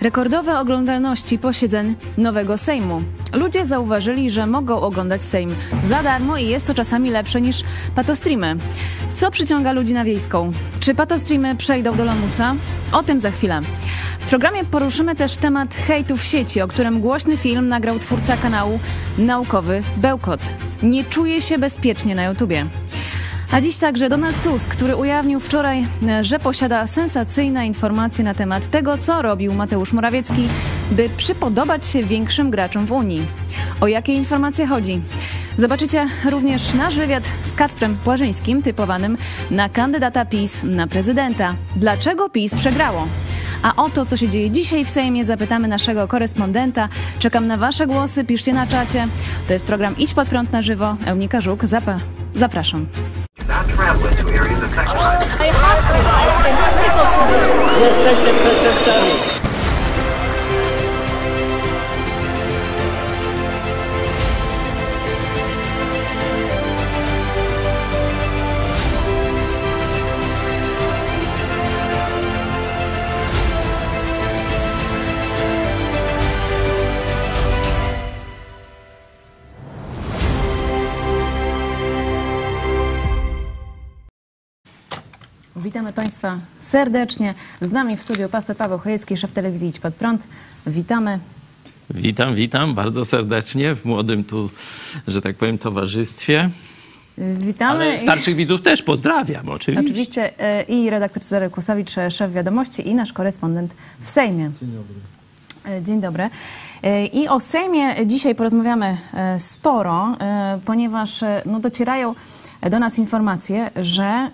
[0.00, 3.02] Rekordowe oglądalności posiedzeń nowego Sejmu.
[3.34, 5.54] Ludzie zauważyli, że mogą oglądać Sejm
[5.84, 7.62] za darmo i jest to czasami lepsze niż
[7.94, 8.56] patostreamy.
[9.14, 10.52] Co przyciąga ludzi na wiejską?
[10.80, 12.54] Czy patostreamy przejdą do lamusa?
[12.92, 13.60] O tym za chwilę.
[14.20, 18.78] W programie poruszymy też temat hejtu w sieci, o którym głośny film nagrał twórca kanału
[19.18, 20.40] Naukowy Bełkot.
[20.82, 22.66] Nie czuje się bezpiecznie na YouTubie.
[23.52, 28.66] A dziś także Donald Tusk, który ujawnił wczoraj, e, że posiada sensacyjne informacje na temat
[28.66, 30.48] tego, co robił Mateusz Morawiecki,
[30.90, 33.26] by przypodobać się większym graczom w Unii.
[33.80, 35.00] O jakie informacje chodzi?
[35.58, 39.18] Zobaczycie również nasz wywiad z Kacprem Płażyńskim, typowanym
[39.50, 41.54] na kandydata PiS na prezydenta.
[41.76, 43.06] Dlaczego PiS przegrało?
[43.62, 46.88] A o to, co się dzieje dzisiaj w Sejmie, zapytamy naszego korespondenta.
[47.18, 49.08] Czekam na Wasze głosy, piszcie na czacie.
[49.46, 50.96] To jest program Idź Pod Prąd na żywo.
[51.06, 51.98] Eunika Żuk, zapa
[52.32, 52.86] zapraszam.
[53.80, 55.16] travelers to areas affected by...
[57.80, 57.96] yes,
[58.86, 59.39] yes.
[85.70, 87.34] Witamy Państwa serdecznie.
[87.60, 90.26] Z nami w studiu pastor Paweł Chojecki, szef telewizji Idź Pod Prąd.
[90.66, 91.18] Witamy.
[91.90, 94.50] Witam, witam bardzo serdecznie w młodym tu,
[95.08, 96.50] że tak powiem, towarzystwie.
[97.18, 97.84] Witamy.
[97.84, 99.84] Ale starszych widzów też pozdrawiam, oczywiście.
[99.84, 104.50] Oczywiście e, i redaktor Cezary Kłosowicz, e, szef wiadomości i nasz korespondent w Sejmie.
[104.60, 104.94] Dzień dobry.
[105.82, 106.30] Dzień dobry.
[106.82, 112.14] E, I o Sejmie dzisiaj porozmawiamy e, sporo, e, ponieważ e, no, docierają
[112.70, 114.30] do nas informacje, że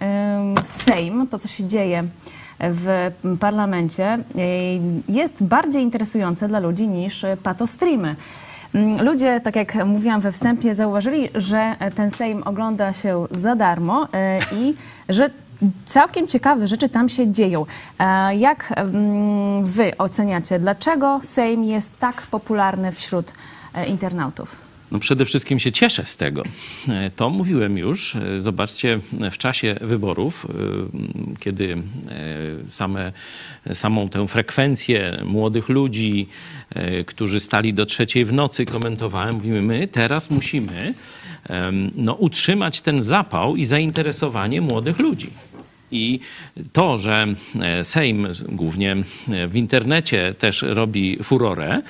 [0.65, 2.05] Sejm, to co się dzieje
[2.61, 3.11] w
[3.41, 4.19] parlamencie, e,
[5.09, 8.17] jest bardziej interesujące dla ludzi niż patostreamy.
[8.75, 14.09] Mm, Ludzie, tak jak mówiłam we wstępie, zauważyli, że ten Sejm ogląda się za darmo
[14.12, 14.75] e, i
[15.09, 15.31] że
[15.84, 17.67] całkiem ciekawe rzeczy tam się dzieją.
[17.99, 23.33] E, Jak mm, wy oceniacie, dlaczego Sejm jest tak popularny wśród
[23.89, 24.66] internautów?
[24.93, 26.43] No przede wszystkim się cieszę z tego.
[26.89, 28.17] E, To mówiłem już.
[28.17, 31.77] E, Zobaczcie, w czasie wyborów, e, kiedy
[32.69, 33.13] same,
[33.75, 36.29] samą tę frekwencję młodych ludzi,
[37.07, 40.95] którzy stali do trzeciej w nocy, komentowałem, mówimy, my teraz musimy
[41.97, 45.31] no, utrzymać ten zapał i zainteresowanie młodych ludzi.
[45.91, 46.21] I
[46.73, 47.27] to, że
[47.61, 51.83] e, Sejm głównie e, w internecie też robi furorę,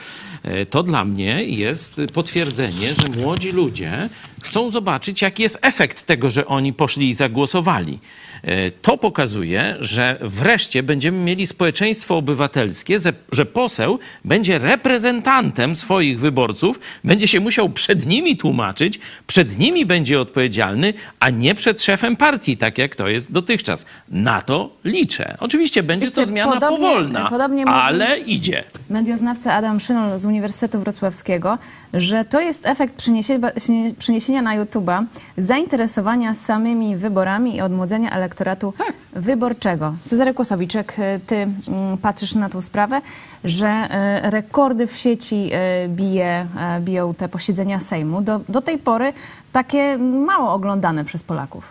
[0.43, 4.09] e, to dla mnie jest potwierdzenie, że młodzi ludzie
[4.43, 7.99] chcą zobaczyć, jaki jest efekt tego, że oni poszli i zagłosowali.
[8.47, 12.99] E, To pokazuje, że wreszcie będziemy mieli społeczeństwo obywatelskie,
[13.33, 20.21] że poseł będzie reprezentantem swoich wyborców, będzie się musiał przed nimi tłumaczyć, przed nimi będzie
[20.21, 23.87] odpowiedzialny, a nie przed szefem partii, tak jak to jest dotychczas.
[24.09, 25.37] Na to liczę.
[25.41, 28.65] Oczywiście będzie to zmiana podobnie- powolna, podobnie mówi- ale idzie.
[28.91, 31.59] Medioznawca Adam Szynol z Uniwersytetu Wrocławskiego,
[31.95, 33.51] że to jest efekt przeniesienia,
[33.99, 35.05] przeniesienia na YouTube'a
[35.39, 38.75] zainteresowania samymi wyborami i odmłodzenia elektoratu
[39.13, 39.95] wyborczego.
[40.05, 43.01] Cezary Kłosowicz, jak e, ty mm, patrzysz na tą sprawę,
[43.45, 46.47] że e, rekordy w sieci e, bije,
[46.81, 49.13] biją te posiedzenia Sejmu, do, do tej pory
[49.53, 51.65] takie mało oglądane przez Polaków.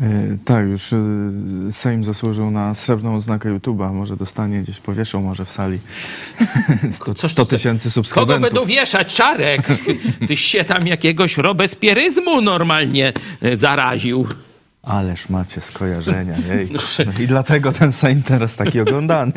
[0.00, 0.06] E,
[0.44, 0.90] Tak, już
[1.70, 3.92] Sejm zasłużył na srebrną oznakę YouTube'a.
[3.92, 5.78] Może dostanie gdzieś powieszą, może w sali
[6.92, 8.40] 100 Coś 100 ty- tysięcy Kogo subskrybentów.
[8.42, 9.68] będą wieszać, Czarek?
[10.28, 13.12] Tyś się tam jakiegoś robespieryzmu normalnie
[13.42, 14.26] e, zaraził.
[14.86, 16.70] Ależ macie skojarzenia, jej.
[17.06, 19.32] No I dlatego ten Sejm teraz taki oglądany.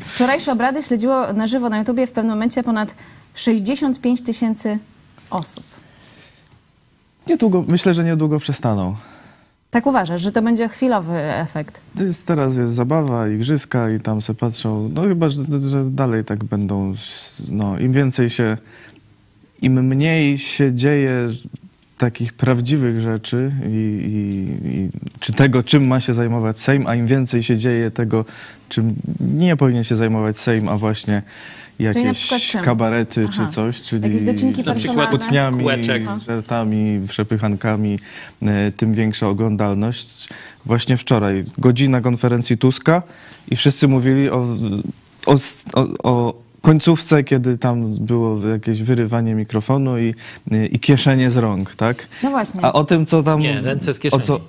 [0.00, 2.94] Wczorajsze obrady śledziło na żywo na YouTubie w pewnym momencie ponad
[3.34, 4.78] 65 tysięcy
[5.30, 5.64] osób.
[7.26, 8.96] Niedługo, myślę, że niedługo przestaną.
[9.70, 11.80] Tak uważasz, że to będzie chwilowy efekt?
[11.96, 16.24] To jest, teraz jest zabawa, igrzyska i tam se patrzą, no chyba, że, że dalej
[16.24, 16.94] tak będą,
[17.48, 18.56] no im więcej się,
[19.62, 21.28] im mniej się dzieje
[22.00, 24.88] takich prawdziwych rzeczy i, i, i
[25.20, 28.24] czy tego, czym ma się zajmować Sejm, a im więcej się dzieje tego,
[28.68, 31.22] czym nie powinien się zajmować Sejm, a właśnie
[31.80, 33.46] na jakieś kabarety Aha.
[33.46, 35.18] czy coś, czyli Jakieś docinki Na przykład personalne?
[35.18, 36.02] kłótniami, Kółeczek.
[36.26, 37.98] żartami, przepychankami,
[38.42, 40.28] e, tym większa oglądalność.
[40.66, 43.02] Właśnie wczoraj godzina konferencji Tuska
[43.48, 44.46] i wszyscy mówili o,
[45.26, 45.36] o,
[45.72, 50.14] o, o końcówce, kiedy tam było jakieś wyrywanie mikrofonu i,
[50.70, 52.06] i kieszenie z rąk, tak?
[52.22, 52.60] No właśnie.
[52.64, 53.40] A o tym, co tam...
[53.40, 54.22] Nie, ręce z O kieszeni.
[54.24, 54.40] co,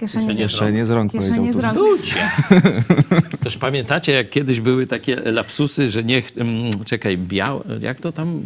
[0.00, 0.52] Kieszenie, Kieszenie z rąk.
[0.52, 3.40] Kieszenie z rąk Kieszenie powiedział z rąk.
[3.44, 8.40] Też pamiętacie, jak kiedyś były takie lapsusy, że niech, mm, czekaj, białe, jak to tam,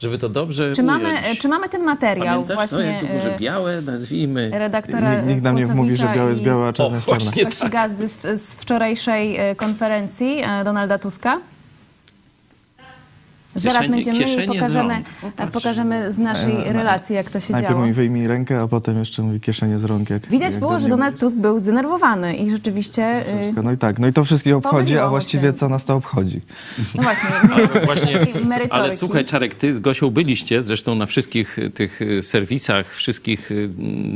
[0.00, 1.08] żeby to dobrze Czy mamy,
[1.40, 2.48] czy mamy ten materiał Pamiętasz?
[2.48, 4.50] no, właśnie tu może e, białe, nazwijmy.
[4.52, 7.24] redaktora Nikt, nikt nam nie mówi, że białe jest białe, a czarne O, jest czarne.
[7.24, 7.44] właśnie.
[7.44, 11.40] Gości Gazdy z, z wczorajszej e, konferencji e, Donalda Tuska?
[13.56, 15.02] Zaraz Kieszenie- będziemy i kieszenie pokażemy.
[15.20, 15.52] Popatrz.
[15.52, 17.80] pokażemy z naszej E, relacji, jak to się Najpierw działo.
[17.80, 20.10] mówi wyjmij rękę, a potem jeszcze mówi kieszenie z rąk.
[20.10, 21.20] Jak, Widać jak było, że Donald.
[21.20, 23.20] Tusk był zdenerwowany i rzeczywiście...
[23.20, 23.62] y, Wszystko.
[23.62, 25.52] No i tak, no i to wszystkich obchodzi, a właściwie się.
[25.52, 26.40] co nas to obchodzi?
[26.94, 28.18] No właśnie, Ale właśnie,
[28.70, 33.50] ale słuchaj Czarek, ty z Gosią byliście, zresztą na wszystkich tych y, serwisach, wszystkich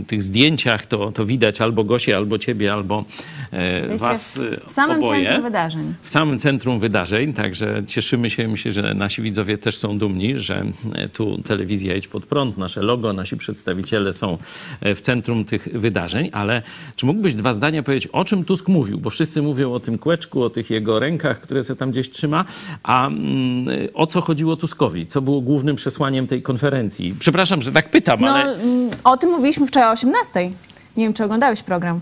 [0.07, 3.05] tych zdjęciach to, to widać albo Gosię, albo ciebie, albo
[3.53, 5.25] e, Byliście was w, w samym oboje.
[5.25, 5.95] centrum wydarzeń.
[6.03, 10.65] w samym centrum wydarzeń, także cieszymy się, myślę, że nasi widzowie też są dumni, że
[10.95, 14.39] e, tu telewizja Idź Pod Prąd, nasze logo, nasi przedstawiciele są
[14.81, 16.63] e, w centrum tych wydarzeń, ale
[16.97, 18.99] czy mógłbyś dwa zdania powiedzieć, o czym Tusk mówił?
[18.99, 22.45] Bo wszyscy mówią o tym kłeczku, o tych jego rękach, które sobie tam gdzieś trzyma,
[22.83, 25.07] a mm, o co chodziło Tuskowi?
[25.07, 27.15] Co było głównym przesłaniem tej konferencji?
[27.19, 30.51] Przepraszam, że tak pytam, No, ale mm, o tym mówiliśmy wczoraj o 18.
[30.97, 32.01] Nie wiem, czy oglądałeś program.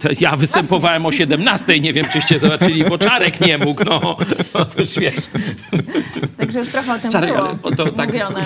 [0.00, 4.16] to ja występowałem o 17, nie wiem, czyście zobaczyli, bo Czarek nie mógł, no,
[4.54, 5.14] no to już wiesz.
[6.36, 8.40] Także już trochę o tym Czarek, było ale to tak- mówione.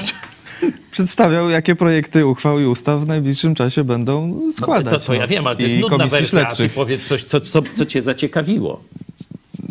[0.90, 4.92] Przedstawiał, jakie projekty uchwał i ustaw w najbliższym czasie będą składać.
[4.92, 5.28] No, to, to ja no.
[5.28, 6.44] wiem, ale to jest I nudna wersja.
[6.44, 8.82] Ty powiedz coś, co, co, co cię zaciekawiło.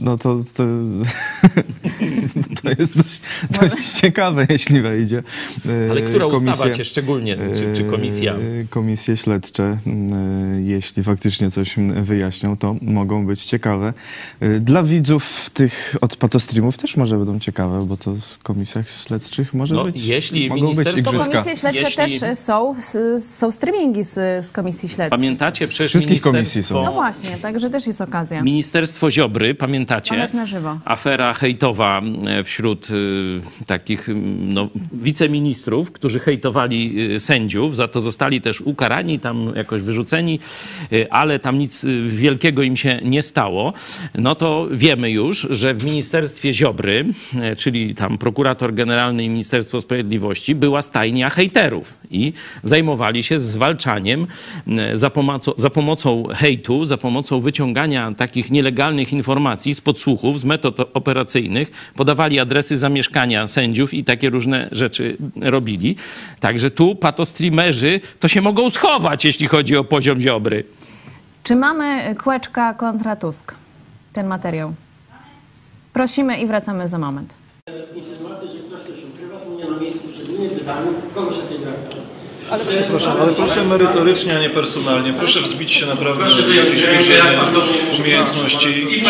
[0.02, 0.64] No to, to,
[2.64, 3.22] to jest dość,
[3.62, 5.24] dość ciekawe, jeśli wejdzie.
[5.88, 8.34] E, Ale która ustawa komisje- cię szczególnie, czy, czy komisja?
[8.34, 13.94] E, Komisje śledcze, e, jeśli faktycznie coś wyjaśnią, to mogą być ciekawe.
[14.62, 19.76] Dla widzów tych od patostreamów też może będą ciekawe, bo to w komisjach śledczych może
[19.76, 21.12] No, być, jeśli mogą być igrzyska.
[21.26, 22.76] komisje śledcze Jeśli- też są,
[23.20, 25.10] są streamingi z, z komisji śledczej.
[25.20, 28.42] Pamiętacie przecież wszystkich komisji ministerstwo, No właśnie, także też jest okazja.
[28.42, 29.89] ministerstwo Ziobry, pamiętacie?
[29.98, 30.80] Oglądać na żywo.
[30.86, 34.08] Afera hejtowa e, wśród e, takich
[34.40, 40.40] no, wiceministrów, którzy hejtowali e, sędziów, za to zostali też ukarani, tam jakoś wyrzuceni,
[41.10, 43.74] ale tam nic wielkiego im się nie stało.
[44.16, 47.06] No to wiemy już, że w ministerstwie Ziobry,
[47.58, 52.34] czyli tam prokurator generalny i Ministerstwo Sprawiedliwości, była stajnia hejterów i
[52.64, 54.28] zajmowali się zwalczaniem
[54.94, 60.80] za pomocą, za pomocą hejtu, za pomocą wyciągania takich nielegalnych informacji z podsłuchów, z metod
[60.94, 65.96] operacyjnych, podawali adresy zamieszkania sędziów i takie różne rzeczy robili.
[66.40, 70.64] Także tu patostreamerzy to się mogą schować, jeśli chodzi o poziom Ziobry.
[71.44, 73.56] Czy mamy kłeczka kontra Tusk?
[74.14, 74.74] Ten materiał.
[75.94, 77.34] Prosimy i wracamy za moment.
[77.96, 81.99] Insynuacje, że ktoś coś ukrywa, są nie na miejscu, szczególnie w wydaniu kogoś takiego jak
[82.88, 85.14] Proszę, ale proszę merytorycznie, a nie personalnie.
[85.14, 87.38] Proszę wzbić się naprawdę w jakieś wyżyny
[88.00, 89.04] umiejętności.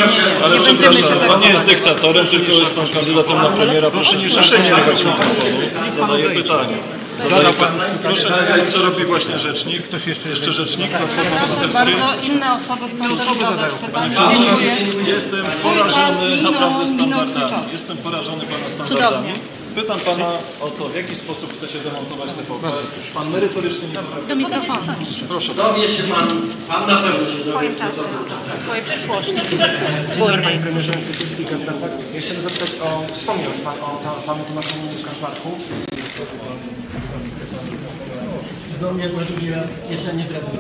[0.44, 3.92] Ale przepraszam, pan nie jest dyktatorem, tylko jest pan kandydatem na premiera.
[3.92, 5.58] Proszę nie szantażować mikrofonu.
[5.90, 6.78] Zadaję pytanie.
[7.18, 7.72] Zadaję pan,
[8.04, 9.84] proszę nagrać, co robi właśnie rzecznik.
[9.84, 11.96] Ktoś jeszcze, jeszcze rzecznik Platformy Obywatelskiej.
[11.96, 14.10] Bardzo inne osoby chcą też zadać pytania.
[14.10, 14.66] Przewodniczący,
[15.08, 17.64] Jestem porażony naprawdę standardami.
[17.72, 19.34] Jestem porażony pana standardami.
[19.80, 20.30] Pytam pana
[20.62, 22.68] o to, w jaki sposób chcecie demontować TVP.
[23.14, 24.28] Pan merytorycznie nie potrafi.
[24.28, 24.94] Do mikrofonu.
[25.28, 25.54] Proszę.
[25.54, 26.28] Dowie się pan,
[26.68, 28.02] pan na pewno się W swoim czasie,
[28.58, 29.34] w swojej przyszłości.
[30.18, 30.44] Bujnej.
[30.44, 31.92] Panie premierze Kuczyński Kaczmarek.
[32.14, 34.70] Ja chciałem zapytać o, wspomniał już Pan o ta, Panu Tomaszu
[35.06, 35.58] Kaczmarku.
[38.82, 40.60] do mnie właściwie jeszcze nie trafił.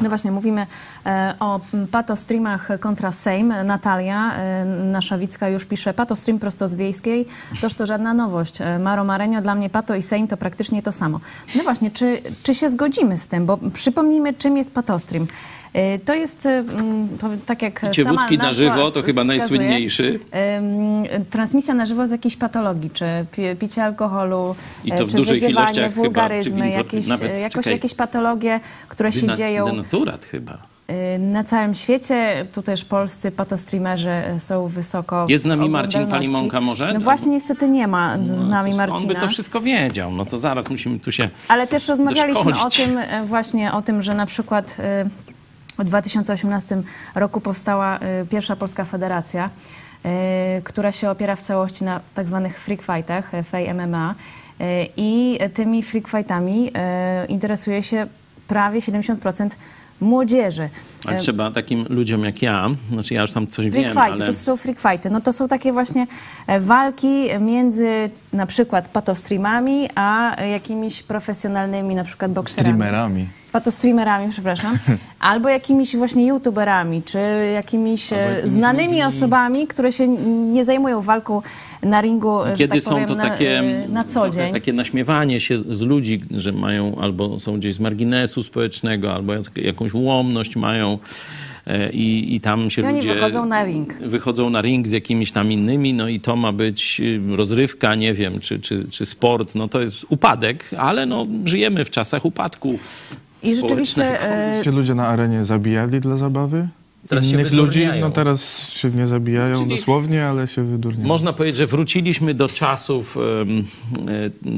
[0.00, 0.66] No właśnie, mówimy
[1.06, 3.54] e, o patostreamach kontra Sejm.
[3.64, 7.26] Natalia e, Naszawicka już pisze, patostream prosto z Wiejskiej,
[7.60, 8.60] toż to żadna nowość.
[8.60, 11.20] E, Maro Marenio, dla mnie pato i Sejm to praktycznie to samo.
[11.56, 13.46] No właśnie, czy, czy się zgodzimy z tym?
[13.46, 15.26] Bo przypomnijmy, czym jest patostream.
[15.74, 17.08] E, To jest, e, mm,
[17.46, 20.20] tak jak Picie sama wódki na żywo to chyba najsłynniejszy.
[21.30, 25.16] transmisja na żywo z jakiejś patologii, czy pi- picie alkoholu, I to e, w czy
[25.16, 27.72] dużych ilościach chyba, wulgaryzmy, winwor- jakieś, nawet, jakoś czekaj.
[27.72, 30.58] jakieś patologie, które się Dyna- dzieją Denaturat chyba.
[31.14, 32.46] y, na całym świecie.
[32.54, 36.06] Tu też polscy patostreamerzy y, są wysoko Jest z nami Marcin.
[36.06, 36.86] Palimonka może?
[36.88, 37.00] No No.
[37.00, 39.20] właśnie niestety nie ma z nami On by Marcina.
[39.20, 40.12] to wszystko wiedział.
[40.12, 41.28] No to zaraz musimy tu się...
[41.48, 42.76] Ale też rozmawialiśmy o doszkolić.
[42.76, 44.76] tym y, właśnie, o tym, że na przykład
[45.06, 45.10] y,
[45.84, 46.82] w 2018
[47.14, 49.50] roku powstała y, pierwsza Polska Federacja,
[50.56, 54.14] y, która się opiera w całości na tak zwanych freak fightach, y, FA MMA.
[54.96, 56.70] I tymi freak fightami
[57.28, 58.06] interesuje się
[58.48, 59.48] prawie 70%
[60.02, 60.68] młodzieży.
[61.04, 64.26] Ale trzeba takim ludziom jak ja, znaczy ja już tam coś Freak wiem, fighty, ale...
[64.26, 65.10] to są freak fighty.
[65.10, 66.06] No to są takie właśnie
[66.46, 72.68] e, walki między na przykład patostreamami, a jakimiś profesjonalnymi na przykład bokserami.
[72.68, 73.26] Streamerami.
[73.52, 74.78] Patostreamerami, przepraszam.
[75.20, 77.18] Albo jakimiś właśnie youtuberami, czy
[77.54, 80.08] jakimiś, e, jakimiś znanymi ludźmi- osobami, które się
[80.52, 81.42] nie zajmują walką
[81.82, 84.52] na ringu, Kiedy tak są powiem, to na, takie, e, na co dzień.
[84.52, 89.56] takie naśmiewanie się z ludzi, że mają albo są gdzieś z marginesu społecznego, albo jak-
[89.56, 90.98] jakąś ułomność mają.
[91.66, 93.94] e, I, I tam się I oni ludzie wychodzą na ring.
[93.94, 98.14] wychodzą na ring z jakimiś tam innymi, no i to ma być y, rozrywka, nie
[98.14, 99.54] wiem, czy, czy, czy sport.
[99.54, 102.78] No to jest upadek, ale no, żyjemy w czasach upadku.
[103.42, 104.22] I rzeczywiście
[104.58, 106.68] e, Się ludzie na arenie zabijali dla zabawy?
[107.08, 111.08] Teraz się Innych ludzi, no teraz się nie zabijają Czyli- dosłownie, ale się wydurniają.
[111.08, 113.20] Można powiedzieć, że wróciliśmy do czasów e,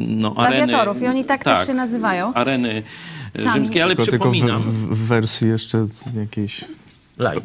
[0.08, 0.56] no, areny.
[0.56, 2.34] gladiatorów i oni tak, też się nazywają.
[2.34, 2.82] Areny
[3.34, 3.52] e, Sami.
[3.52, 4.62] rzymskiej, ale tylko, tylko w, przypominam.
[4.62, 5.86] w, wersji jeszcze
[6.16, 6.64] jakiejś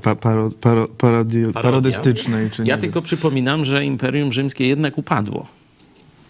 [0.02, 2.52] pa, paro, paro, parodi, parodystycznej.
[2.52, 5.59] Czy Ja nie tylko przypominam, że Imperium Rzymskie jednak upadło.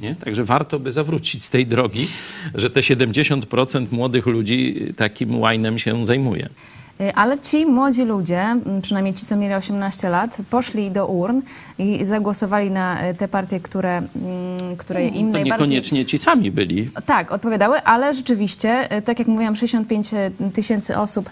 [0.01, 0.15] Nie?
[0.15, 2.07] Także warto by zawrócić z tej drogi,
[2.55, 6.49] że te 70% młodych ludzi takim łajnem się zajmuje.
[7.01, 11.41] Y, Ale ci młodzi ludzie, m, przynajmniej ci, co mieli 18 lat, poszli do urn
[11.77, 15.43] i zagłosowali na y, te partie, które, mm, które im To najbardziej...
[15.51, 16.89] niekoniecznie ci sami byli.
[17.05, 20.11] Tak, odpowiadały, ale rzeczywiście, e, tak jak mówiłam, 65
[20.53, 21.29] tysięcy osób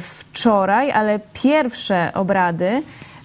[0.00, 2.82] wczoraj, ale pierwsze obrady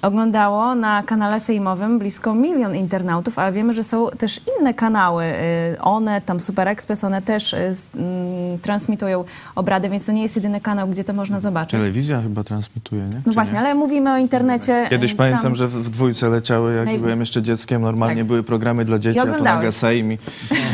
[0.07, 5.23] oglądało na kanale sejmowym blisko milion internautów, a wiemy, że są też inne kanały.
[5.23, 5.37] e,
[5.81, 9.23] One, tam Super Express, one też e, s- mm, transmitują
[9.55, 11.71] obrady, więc to nie jest jedyny kanał, gdzie to można zobaczyć.
[11.71, 13.15] Telewizja chyba transmituje, nie?
[13.15, 13.59] No Czy właśnie, nie?
[13.59, 14.85] ale mówimy o internecie.
[14.89, 18.27] Kiedyś e, pamiętam, tam- że w, dwójce leciały, jak Naj- byłem jeszcze dzieckiem, normalnie Tak.
[18.27, 19.55] były programy dla dzieci, a oglądałeś.
[19.55, 20.17] nagle Sejm i,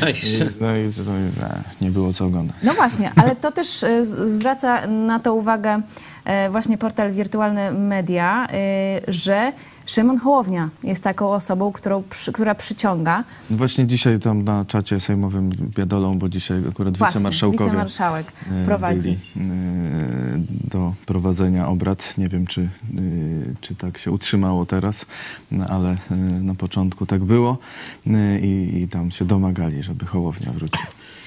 [0.02, 0.14] no i
[0.62, 1.32] no, i nie,
[1.82, 2.56] nie było co oglądać.
[2.64, 5.82] No właśnie, ale to też e, zwraca na to uwagę e,
[6.52, 8.56] właśnie portal Wirtualne Media, e,
[9.08, 9.54] że
[9.86, 15.50] Szymon Hołownia jest taką osobą, którą, przy- która przyciąga Właśnie dzisiaj tam na czacie sejmowym
[15.50, 19.10] biadolą, bo dzisiaj akurat właśnie wicemarszałkowie wicemarszałek e, prowadzi.
[19.38, 19.42] e,
[20.70, 22.14] do prowadzenia obrad.
[22.18, 22.68] Nie wiem, czy, e,
[23.62, 25.06] czy tak się utrzymało teraz,
[25.52, 27.58] no, ale e, na początku tak było
[28.08, 30.82] E, i, i tam się domagali, żeby Hołownia wrócił.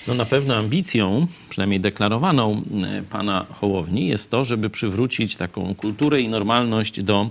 [0.08, 6.20] No na pewno ambicją, przynajmniej deklarowaną e, pana Hołowni, jest to, żeby przywrócić taką kulturę
[6.20, 7.30] i normalność do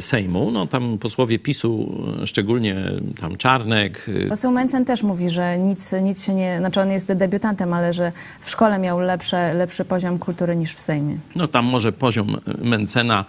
[0.00, 0.50] Sejmu.
[0.50, 2.76] No tam posłowie PiSu, e, szczególnie
[3.20, 6.58] tam Czarnek, e, Poseł Mencen też mówi, że nic, nic się nie...
[6.58, 10.80] Znaczy on jest debiutantem, ale że w szkole miał lepsze, lepszy poziom kultury niż w
[10.80, 11.16] Sejmie.
[11.36, 13.24] No tam może poziom Mencena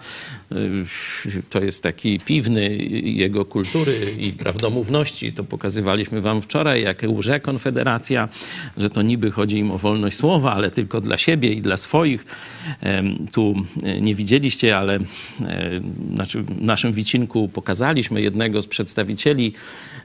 [1.50, 5.32] to jest taki piwny jego kultury i prawdomówności.
[5.32, 8.28] To pokazywaliśmy wam wczoraj, jak łże Konfederacja,
[8.76, 12.24] że to niby chodzi im o wolność słowa, ale tylko dla siebie i dla swoich.
[13.32, 15.00] Tu e, nie widzieliście, ale e,
[16.30, 19.52] znaczy w naszym wycinku pokazaliśmy jednego z przedstawicieli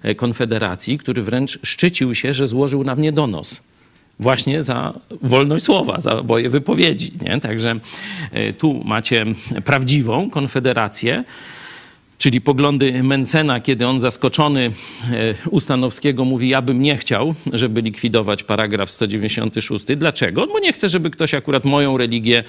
[0.03, 3.61] e, Konfederacji, który wręcz szczycił się, że złożył na mnie donos
[4.19, 7.11] właśnie za wolność słowa, za moje wypowiedzi.
[7.21, 7.39] Nie?
[7.39, 7.79] Także
[8.31, 9.25] e, tu macie
[9.65, 11.23] prawdziwą konfederację,
[12.17, 14.71] czyli poglądy Mencena, kiedy on zaskoczony
[15.11, 19.85] e, u Stanowskiego mówi, ja bym nie chciał, żeby likwidować paragraf 196.
[19.95, 20.47] Dlaczego?
[20.47, 22.43] Bo nie chcę, żeby ktoś akurat moją religię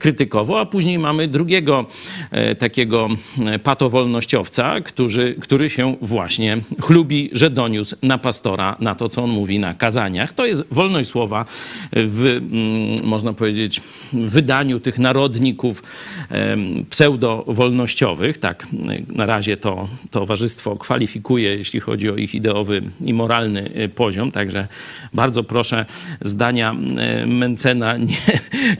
[0.00, 1.86] krytykował, a później mamy drugiego
[2.30, 3.08] e, takiego
[3.46, 9.30] e, patowolnościowca, który, który się właśnie chlubi, że doniósł na pastora na to, co on
[9.30, 10.32] mówi na kazaniach.
[10.32, 11.44] To jest wolność słowa
[11.92, 13.80] w, mm, można powiedzieć,
[14.12, 15.82] wydaniu tych narodników
[16.90, 18.38] pseudo-wolnościowych.
[18.38, 18.66] Tak,
[19.08, 24.30] na razie to towarzystwo kwalifikuje, jeśli chodzi o ich ideowy i moralny e, poziom.
[24.30, 24.68] Także
[25.14, 25.86] bardzo proszę
[26.20, 28.16] zdania e, Mencena nie,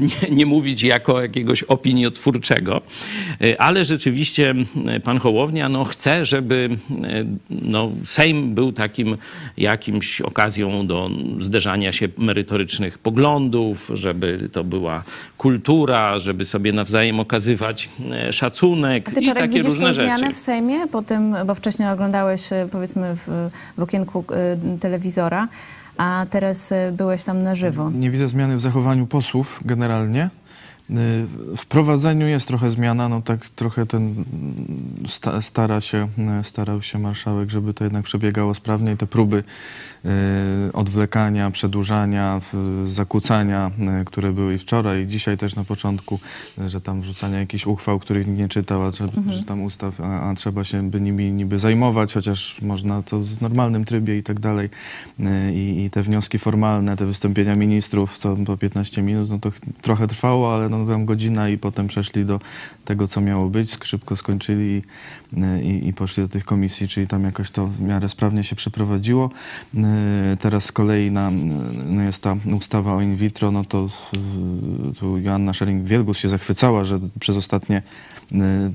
[0.01, 2.83] nie, nie mówić jako jakiegoś opiniotwórczego.
[3.41, 4.55] E, Ale rzeczywiście
[5.05, 6.71] pan Hołownia no, chce, żeby
[7.51, 9.17] no, Sejm był takim
[9.57, 15.05] jakimś okazją do zderzania się merytorycznych poglądów, żeby to była
[15.39, 17.89] kultura, żeby sobie nawzajem okazywać
[18.31, 20.14] szacunek i takie różne rzeczy.
[20.19, 25.49] Zmianę w Sejmie po tym, bo wcześniej oglądałeś e, powiedzmy w, w okienku e, telewizora,
[25.97, 27.91] a teraz e, byłeś tam na żywo.
[27.91, 30.31] Nie widzę zmiany w zachowaniu posłów generalnie.
[31.57, 34.25] W prowadzeniu jest trochę zmiana, no tak trochę ten mm,
[35.09, 36.09] sta, stara się,
[36.43, 38.97] starał się marszałek, żeby to jednak przebiegało sprawniej.
[38.97, 39.45] Te próby
[40.73, 42.41] odwlekania, przedłużania,
[42.87, 43.71] zakłócania,
[44.01, 46.21] y, które były i wczoraj, i dzisiaj też na początku,
[46.59, 50.01] y, że tam wrzucania jakichś uchwał, których nikt nie czytał, a trzeba, że tam ustaw,
[50.01, 54.23] a, a trzeba się by nimi niby zajmować, chociaż można to w normalnym trybie i
[54.23, 54.69] tak dalej.
[55.21, 59.51] Y, I, I te wnioski formalne, te wystąpienia ministrów, co po 15 minut, no to
[59.51, 62.41] ch- trochę trwało, ale no no tam godzina i potem przeszli do
[62.85, 64.83] tego, co miało być, szybko skończyli i,
[65.63, 69.31] i, i poszli do tych komisji, czyli tam jakoś to w miarę sprawnie się przeprowadziło.
[69.75, 69.81] Y,
[70.37, 71.31] Teraz z kolei na,
[71.87, 73.89] no jest ta ustawa o in vitro, no to
[74.91, 78.14] y, tu Joanna Schering-Wielgus się zachwycała, że przez ostatnie y,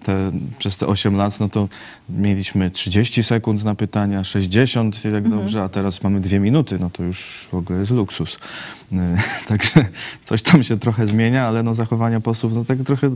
[0.04, 1.70] te, przez te 8 lat, no to
[2.10, 7.04] mieliśmy 30 sekund na pytania, 60 jak dobrze, a teraz mamy dwie minuty, no to
[7.04, 8.38] już w ogóle jest luksus.
[8.92, 8.96] Y,
[9.48, 9.86] Także
[10.24, 13.14] coś tam się trochę zmienia, ale no zachowania posłów, no tak trochę, y,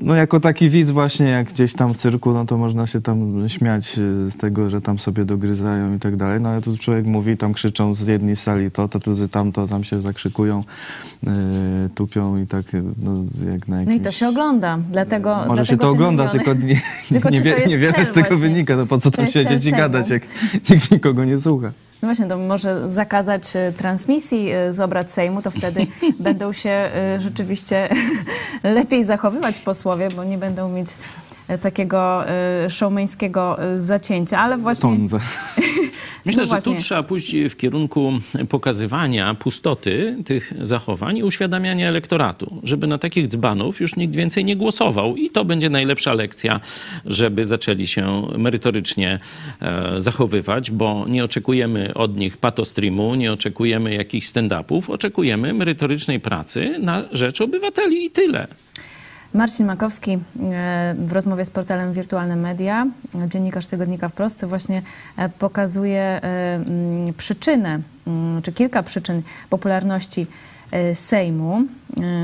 [0.00, 3.48] no jako taki widz właśnie, jak gdzieś tam w cyrku, no to można się tam
[3.48, 7.06] śmiać y, z tego, że tam sobie dogryzają i tak dalej, no ale tu człowiek
[7.06, 10.64] mówi, tam krzyczą z jednej sali to, taty tamto, tam się zakrzykują,
[11.24, 11.28] y,
[11.94, 13.96] tupią i tak, y, no jak na No jakimś...
[13.96, 17.44] i to się ogląda, dlatego Może dlatego się to ogląda, tylko, nie, Tylko nie, to
[17.44, 18.36] wie, niewiele z tego właśnie?
[18.36, 18.76] wynika.
[18.76, 20.22] No po co To tam siedzieć i gadać, jak
[20.70, 21.72] nikt nikogo nie słucha.
[22.02, 25.86] No właśnie, to może zakazać e, transmisji e, z obrad Sejmu, to wtedy
[26.20, 27.88] będą się e, rzeczywiście
[28.62, 30.88] lepiej zachowywać posłowie, bo nie będą mieć
[31.58, 34.90] takiego e, showmeńskiego e, zacięcia, ale właśnie...
[34.90, 35.18] Sądzę.
[36.24, 38.12] Myślę, No że tu trzeba pójść w kierunku
[38.48, 44.56] pokazywania pustoty tych zachowań i uświadamiania elektoratu, żeby na takich dzbanów już nikt więcej nie
[44.56, 45.16] głosował.
[45.16, 46.60] I to będzie najlepsza lekcja,
[47.06, 49.20] żeby zaczęli się merytorycznie
[49.60, 56.76] e, zachowywać, bo nie oczekujemy od nich patostreamu, nie oczekujemy jakichś stand-upów, oczekujemy merytorycznej pracy
[56.80, 58.46] na rzecz obywateli i tyle.
[59.34, 60.18] Marcin Makowski e,
[60.98, 62.86] w rozmowie z portalem Wirtualne Media,
[63.28, 64.82] dziennikarz tygodnika Wprost, właśnie
[65.16, 66.60] e, pokazuje e,
[67.16, 67.80] przyczynę,
[68.42, 70.26] czy kilka przyczyn popularności
[70.94, 71.62] Sejmu.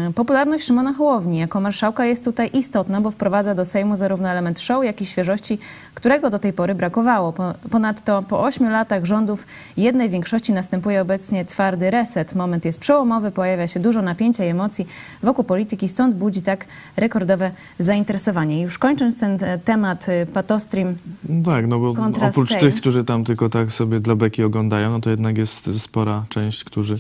[0.09, 4.61] E, Popularność Szymona Hołowni jako marszałka jest tutaj istotna, bo wprowadza do Sejmu zarówno element
[4.61, 5.59] show, jak i świeżości,
[5.95, 7.33] którego do tej pory brakowało.
[7.33, 12.35] Po- Ponadto po ośmiu latach rządów jednej większości następuje obecnie twardy reset.
[12.35, 14.87] Moment jest przełomowy, pojawia się dużo napięcia i emocji
[15.23, 16.65] wokół polityki, stąd budzi tak
[16.97, 18.62] rekordowe zainteresowanie.
[18.62, 20.95] Już kończąc ten e, temat, e, Patostream,
[21.29, 21.95] No tak, no bo
[22.29, 22.61] oprócz Sejm.
[22.61, 26.65] tych, którzy tam tylko tak sobie dla beki oglądają, no to jednak jest spora część,
[26.65, 26.99] którzy,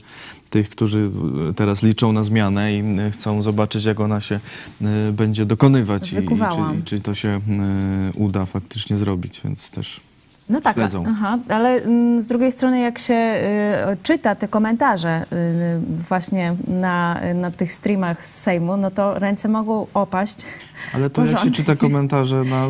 [0.56, 1.10] tych, którzy
[1.56, 4.40] teraz liczą na zmianę i y, chcą zobaczyć, jak ona się
[5.08, 7.40] y, będzie dokonywać i, i, czy, czy to się
[8.14, 10.00] y, uda faktycznie zrobić, więc też
[10.48, 11.04] No tak, śledzą.
[11.06, 13.34] aha, ale mm, z drugiej strony jak się
[14.02, 15.26] czyta te komentarze
[16.08, 20.38] właśnie na, na tych streamach z Sejmu, no to ręce mogą opaść.
[20.94, 22.68] Ale to jak się czyta komentarze na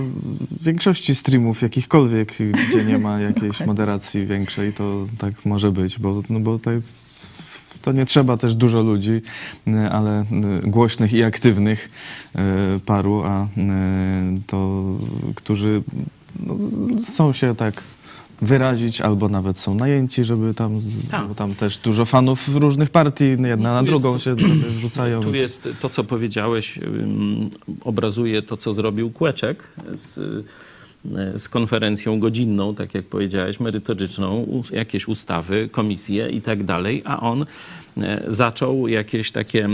[0.60, 2.34] większości streamów jakichkolwiek,
[2.68, 7.15] gdzie nie ma jakiejś moderacji większej, to tak może być, bo, no bo to, jest,
[7.86, 9.10] to nie trzeba też dużo ludzi,
[9.68, 10.22] y, ale
[10.64, 11.90] y, głośnych i aktywnych
[12.76, 13.48] y, paru, a
[14.46, 14.82] to,
[15.34, 15.82] którzy
[16.46, 16.56] no,
[17.12, 17.82] chcą się tak
[18.42, 21.34] wyrazić, albo nawet są najęci, żeby tam, Tak.
[21.36, 24.34] tam też dużo fanów różnych partii, jedna na Tu jest- drugą się
[24.78, 25.20] wrzucają.
[25.22, 26.78] Tu jest to, co powiedziałeś,
[27.80, 29.62] obrazuje to, co zrobił Kłeczek
[29.94, 30.18] z,
[31.36, 37.46] z konferencją godzinną, tak jak powiedziałeś, merytoryczną, jakieś ustawy, komisje i tak dalej, a on
[37.96, 39.68] e, zaczął jakieś takie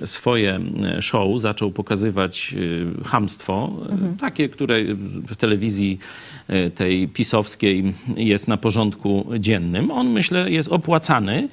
[0.00, 2.54] e, swoje e, show, zaczął pokazywać
[3.02, 3.72] e, chamstwo,
[4.14, 4.94] e, takie, które
[5.28, 5.98] w telewizji
[6.48, 9.90] e, tej pisowskiej jest na porządku dziennym.
[9.90, 11.48] On, myślę, jest opłacany, e,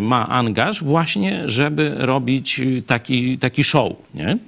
[0.00, 4.38] ma angaż właśnie, żeby robić e, taki, taki show, nie?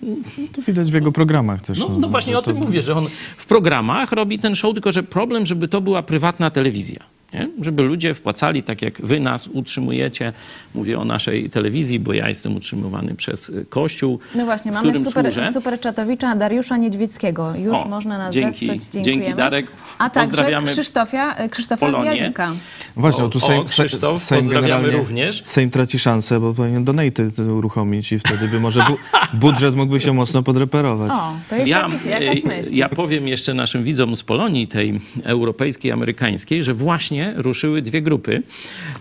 [0.53, 1.79] To widać w jego programach też.
[1.79, 4.92] No, no właśnie o to- tym mówię, że on w programach robi ten show, tylko
[4.92, 7.01] że problem, żeby to była prywatna telewizja.
[7.35, 7.49] Nie?
[7.61, 10.33] Żeby ludzie wpłacali, tak jak wy nas utrzymujecie.
[10.75, 14.19] Mówię o naszej telewizji, bo ja jestem utrzymywany przez y, Kościół.
[14.35, 15.53] No właśnie, w mamy super, służę.
[15.53, 17.55] super czatowicza Dariusza Niedźwieckiego.
[17.57, 18.93] Już O, można nas dzięki, wesprzeć.
[18.93, 19.23] Dziękujemy.
[19.23, 19.67] dzięki, Darek.
[19.99, 22.11] A także Pozdrawiamy Krzysztofia, Krzysztofa Polonię.
[22.14, 22.53] Bialika.
[22.97, 25.43] Właśnie, O, o, tu o, Sejm, Krzysztof, Sejm pozdrawiamy generalnie, również.
[25.47, 28.97] Sejm traci szansę, bo powinien donaty uruchomić i wtedy by może bu
[29.47, 31.11] budżet mógłby się mocno podreperować.
[31.12, 32.75] O, to jest Ja, jakiś, jakaś e, myśl.
[32.75, 38.42] ja powiem jeszcze naszym widzom z Polonii, tej europejskiej, amerykańskiej, że właśnie ruszyły dwie grupy,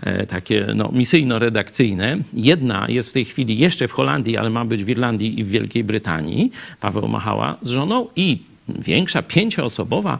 [0.02, 2.16] e, takie no, misyjno-redakcyjne.
[2.32, 5.48] Jedna jest w tej chwili jeszcze w Holandii, ale ma być w Irlandii i w
[5.48, 6.52] Wielkiej Brytanii.
[6.80, 10.18] Paweł Machała z żoną i większa, pięcioosobowa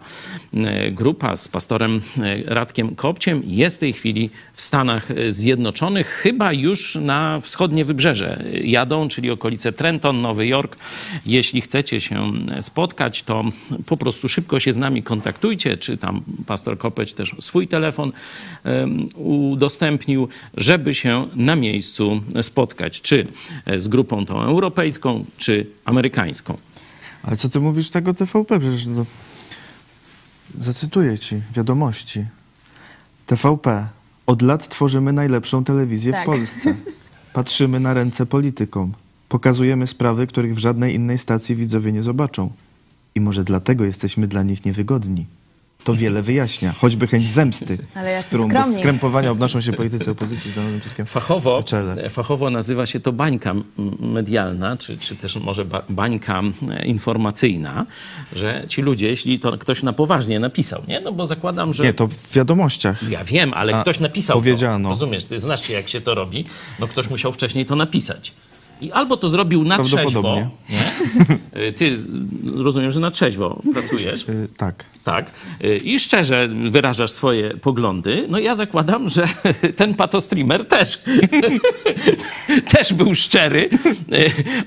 [0.55, 6.53] e, grupa z pastorem e, Radkiem Kopciem jest w tej chwili w Stanach Zjednoczonych, chyba
[6.53, 10.77] już na wschodnie wybrzeże jadą, czyli okolice Trenton, Nowy Jork.
[11.27, 13.45] Jeśli chcecie się spotkać, to
[13.87, 18.13] po prostu szybko się z nami kontaktujcie, czy tam pastor Kopeć też swój telefon
[19.15, 23.27] udostępnił, żeby się na miejscu spotkać, czy
[23.79, 26.59] z grupą tą europejską, czy amerykańską.
[27.23, 28.61] Ale co ty mówisz tego TVP?
[28.61, 29.07] Przecież no,
[30.61, 32.25] zacytuję ci wiadomości.
[33.27, 33.87] TVP.
[34.27, 36.23] Od lat tworzymy najlepszą telewizję Tak.
[36.23, 36.75] w Polsce.
[37.33, 38.93] Patrzymy na ręce politykom.
[39.29, 42.51] Pokazujemy sprawy, których w żadnej innej stacji widzowie nie zobaczą.
[43.15, 45.27] I może dlatego jesteśmy dla nich niewygodni.
[45.85, 47.79] To wiele wyjaśnia, choćby chęć zemsty,
[48.21, 48.81] z którą bez skromni.
[48.81, 51.07] skrępowania obnoszą się politycy opozycji z Donaldem Tuskiem.
[51.07, 51.65] Fachowo,
[52.11, 53.55] fachowo nazywa się to bańka
[54.01, 56.43] medialna, czy, czy też może ba- bańka
[56.85, 57.87] informacyjna,
[58.37, 61.01] że ci ludzie, jeśli to ktoś na poważnie napisał, nie?
[61.01, 61.85] No bo zakładam, że...
[61.85, 63.11] Nie, to w wiadomościach.
[63.11, 64.89] Ja wiem, ale A, ktoś napisał powiedziano.
[64.89, 64.93] to.
[64.93, 66.45] Rozumiesz, ty znasz się, jak się to robi.
[66.81, 68.33] No ktoś musiał wcześniej to napisać.
[68.81, 70.49] I albo to zrobił na trzeźwo, nie?
[71.69, 71.97] Y, Ty
[72.57, 74.29] rozumiem, że na trzeźwo pracujesz.
[74.29, 74.85] Y, tak.
[75.05, 75.31] Tak.
[75.65, 78.27] Y, I szczerze wyrażasz swoje poglądy.
[78.29, 79.29] No ja zakładam, że
[79.77, 81.03] ten patostreamer też,
[82.73, 83.71] też był szczery,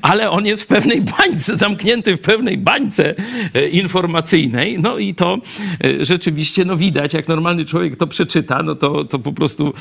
[0.01, 3.15] ale on jest w pewnej bańce, zamknięty w pewnej bańce
[3.71, 4.79] informacyjnej.
[4.79, 5.37] No i to
[6.01, 9.73] rzeczywiście no widać, jak normalny człowiek to przeczyta, no to, to po prostu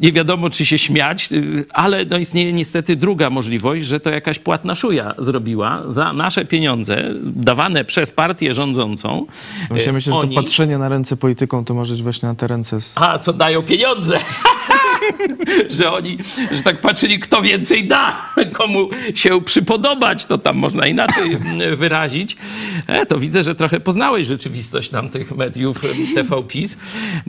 [0.00, 1.28] nie wiadomo, czy się śmiać,
[1.70, 3.51] ale no istnieje niestety druga możliwość,
[3.82, 9.26] że to jakaś płatna szuja zrobiła za nasze pieniądze dawane przez partię rządzącą.
[9.68, 12.34] Właśnie Y, myślę, że oni- to patrzenie na ręce polityką to może być właśnie na
[12.34, 12.92] te ręce z...
[12.96, 14.18] a, co dają pieniądze.
[15.78, 16.18] że oni,
[16.52, 21.36] że tak patrzyli, kto więcej da, komu się przypodobać, to tam można inaczej
[21.76, 22.36] wyrazić.
[22.86, 26.78] E, to widzę, że trochę poznałeś rzeczywistość tamtych mediów em, TV PiS.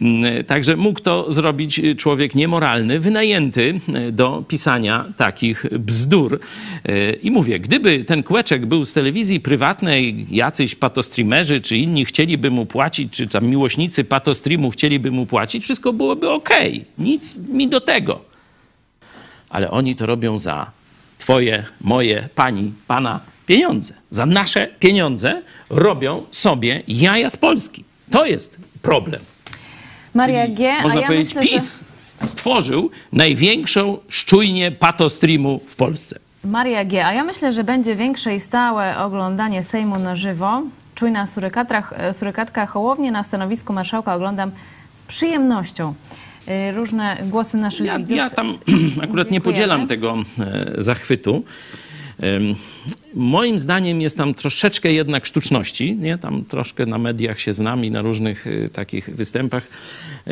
[0.02, 6.40] Mm, Także mógł to zrobić człowiek niemoralny, wynajęty e, do pisania takich bzdur.
[6.86, 12.52] E, I mówię, gdyby ten kłeczek był z telewizji prywatnej, jacyś patostreamerzy czy inni chcieliby
[12.52, 16.86] mu płacić, czy tam miłośnicy patostreamu chcieliby mu płacić, wszystko byłoby okej.
[16.98, 18.20] Nic mi do tego.
[19.50, 20.72] Ale oni to robią za
[21.18, 23.94] twoje, moje, pani, pana pieniądze.
[24.12, 27.84] Za nasze pieniądze robią sobie jaja z Polski.
[28.12, 29.22] To jest problem.
[30.14, 31.84] Maria G., a Można ja powiedzieć, myślę, PiS
[32.22, 36.20] stworzył największą szczujnię patostreamu w Polsce.
[36.44, 36.50] że...
[36.50, 40.62] Maria G., a ja myślę, że będzie większe i stałe oglądanie Sejmu na żywo.
[40.96, 41.28] Czujna
[42.14, 44.52] surykatka Hołownię na stanowisku marszałka oglądam
[45.00, 45.94] z przyjemnością.
[46.48, 48.18] E, Różne głosy naszych Ja, widzów.
[48.18, 48.58] ja tam
[49.04, 51.44] akurat nie podzielam tego e, zachwytu.
[53.16, 55.96] Moim zdaniem jest tam troszeczkę jednak sztuczności.
[55.96, 56.18] Nie?
[56.18, 59.68] Tam troszkę na mediach się znam i na różnych e, takich występach.
[60.28, 60.32] E,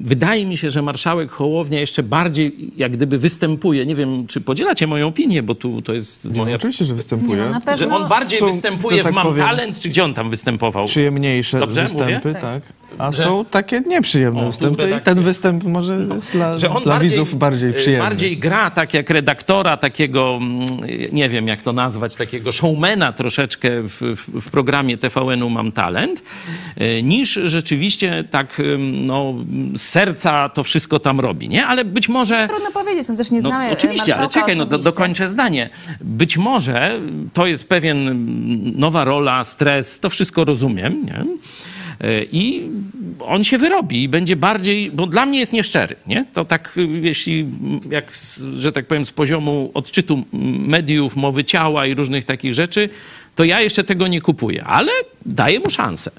[0.00, 3.86] Wydaje mi się, że marszałek Hołownia jeszcze bardziej jak gdyby występuje.
[3.86, 6.56] Nie wiem, czy podzielacie moją opinię, bo tu to jest No, moja...
[6.56, 7.36] oczywiście, że Nie, występuje.
[7.42, 7.76] no, na pewno...
[7.76, 10.84] Że on bardziej Są, występuje tak w Mam powiem, Talent, czy gdzie on tam występował?
[10.84, 12.40] Przyjemniejsze Dobrze występy, mówię?
[12.40, 12.62] tak.
[12.98, 16.82] A Że- są takie nieprzyjemne O, występy i ten występ może jest dla, że on
[16.82, 18.08] dla bardziej, widzów bardziej y, przyjemny.
[18.08, 20.66] Bardziej gra tak jak redaktora, takiego, mm,
[21.12, 26.22] nie wiem jak to nazwać, takiego showmana troszeczkę w, w, w programie TVN-u Mam Talent,
[26.80, 29.34] y, niż rzeczywiście tak no,
[29.74, 31.66] z serca to wszystko tam robi, nie?
[31.66, 32.48] Ale być może...
[32.48, 35.70] Trudno powiedzieć, no też nie No, znamy e, oczywiście, ale czekaj, no, do, dokończę zdanie.
[36.00, 37.00] Być może
[37.32, 38.24] to jest pewien
[38.78, 41.24] nowa rola, stres, to wszystko rozumiem, nie?
[42.00, 42.70] E, I
[43.20, 46.24] on się wyrobi i będzie bardziej, bo dla mnie jest nieszczery, nie?
[46.32, 48.12] To tak, y, jeśli, mm, jak,
[48.52, 50.24] że tak powiem, z poziomu odczytu
[50.66, 52.88] mediów, mowy ciała i różnych takich rzeczy,
[53.36, 54.92] to ja jeszcze tego nie kupuję, ale
[55.26, 56.10] daję mu szansę.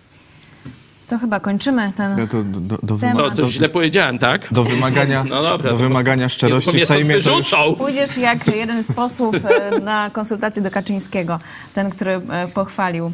[1.08, 2.18] To chyba kończymy ten...
[2.18, 3.16] Ja to do, do, do, Temat.
[3.16, 4.48] Co, coś źle powiedziałem, tak?
[4.52, 7.78] do wymagania, No dobra, do wymagania szczerości w Sejmie to już.
[7.78, 11.40] Pójdziesz jak jeden z posłów e, na konsultację do Kaczyńskiego,
[11.74, 13.12] ten, który e, pochwalił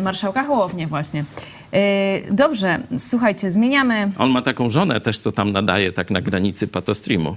[0.00, 1.24] marszałka Hołownię właśnie.
[1.72, 6.66] E, Dobrze, słuchajcie, zmieniamy, On ma taką żonę też, co tam nadaje tak na granicy
[6.68, 7.36] patostreamu.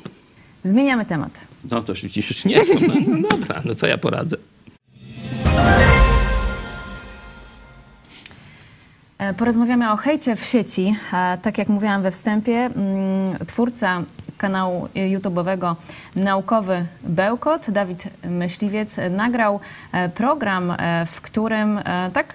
[0.63, 1.39] zmieniamy temat.
[1.71, 2.57] No to już widzisz, nie.
[3.07, 4.37] No, dobra, no co ja poradzę.
[9.17, 10.95] E, Porozmawiamy o hejcie w sieci.
[11.13, 14.01] E, Tak jak mówiłam we wstępie, mm, twórca
[14.37, 15.75] kanału YouTube'owego
[16.15, 19.59] Naukowy Bełkot, Dawid Myśliwiec, nagrał
[19.91, 20.73] e, program,
[21.11, 21.79] w którym
[22.13, 22.33] tak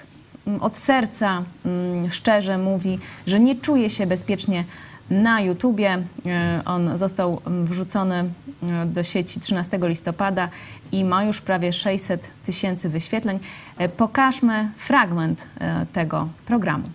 [0.61, 4.65] od serca mm, szczerze mówi, że nie czuje się bezpiecznie
[5.11, 6.05] na YouTubie.
[6.27, 8.31] E, On został mm, wrzucony
[8.63, 10.49] e, do sieci 13 listopada
[10.93, 13.41] i ma już prawie 600 tysięcy wyświetleń.
[13.79, 15.47] E, Pokażmy fragment
[15.93, 16.91] tego programu.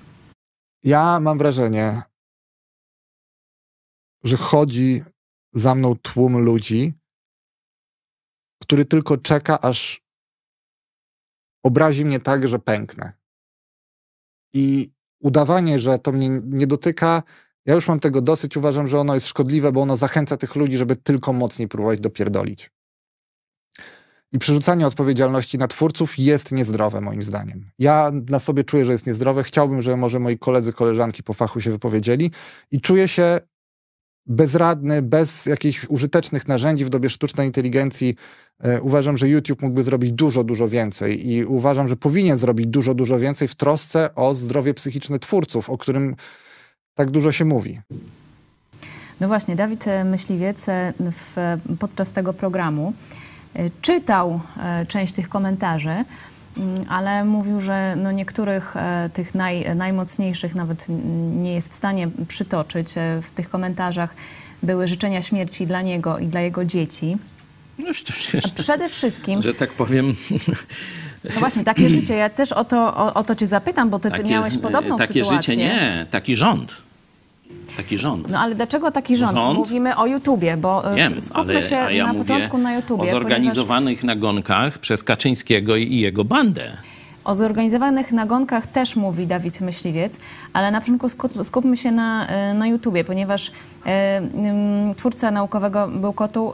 [0.84, 2.02] Ja mam wrażenie,
[4.24, 5.04] że chodzi
[5.54, 6.94] za mną tłum ludzi,
[8.62, 10.02] który tylko czeka, aż
[11.64, 13.23] obrazi mnie tak, że pęknę.
[14.54, 17.24] I udawanie, że to mnie nie dotyka,
[17.66, 18.58] ja już mam tego dosyć.
[18.58, 22.72] Uważam, że ono jest szkodliwe, bo ono zachęca tych ludzi, żeby tylko mocniej próbować dopierdolić.
[24.32, 27.70] I przerzucanie odpowiedzialności na twórców jest niezdrowe, moim zdaniem.
[27.80, 29.44] Ja na sobie czuję, że jest niezdrowe.
[29.44, 32.32] Chciałbym, żeby może moi koledzy, koleżanki po fachu się wypowiedzieli.
[32.72, 33.40] I czuję się
[34.26, 38.16] bezradny, bez jakichś użytecznych narzędzi w dobie sztucznej inteligencji.
[38.60, 42.94] E, uważam, że YouTube mógłby zrobić dużo, dużo więcej i uważam, że powinien zrobić dużo,
[42.94, 46.16] dużo więcej w trosce o zdrowie psychiczne twórców, o którym
[46.96, 47.80] tak dużo się mówi.
[49.20, 51.36] No właśnie, Dawid e, Myśliwiec e, w,
[51.80, 52.94] podczas tego programu
[53.82, 54.40] czytał
[54.88, 56.06] część tych komentarzy,
[56.90, 62.08] ale mówił, że no niektórych e, tych naj, najmocniejszych nawet mm, nie jest w stanie
[62.28, 62.98] przytoczyć.
[62.98, 64.16] E, W tych komentarzach
[64.64, 67.18] były życzenia śmierci dla niego i dla jego dzieci.
[67.80, 70.16] No, to wiesz, Przede wszystkim, że tak powiem,
[71.24, 72.16] no właśnie, takie życie.
[72.16, 74.98] Ja też o to, o, o to cię zapytam, bo ty, ty takie, miałeś podobną
[74.98, 75.38] takie sytuację.
[75.38, 76.83] życie nie, taki rząd.
[77.78, 78.30] Taki rząd.
[78.30, 79.38] No ale dlaczego taki rząd?
[79.38, 79.58] Rząd?
[79.60, 82.94] Mówimy o YouTubie, bo e, Wiem, skupmy ale się ja na początku na YouTubie.
[82.94, 86.78] o ponieważ- zorganizowanych nagonkach przez Kaczyńskiego i jego bandę.
[87.24, 90.18] O zorganizowanych nagonkach też mówi Dawid Myśliwiec,
[90.54, 93.52] ale na początku skup- skupmy się na, e, na YouTubie, ponieważ
[94.88, 96.54] ym, twórca naukowego Bełkotu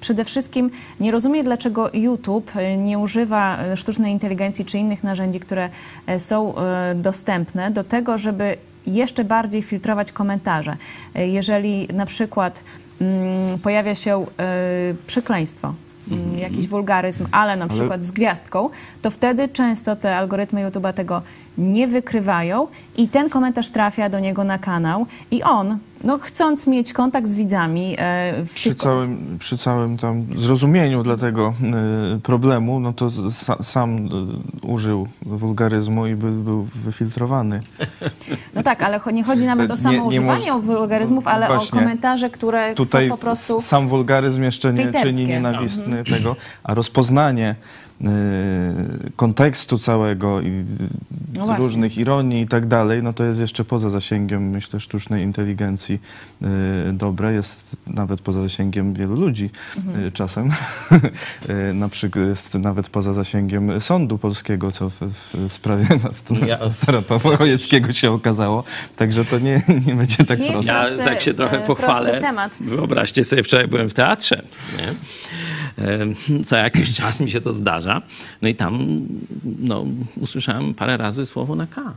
[0.00, 5.68] przede wszystkim nie rozumie, dlaczego YouTube nie używa sztucznej inteligencji czy innych narzędzi, które
[6.18, 6.54] są
[6.94, 10.76] dostępne do tego, żeby jeszcze bardziej filtrować komentarze.
[11.14, 12.62] E, Jeżeli na przykład
[13.00, 14.24] mm, pojawia się e,
[15.06, 15.74] przekleństwo,
[16.10, 18.70] mm, jakiś wulgaryzm, ale na przykład z gwiazdką,
[19.02, 21.22] to wtedy często te algorytmy YouTube'a tego
[21.58, 22.66] nie wykrywają
[22.96, 27.36] i ten komentarz trafia do niego na kanał i on, no chcąc mieć kontakt z
[27.36, 31.54] widzami e, w Przy całym, przy całym tam zrozumieniu dla tego
[32.16, 37.60] y, problemu, no to sa, sam y, użył wulgaryzmu i by, był wyfiltrowany.
[38.54, 41.78] No tak, ale nie chodzi nawet o Nie- samo nie używanie moż- wulgaryzmów, ale Właśnie.
[41.78, 43.60] o komentarze, które Tutaj są po prostu...
[43.60, 47.54] sam wulgaryzm jeszcze nie czyni nienawistny tego, a rozpoznanie
[49.16, 50.64] kontekstu całego i
[51.38, 56.00] No różnych ironii i tak dalej, no to jest jeszcze poza zasięgiem, myślę, sztucznej inteligencji
[56.42, 56.46] y,
[56.92, 60.04] dobre, jest nawet poza zasięgiem wielu ludzi Mhm.
[60.06, 60.50] y, czasem.
[61.70, 65.00] Y, Na przykład jest nawet poza zasięgiem sądu polskiego, co w,
[65.48, 65.86] w sprawie
[66.46, 68.64] Ja- Nastoropa Chojeckiego się okazało.
[68.96, 70.72] Także to nie, nie będzie tak Jest prosto.
[70.72, 72.20] Ja tak się trochę e, pochwalę.
[72.20, 72.52] temat.
[72.60, 74.42] Wyobraźcie sobie, wczoraj byłem w teatrze.
[74.78, 74.88] Nie?
[75.84, 77.89] E, Co jakiś czas mi się to zdarza.
[78.42, 79.00] No i tam
[79.60, 79.84] no,
[80.20, 81.94] usłyszałem parę razy słowo na K.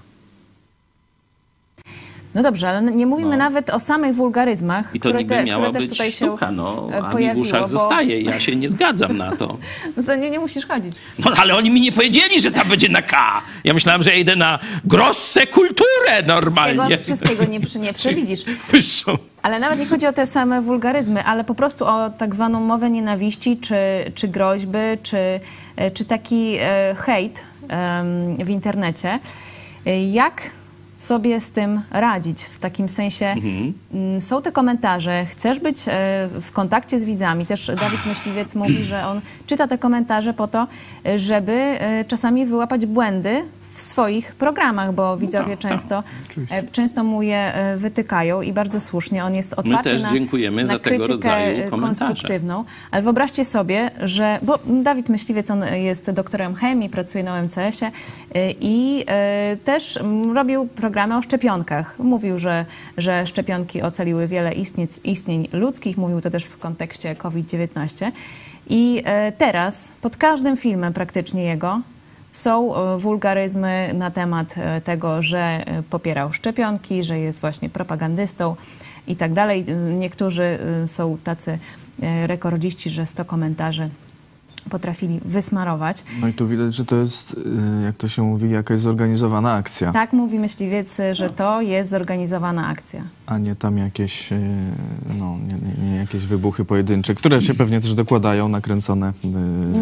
[2.35, 3.37] No dobrze, ale nie mówimy No.
[3.37, 6.89] nawet o samych wulgaryzmach, I to które, te, miała które też tutaj się sztuka, no,
[6.93, 8.21] a mi w pojawiło, uszach bo- zostaje.
[8.21, 9.57] Ja się nie zgadzam na to.
[9.97, 10.95] Za nie, nie musisz chodzić.
[11.19, 13.41] No ale oni mi nie powiedzieli, że tam będzie na K.
[13.63, 16.97] Ja myślałem, że ja idę na grosse kulturę normalnie.
[16.97, 18.43] wszystkiego nie, przy, nie przewidzisz.
[18.71, 19.17] Wyższą.
[19.41, 22.89] Ale nawet nie chodzi o te same wulgaryzmy, ale po prostu o tak zwaną mowę
[22.89, 23.75] nienawiści, czy,
[24.15, 25.17] czy groźby, czy,
[25.75, 27.43] e, czy taki e, hejt
[28.45, 29.19] w internecie.
[29.85, 30.41] E, Jak
[31.03, 32.43] sobie z tym radzić?
[32.43, 33.35] W takim sensie
[33.93, 35.91] mm, są te komentarze, chcesz być e,
[36.41, 37.45] w kontakcie z widzami.
[37.45, 40.67] Też Dawid Myśliwiec mówi, że on czyta te komentarze po to,
[41.05, 45.71] e, żeby e, czasami wyłapać błędy w swoich programach, bo widzowie tak, tak.
[45.71, 46.03] często,
[46.51, 49.25] e, często mu je e, wytykają i bardzo słusznie.
[49.25, 52.05] On jest otwarty też na, dziękujemy na za tego krytykę rodzaju e, komentarze.
[52.05, 52.63] konstruktywną.
[52.91, 57.91] Ale wyobraźcie sobie, że bo Dawid Myśliwiec, on jest doktorem chemii, pracuje na OMCS-ie
[58.33, 59.05] e, i
[59.63, 59.99] też
[60.33, 61.99] robił programy o szczepionkach.
[61.99, 62.65] Mówił, że,
[62.97, 65.97] że szczepionki ocaliły wiele istnień, istnień ludzkich.
[65.97, 68.11] Mówił to też w kontekście COVID-19.
[68.69, 69.03] I
[69.37, 71.81] teraz pod każdym filmem praktycznie jego
[72.33, 78.55] są e, wulgaryzmy na temat e, tego, że e, popierał szczepionki, że jest właśnie propagandystą
[79.07, 79.65] i tak dalej.
[79.97, 81.57] Niektórzy są tacy
[82.25, 83.89] rekordziści, że 100 komentarzy
[84.69, 86.03] potrafili wysmarować.
[86.21, 89.91] No i tu widać, że to jest, y, jak to się mówi, jakaś zorganizowana akcja,
[89.91, 93.01] Tak mówi myśliwiec, że to jest zorganizowana akcja.
[93.25, 94.39] a nie tam jakieś, y,
[95.19, 99.27] no, nie, nie, nie jakieś wybuchy pojedyncze, które się pewnie też dokładają, nakręcone y,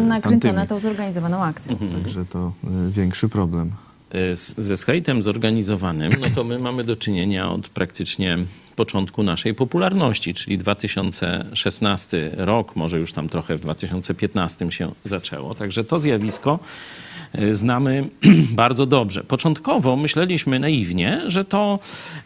[0.06, 0.66] Nakręcone tamtymi.
[0.68, 1.76] tą zorganizowaną akcją.
[2.02, 2.52] Także to
[2.90, 3.70] większy problem.
[4.12, 8.38] Z, ze hejtem zorganizowanym, no to my mamy do czynienia od praktycznie
[8.76, 15.54] początku naszej popularności, czyli 2016 rok, może już tam trochę w 2015 się zaczęło.
[15.54, 17.11] Także to zjawisko y,
[17.52, 18.08] znamy
[18.62, 19.24] bardzo dobrze.
[19.24, 21.78] Początkowo myśleliśmy naiwnie, że to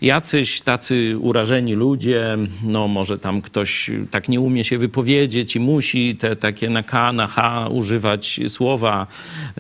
[0.02, 6.16] jacyś tacy urażeni ludzie, no może tam ktoś tak nie umie się wypowiedzieć i musi
[6.16, 9.06] te takie na K, na H używać słowa,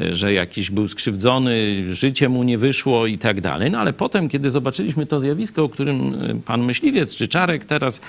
[0.00, 3.70] y, że jakiś był skrzywdzony, życie mu nie wyszło i tak dalej.
[3.70, 8.00] No ale potem, kiedy zobaczyliśmy to zjawisko, o którym y, pan myśliwiec czy Czarek teraz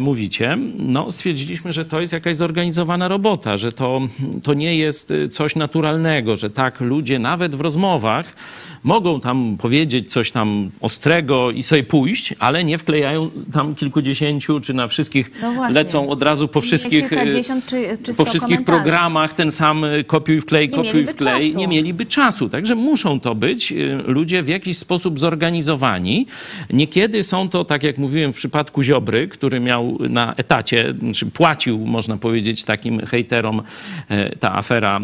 [0.00, 4.00] mówicie, no stwierdziliśmy, że to jest jakaś zorganizowana robota, że to,
[4.42, 8.36] to nie jest e, coś naturalnego, że tak ludzie nawet w rozmowach
[8.84, 14.74] mogą tam powiedzieć coś tam ostrego i sobie pójść, ale nie wklejają tam kilkudziesięciu, czy
[14.74, 19.50] na wszystkich No lecą od razu po wszystkich, kilkadziesiąt czy, czy po wszystkich programach ten
[19.50, 21.46] sam kopiuj wklej, Nie kopiuj wklej.
[21.48, 21.58] czasu.
[21.58, 22.48] Nie mieliby czasu.
[22.48, 23.74] Także muszą to być
[24.06, 26.26] ludzie w jakiś sposób zorganizowani.
[26.72, 29.71] Niekiedy są to, tak jak mówiłem w przypadku Ziobry, który miał
[30.08, 33.62] na etacie, czy płacił, można powiedzieć, takim hejterom
[34.08, 35.00] e, ta afera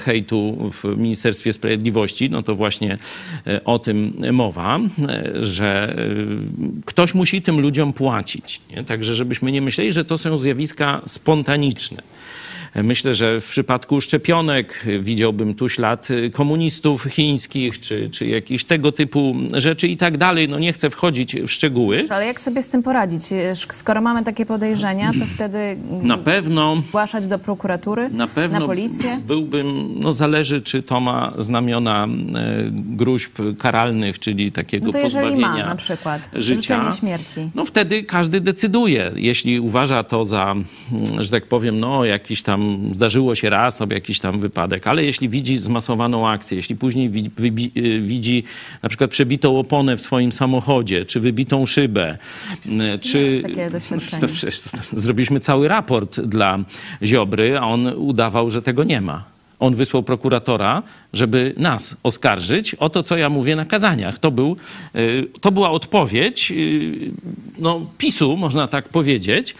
[0.00, 2.98] hejtu w Ministerstwie Sprawiedliwości, no to właśnie
[3.46, 5.96] e, o tym mowa, e, że
[6.84, 8.60] ktoś musi tym ludziom płacić.
[8.70, 8.84] Nie?
[8.84, 12.02] Także żebyśmy nie myśleli, że to są zjawiska spontaniczne.
[12.74, 18.92] Myślę, że w przypadku szczepionek widziałbym tu ślad y, komunistów chińskich, czy, czy jakichś tego
[18.92, 20.48] typu rzeczy i tak dalej.
[20.48, 22.06] No nie chcę wchodzić w szczegóły.
[22.10, 23.22] Ale jak sobie z tym poradzić?
[23.72, 25.58] Skoro mamy takie podejrzenia, to wtedy
[26.02, 29.20] Na pewno zgłaszać do prokuratury, Na pewno policję?
[29.26, 32.08] byłbym, no zależy czy to ma znamiona e,
[32.72, 36.60] gruźb karalnych, czyli takiego No to jeżeli pozbawienia ma na przykład życia.
[36.60, 37.50] życzenie śmierci.
[37.54, 39.12] No wtedy każdy decyduje.
[39.16, 42.59] Jeśli uważa to za, mm, że tak powiem, no jakiś tam
[42.94, 47.30] zdarzyło się raz, albo jakiś tam wypadek, ale jeśli widzi zmasowaną akcję, jeśli później wi-
[47.30, 48.44] wybi- y, widzi
[48.82, 52.18] na przykład przebitą oponę w swoim samochodzie, czy wybitą szybę,
[52.66, 53.42] y, czy...
[54.96, 56.58] Zrobiliśmy cały raport dla
[57.02, 59.24] Ziobry, a on udawał, że tego nie ma.
[59.60, 64.18] On wysłał prokuratora, żeby nas oskarżyć o to, co ja mówię na kazaniach.
[64.18, 64.56] To, był,
[64.96, 67.10] y, to była odpowiedź y,
[67.58, 69.54] no, PiSu, można tak powiedzieć,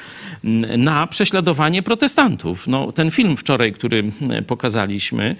[0.78, 2.66] na prześladowanie protestantów.
[2.66, 5.36] No, ten film wczoraj, który y, pokazaliśmy,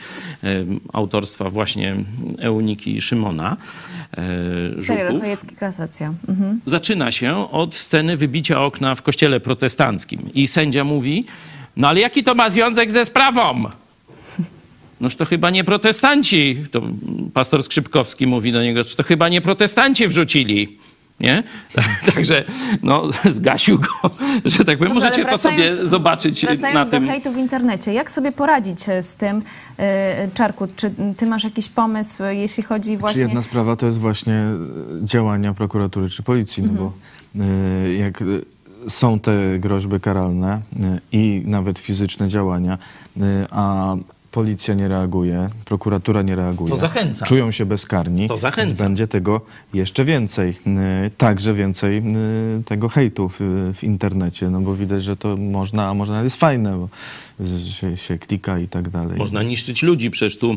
[0.93, 1.97] autorstwa właśnie
[2.39, 3.57] Euniki Szymona,
[4.79, 6.15] Serial Żuków, Chojecki Kasacja.
[6.29, 6.61] Mhm.
[6.67, 10.21] zaczyna się od sceny wybicia okna w kościele protestanckim.
[10.35, 11.25] I sędzia mówi,
[11.77, 13.71] no ale jaki to ma związek ze sprawą?
[15.01, 16.83] Noż to chyba nie protestanci, to
[17.35, 20.79] pastor Skrzypkowski mówi do niego, to chyba nie protestanci wrzucili.
[21.21, 21.43] Nie?
[22.15, 22.45] Także
[22.83, 24.11] no, zgasił go,
[24.45, 24.79] że tak powiem.
[24.79, 27.07] Dobrze, Możecie ale to sobie wracając- zobaczyć Wracając na do tym.
[27.09, 29.43] hejtu w internecie, jak sobie poradzić e, z tym,
[29.79, 30.67] e, Czarku?
[30.77, 33.21] Czy ty masz jakiś pomysł, e, jeśli chodzi Czy właśnie...
[33.23, 34.57] jedna sprawa to jest właśnie e,
[35.05, 36.93] działania prokuratury czy policji, no bo
[37.45, 38.25] e, jak e,
[38.89, 42.79] są te groźby karalne e, i nawet fizyczne działania,
[43.21, 43.97] e, a
[44.31, 46.71] policja nie reaguje, prokuratura nie reaguje.
[46.71, 47.27] To zachęca.
[47.27, 48.29] Czują się bezkarni.
[48.29, 48.85] To zachęca.
[48.85, 49.41] Będzie tego
[49.75, 50.59] jeszcze więcej.
[50.67, 52.03] E, Także więcej e,
[52.65, 53.41] tego hejtu w,
[53.75, 56.89] w internecie, no bo widać, że to można, a można jest fajne, bo
[57.81, 59.19] się, się klika i tak dalej.
[59.19, 60.11] Można niszczyć ludzi.
[60.11, 60.57] Przecież tu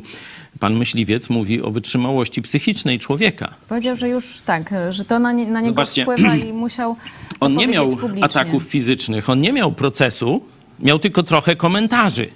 [0.60, 3.54] pan myśliwiec mówi o wytrzymałości psychicznej człowieka.
[3.70, 6.96] Powiedział, że już tak, że to na, nie, na niego Zobaczcie, wpływa i musiał
[7.40, 8.24] On nie miał publicznie.
[8.24, 10.42] ataków fizycznych, on nie miał procesu,
[10.80, 12.28] miał tylko trochę komentarzy.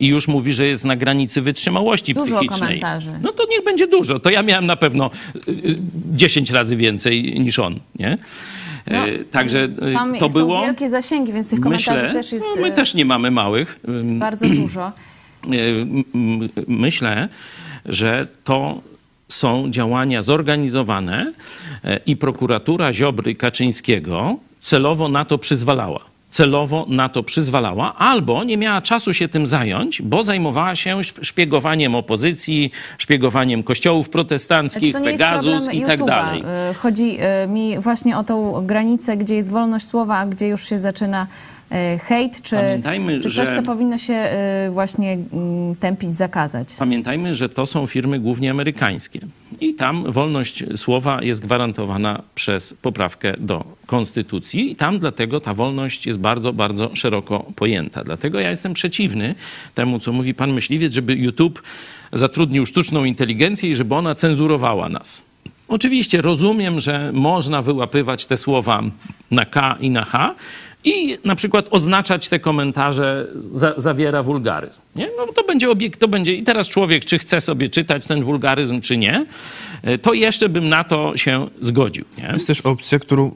[0.00, 2.60] I już mówi, że jest na granicy wytrzymałości Dużo psychicznej.
[2.80, 3.10] komentarzy.
[3.22, 4.20] No to niech będzie dużo.
[4.20, 5.10] To ja miałem na pewno
[5.48, 5.78] y, y,
[6.14, 8.18] 10 razy więcej niż on, nie?
[8.90, 8.98] No,
[9.30, 10.60] Także y, Tam to są było.
[10.60, 13.80] wielkie zasięgi, więc tych komentarzy Myślę, też jest no, my też nie mamy małych.
[14.18, 14.92] Bardzo dużo.
[16.68, 17.28] Myślę,
[17.86, 18.80] że to
[19.28, 21.32] są działania zorganizowane
[22.06, 26.00] i prokuratura Ziobry Kaczyńskiego celowo na to przyzwalała.
[26.30, 31.24] Celowo na to przyzwalała, albo nie miała czasu się tym zająć, bo zajmowała się szp-
[31.24, 36.42] szpiegowaniem opozycji, szpiegowaniem kościołów protestanckich, Znaczy, Pegasus i tak dalej.
[36.70, 40.68] Y, Chodzi y, mi właśnie o tą granicę, gdzie jest wolność słowa, a gdzie już
[40.68, 41.26] się zaczyna
[42.00, 44.28] hejt, czy, Pamiętajmy, czy coś, że- co powinno się
[44.68, 46.74] y, właśnie mm, tępić, zakazać.
[46.78, 49.20] Pamiętajmy, że to są firmy głównie amerykańskie
[49.60, 56.06] i tam wolność słowa jest gwarantowana przez poprawkę do konstytucji i tam dlatego ta wolność
[56.06, 58.04] jest bardzo, bardzo szeroko pojęta.
[58.04, 59.34] Dlatego ja jestem przeciwny
[59.74, 61.62] temu, co mówi pan myśliwiec, żeby YouTube
[62.12, 65.22] zatrudnił sztuczną inteligencję i żeby ona cenzurowała nas.
[65.68, 68.82] Oczywiście rozumiem, że można wyłapywać te słowa
[69.30, 70.34] na K i na H
[70.84, 74.80] i na przykład oznaczać te komentarze za, zawiera wulgaryzm.
[74.96, 75.08] Nie?
[75.16, 78.80] No to będzie obiekt, to będzie i teraz człowiek, czy chce sobie czytać ten wulgaryzm,
[78.80, 79.26] czy nie,
[79.82, 82.04] e, to jeszcze bym na to się zgodził.
[82.18, 82.30] Nie?
[82.32, 83.34] Jest też opcja, którą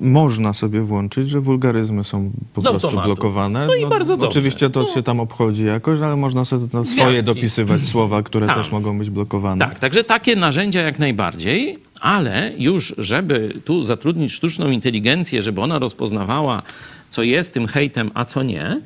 [0.00, 3.06] można sobie włączyć, że wulgaryzmy są po Z prostu automatu.
[3.08, 3.66] blokowane.
[3.66, 4.28] No i bardzo dobrze.
[4.28, 7.34] Oczywiście to się tam obchodzi jakoś, ale można sobie tam swoje Gwiazdki.
[7.34, 8.56] dopisywać słowa, które Tak.
[8.56, 9.64] też mogą być blokowane.
[9.66, 15.78] Tak, także takie narzędzia jak najbardziej, ale już, żeby tu zatrudnić sztuczną inteligencję, żeby ona
[15.78, 16.62] rozpoznawała,
[17.10, 18.80] co jest tym hejtem, a co nie,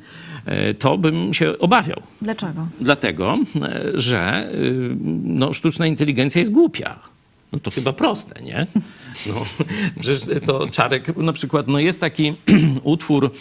[0.45, 2.01] e, to bym się obawiał.
[2.21, 2.67] Dlaczego?
[2.81, 6.99] Dlatego, e, że y, no, sztuczna inteligencja jest głupia.
[7.55, 8.67] No to chyba proste, nie?
[9.27, 9.45] No,
[10.01, 12.33] przecież to Czarek, na przykład, no jest taki
[12.83, 13.31] utwór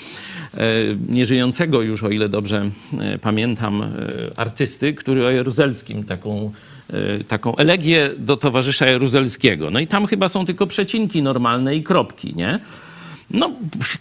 [1.09, 3.89] nieżyjącego już, o ile dobrze e, pamiętam, e,
[4.37, 6.53] artysty, który o Jaruzelskim taką
[6.91, 9.71] e, taką elegię do towarzysza Jaruzelskiego.
[9.71, 12.59] No i tam chyba są tylko przecinki normalne i kropki, nie?
[13.31, 13.51] No,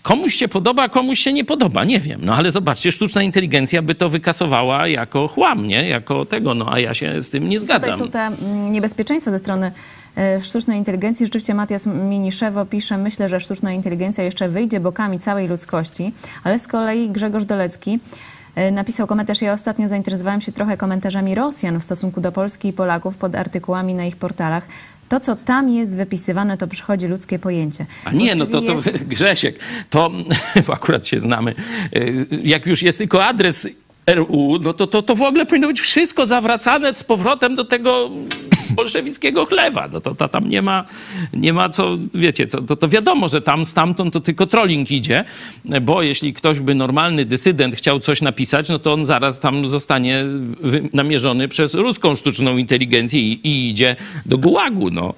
[0.02, 2.22] komuś się podoba, komuś się nie podoba, nie wiem.
[2.24, 5.90] No ale zobaczcie, sztuczna inteligencja by to wykasowała jako chłam, nie?
[5.90, 8.00] Jako tego, no a ja się z tym nie Tutaj zgadzam.
[8.00, 9.72] są te mm, niebezpieczeństwa ze strony
[10.18, 11.26] e, sztucznej inteligencji.
[11.26, 16.68] Rzeczywiście Matias Miniszewo pisze, myślę, że sztuczna inteligencja jeszcze wyjdzie bokami całej ludzkości, ale z
[16.68, 18.00] kolei Grzegorz Dolecki
[18.56, 19.42] e, napisał komentarz.
[19.42, 23.94] Ja ostatnio zainteresowałem się trochę komentarzami Rosjan w stosunku do Polski i Polaków pod artykułami
[23.94, 24.68] na ich portalach.
[25.10, 27.86] To, co tam jest wypisywane, to przychodzi ludzkie pojęcie.
[28.06, 29.60] A nie, no to, to jest- Grzesiek,
[29.90, 30.12] to
[30.74, 31.54] akurat się znamy.
[31.98, 33.68] y, Jak już jest tylko adres
[34.08, 38.10] RU, no to, to, to w ogóle powinno być wszystko zawracane z powrotem do tego
[38.76, 39.90] bolszewickiego chlewa.
[39.94, 40.86] No to, to tam nie ma,
[41.34, 45.24] nie ma co, wiecie, co, to, to wiadomo, że tam stamtąd to tylko trolling idzie,
[45.82, 50.26] bo jeśli ktoś by normalny dysydent chciał coś napisać, no to on zaraz tam zostanie
[50.94, 53.96] namierzony przez ruską sztuczną inteligencję i, i idzie
[54.26, 55.14] do gułagu, no.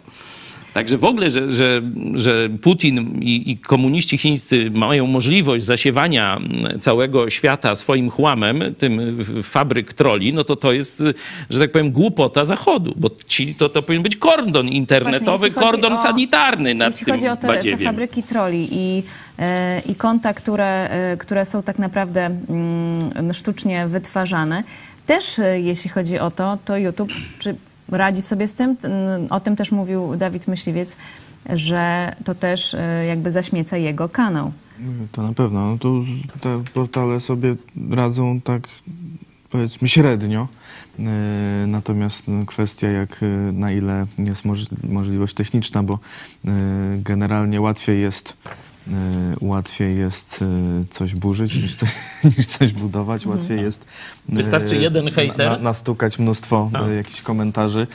[0.75, 1.81] Także w ogóle, że, że,
[2.13, 9.23] że Putin i, i komuniści chińscy mają możliwość zasiewania mm, całego świata swoim chłamem, tym
[9.43, 11.03] fabryk troli, no to to jest,
[11.49, 15.71] że tak powiem, głupota Zachodu, bo ci, to, to powinien być kordon internetowy, jeśli chodzi
[15.71, 19.03] kordon o- sanitarny nad Jeśli tym chodzi o te, te fabryki troli i,
[19.39, 24.63] e, i konta, które, e, które są tak naprawdę mm, sztucznie wytwarzane,
[25.05, 27.55] też e, jeśli chodzi o to, to YouTube czy
[27.87, 28.77] radzi sobie z tym?
[29.29, 30.95] O tym też mówił Dawid Myśliwiec,
[31.49, 34.51] że to też e, jakby zaśmieca jego kanał.
[35.11, 35.71] To na pewno.
[35.71, 36.05] No tu
[36.41, 37.55] te portale sobie
[37.91, 38.67] radzą tak
[39.49, 40.47] powiedzmy średnio.
[40.99, 41.05] Yy,
[41.67, 45.99] Natomiast no, kwestia jak yy, na ile jest moż, możliwość techniczna, bo
[46.97, 48.37] generalnie łatwiej jest
[49.41, 51.85] łatwiej jest yy, coś burzyć niż, co,
[52.37, 53.25] niż coś budować.
[53.25, 53.85] Łatwiej jest
[54.29, 55.51] yy, Wystarczy jeden hejter.
[55.51, 56.87] Na, nastukać mnóstwo Tak.
[56.87, 57.87] yy, jakichś komentarzy,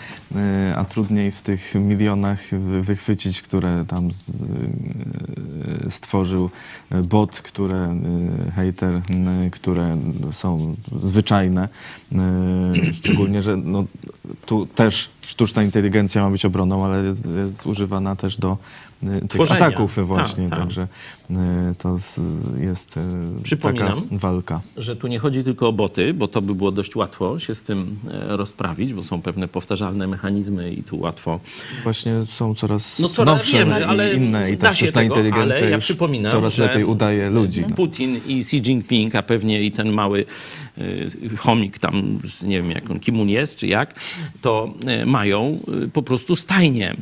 [0.76, 4.08] a trudniej w tych milionach wy- wychwycić, które tam
[5.88, 6.50] stworzył
[7.04, 7.96] bot, które
[8.54, 9.00] hejter,
[9.52, 9.98] które
[10.32, 11.68] są zwyczajne.
[12.92, 13.84] Szczególnie, że no,
[14.46, 18.58] tu też sztuczna inteligencja ma być obroną, ale jest, jest używana też do
[19.00, 19.66] tych Tworzenia.
[19.66, 20.44] ataków właśnie.
[20.44, 20.58] Tak, tak.
[20.58, 20.88] Także
[21.78, 22.20] to z,
[22.60, 23.02] jest yy,
[23.42, 24.02] Przypominam.
[24.02, 24.60] taka walka.
[24.76, 27.62] że tu nie chodzi tylko o boty, bo to by było dość łatwo się z
[27.62, 31.40] tym e, rozprawić, bo są pewne powtarzalne mechanizmy i tu łatwo
[31.82, 35.70] Właśnie są coraz No coraz nowsze wiem, ale inne i ta sztuczna tego, inteligencja ale
[35.70, 37.64] ja już przypominam, coraz lepiej udaje ludzi.
[37.68, 37.76] No.
[37.76, 40.24] Putin i Xi Jinping, a pewnie i ten mały
[40.78, 43.94] y, chomik tam, nie wiem jak on, kim on jest, czy jak,
[44.40, 46.96] to y, mają y, po prostu stajnie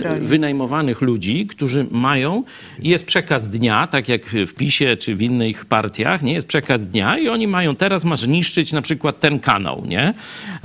[0.00, 0.26] troli.
[0.26, 2.44] wynajmowanych ludzi, którzy mają,
[2.78, 7.18] jest przekaz dnia, tak jak w PiSie czy w innych partiach, nie, jest przekaz dnia
[7.18, 10.14] i oni mają, teraz masz niszczyć na przykład ten kanał, nie?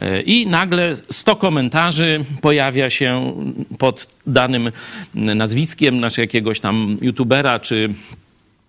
[0.01, 3.33] Y, I nagle 100 komentarzy pojawia się
[3.77, 4.71] pod danym
[5.13, 7.93] nazwiskiem, znaczy jakiegoś tam youtubera, czy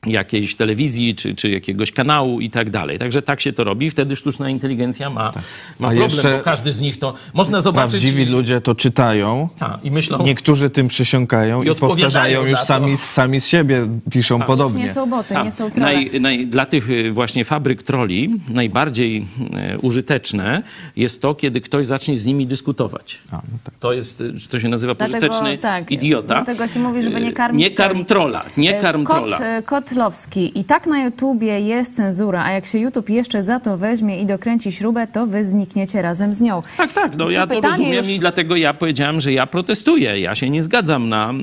[0.06, 2.98] jakiejś telewizji, czy, czy jakiegoś kanału i tak dalej.
[2.98, 3.90] Także tak się to robi.
[3.90, 5.42] Wtedy sztuczna inteligencja ma, ma Tak.
[5.42, 7.14] A problem, jeszcze bo każdy z nich to...
[7.34, 7.90] Można zobaczyć...
[8.02, 9.48] Prawdziwi ludzie to czytają.
[9.58, 10.18] Ta, I myślą...
[10.24, 14.84] Niektórzy tym przysięgają I i, powtarzają już sami, sami z siebie, piszą podobnie.
[14.84, 15.44] Nie są boty, Tak.
[15.44, 15.92] nie są trolle.
[15.92, 20.62] Naj, naj, dla tych y, właśnie fabryk troli najbardziej e, użyteczne
[20.96, 23.18] jest to, kiedy ktoś zacznie z nimi dyskutować.
[23.30, 23.74] A, no tak.
[23.80, 26.34] To jest, y, to się nazywa Dlatego, pożyteczny tak, idiota.
[26.34, 28.04] dlatego się mówi, żeby nie karmić Nie karm troli.
[28.06, 29.38] trolla, nie karm Kot, trolla.
[29.38, 29.62] e,
[29.94, 30.58] Kotlowski.
[30.58, 34.26] I tak na YouTubie jest cenzura, a jak się YouTube jeszcze za to weźmie i
[34.26, 36.62] dokręci śrubę, to wy znikniecie razem z nią.
[36.76, 40.20] Tak, tak, no I ja to rozumiem już- i dlatego ja powiedziałem, że ja protestuję.
[40.20, 41.34] Ja się nie zgadzam na e,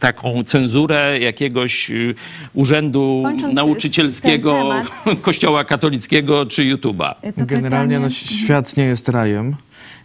[0.00, 1.94] taką cenzurę jakiegoś e,
[2.54, 4.70] urzędu Kończąc nauczycielskiego
[5.22, 7.14] kościoła katolickiego czy YouTube'a.
[7.22, 9.56] E, To Generalnie pytanie- no, świat nie jest rajem.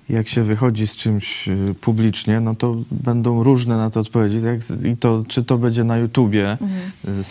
[0.09, 4.41] Jak się wychodzi z czymś y, publicznie, no to będą różne na to odpowiedzi.
[4.45, 4.59] Jak,
[4.93, 6.71] I to, czy to będzie na YouTubie, Mhm.
[7.05, 7.23] y,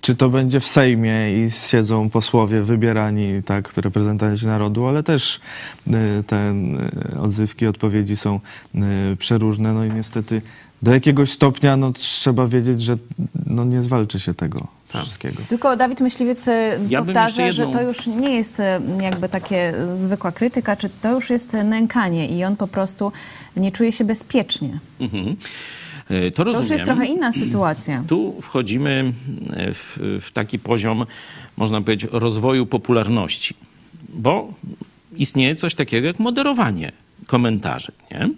[0.00, 5.40] czy to będzie w Sejmie i siedzą posłowie wybierani, tak, reprezentanci narodu, ale też
[5.86, 5.90] y,
[6.26, 6.54] te
[7.20, 8.40] odzywki, odpowiedzi są
[9.18, 9.72] przeróżne.
[9.74, 10.42] No i niestety
[10.82, 12.98] do jakiegoś stopnia no, trzeba wiedzieć, że
[13.46, 14.66] no, nie zwalczy się tego
[14.98, 15.42] wszystkiego.
[15.48, 19.28] Tylko Dawid Myśliwiec e, Ja powtarza, jeszcze że jedną- to już nie jest e, jakby
[19.28, 23.12] takie zwykła krytyka, czy to już jest nękanie i on po prostu
[23.56, 24.78] nie czuje się bezpiecznie.
[25.00, 25.36] Mhm.
[26.10, 28.04] E, To To już jest trochę inna sytuacja.
[28.08, 29.12] Tu wchodzimy
[29.74, 31.06] w, w taki poziom,
[31.56, 33.54] można powiedzieć, rozwoju popularności,
[34.08, 34.52] bo
[35.16, 36.92] istnieje coś takiego jak moderowanie
[37.26, 37.92] komentarzy.
[38.10, 38.28] Nie?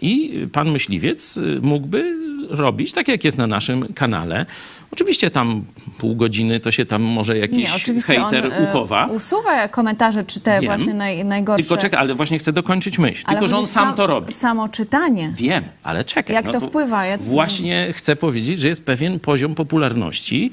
[0.00, 2.14] I pan myśliwiec mógłby
[2.50, 4.46] robić, tak jak jest na naszym kanale.
[4.90, 5.64] Oczywiście tam
[5.98, 9.06] pół godziny to się tam może jakiś Nie, oczywiście on hejter e, uchowa.
[9.06, 10.64] usuwa komentarze, czy te Wiem.
[10.64, 11.62] właśnie naj, najgorsze.
[11.62, 13.24] Tylko czekaj, ale właśnie chcę dokończyć myśl.
[13.26, 14.32] Ale Tylko, że on sam to robi.
[14.32, 15.32] Samo czytanie.
[15.36, 16.34] Wiem, ale czekaj.
[16.36, 17.06] Jak no to wpływa?
[17.06, 20.50] Ja- Właśnie chcę powiedzieć, że jest pewien poziom popularności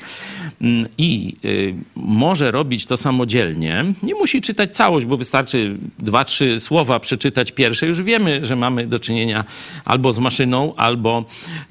[0.62, 3.86] mm, i y, może robić to samodzielnie.
[4.04, 7.88] Nie musi czytać całość, bo wystarczy dwa, trzy słowa przeczytać pierwsze.
[7.88, 9.44] Już wiemy, że mamy do czynienia
[9.86, 11.26] albo z maszyną, albo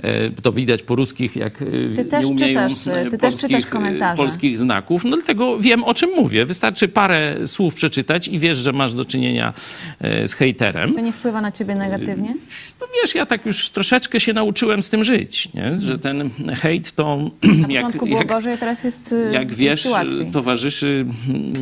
[0.04, 0.08] y,
[0.42, 3.40] to widać po ruskich, jak y, Ty też nie umieją czytasz, y, ty też polskich,
[3.50, 4.16] czytasz y, komentarze.
[4.16, 5.04] polskich znaków.
[5.04, 6.46] No dlatego wiem, o czym mówię.
[6.46, 9.52] Wystarczy parę słów przeczytać i wiesz, że masz do czynienia
[10.00, 10.94] z hejterem.
[10.94, 12.34] To nie wpływa na ciebie negatywnie?
[12.80, 15.80] No wiesz, ja tak już troszeczkę się nauczyłem z tym żyć, nie?
[15.80, 20.30] że ten hejt to Na jak, początku było jak, gorzej, teraz jest, jak wiesz, łatwiej.
[20.30, 21.06] towarzyszy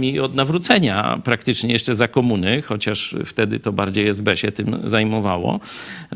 [0.00, 5.60] mi od nawrócenia praktycznie jeszcze za komuny, chociaż wtedy to bardziej SB się tym zajmowało,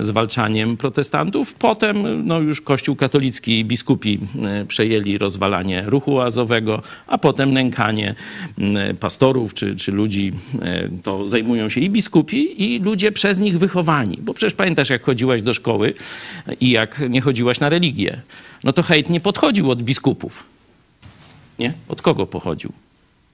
[0.00, 1.54] zwalczaniem protestantów.
[1.54, 8.14] Potem no, już Kościół katolicki i biskupi e, przejęli rozwalanie ruchu azowego, a potem nękanie
[9.00, 10.32] pastorów czy, czy ludzi.
[10.62, 14.18] e, To zajmują się i biskupi, i ludzie przez nich wychowani.
[14.22, 15.94] Bo przecież pamiętasz, jak chodziłaś do szkoły
[16.60, 18.20] i jak nie chodziłaś na religię,
[18.64, 20.44] no to hejt nie podchodził od biskupów.
[21.58, 21.72] Nie?
[21.88, 22.72] Od kogo pochodził?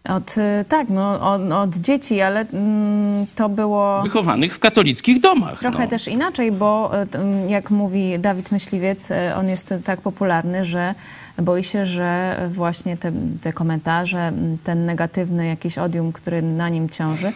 [0.08, 5.60] Od, y, tak, no, od, od dzieci, ale mm, to było Wychowanych w katolickich domach.
[5.60, 5.90] trochę no.
[5.90, 10.94] też inaczej, bo y, mm, jak mówi Dawid Myśliwiec, y, on jest tak popularny, że
[11.42, 13.12] boi się, że właśnie te,
[13.42, 14.32] te komentarze,
[14.64, 17.32] ten negatywny jakiś odium, który na nim ciąży,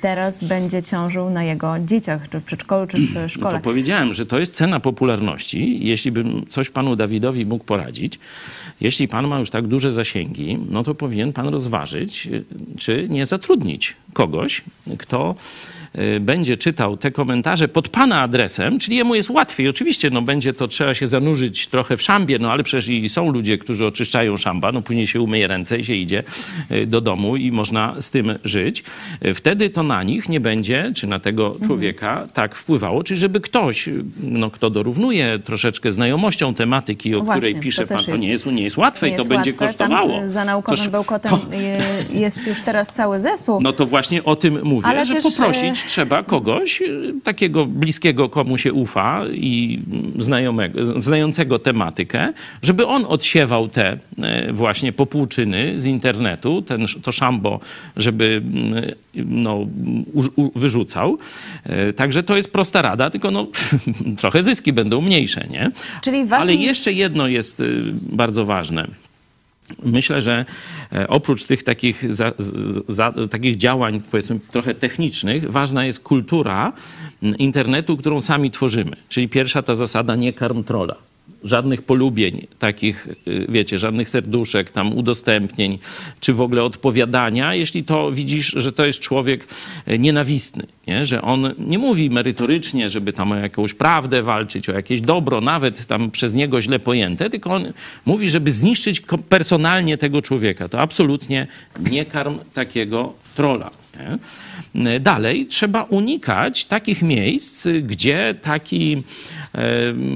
[0.00, 3.54] teraz będzie ciążył na jego dzieciach, czy w przedszkolu, czy w No szkole.
[3.54, 5.86] to powiedziałem, że to jest cena popularności.
[5.86, 8.18] Jeśli bym coś panu Dawidowi mógł poradzić,
[8.80, 12.28] jeśli pan ma już tak duże zasięgi, no to powinien pan rozważyć,
[12.78, 14.64] czy nie zatrudnić kogoś,
[14.98, 15.34] kto
[16.20, 19.68] będzie czytał te komentarze pod pana adresem, czyli jemu jest łatwiej.
[19.68, 23.32] Oczywiście, no będzie to trzeba się zanurzyć trochę w szambie, no ale przecież i są
[23.32, 26.22] ludzie, którzy oczyszczają szamba, no później się umyje ręce i się idzie
[26.72, 28.84] y, do domu i można z tym żyć.
[29.24, 33.40] Y, Wtedy to na nich nie będzie, czy na tego człowieka tak wpływało, czyli żeby
[33.40, 37.96] ktoś, y, no, kto dorównuje troszeczkę znajomością tematyki, o No właśnie, której to pisze pan,
[37.96, 39.66] też to nie jest, nie jest łatwe Nie i to jest będzie łatwe.
[39.66, 40.14] kosztowało.
[40.16, 41.46] Tam, y, za naukowym Toż- bełkotem to-
[42.14, 43.60] y, jest już teraz cały zespół.
[43.62, 48.58] no to właśnie o tym mówię, Ale że poprosić trzeba kogoś y, takiego bliskiego, komu
[48.58, 49.80] się ufa i
[50.18, 57.60] znajomego, znającego tematykę, żeby on odsiewał te e, właśnie popłuczyny z internetu, ten, to szambo,
[57.96, 59.66] żeby mm, no,
[60.12, 61.18] u, u, wyrzucał.
[61.64, 63.46] E, Także to jest prosta rada, tylko no,
[64.20, 65.70] trochę zyski będą mniejsze, nie?
[66.02, 66.42] Czyli waszym...
[66.42, 68.86] Ale jeszcze jedno jest y, bardzo ważne.
[69.82, 70.44] Myślę, że
[70.92, 72.32] e, oprócz tych takich, za,
[72.88, 76.72] za, takich działań, powiedzmy, trochę technicznych, ważna jest kultura
[77.38, 78.96] internetu, którą sami tworzymy.
[79.08, 81.09] Czyli pierwsza ta zasada nie karm trolla.
[81.44, 85.78] Żadnych polubień, takich, y, wiecie, żadnych serduszek, tam udostępnień,
[86.20, 89.46] czy w ogóle odpowiadania, jeśli to widzisz, że to jest człowiek
[89.86, 91.06] e, nienawistny, nie?
[91.06, 95.86] że on nie mówi merytorycznie, żeby tam o jakąś prawdę walczyć, o jakieś dobro, nawet
[95.86, 97.72] tam przez niego źle pojęte, tylko on
[98.06, 100.68] mówi, żeby zniszczyć personalnie tego człowieka.
[100.68, 101.46] To absolutnie
[101.90, 103.70] nie karm takiego trola.
[104.74, 105.00] Nie?
[105.00, 109.02] Dalej trzeba unikać takich miejsc, gdzie taki, e,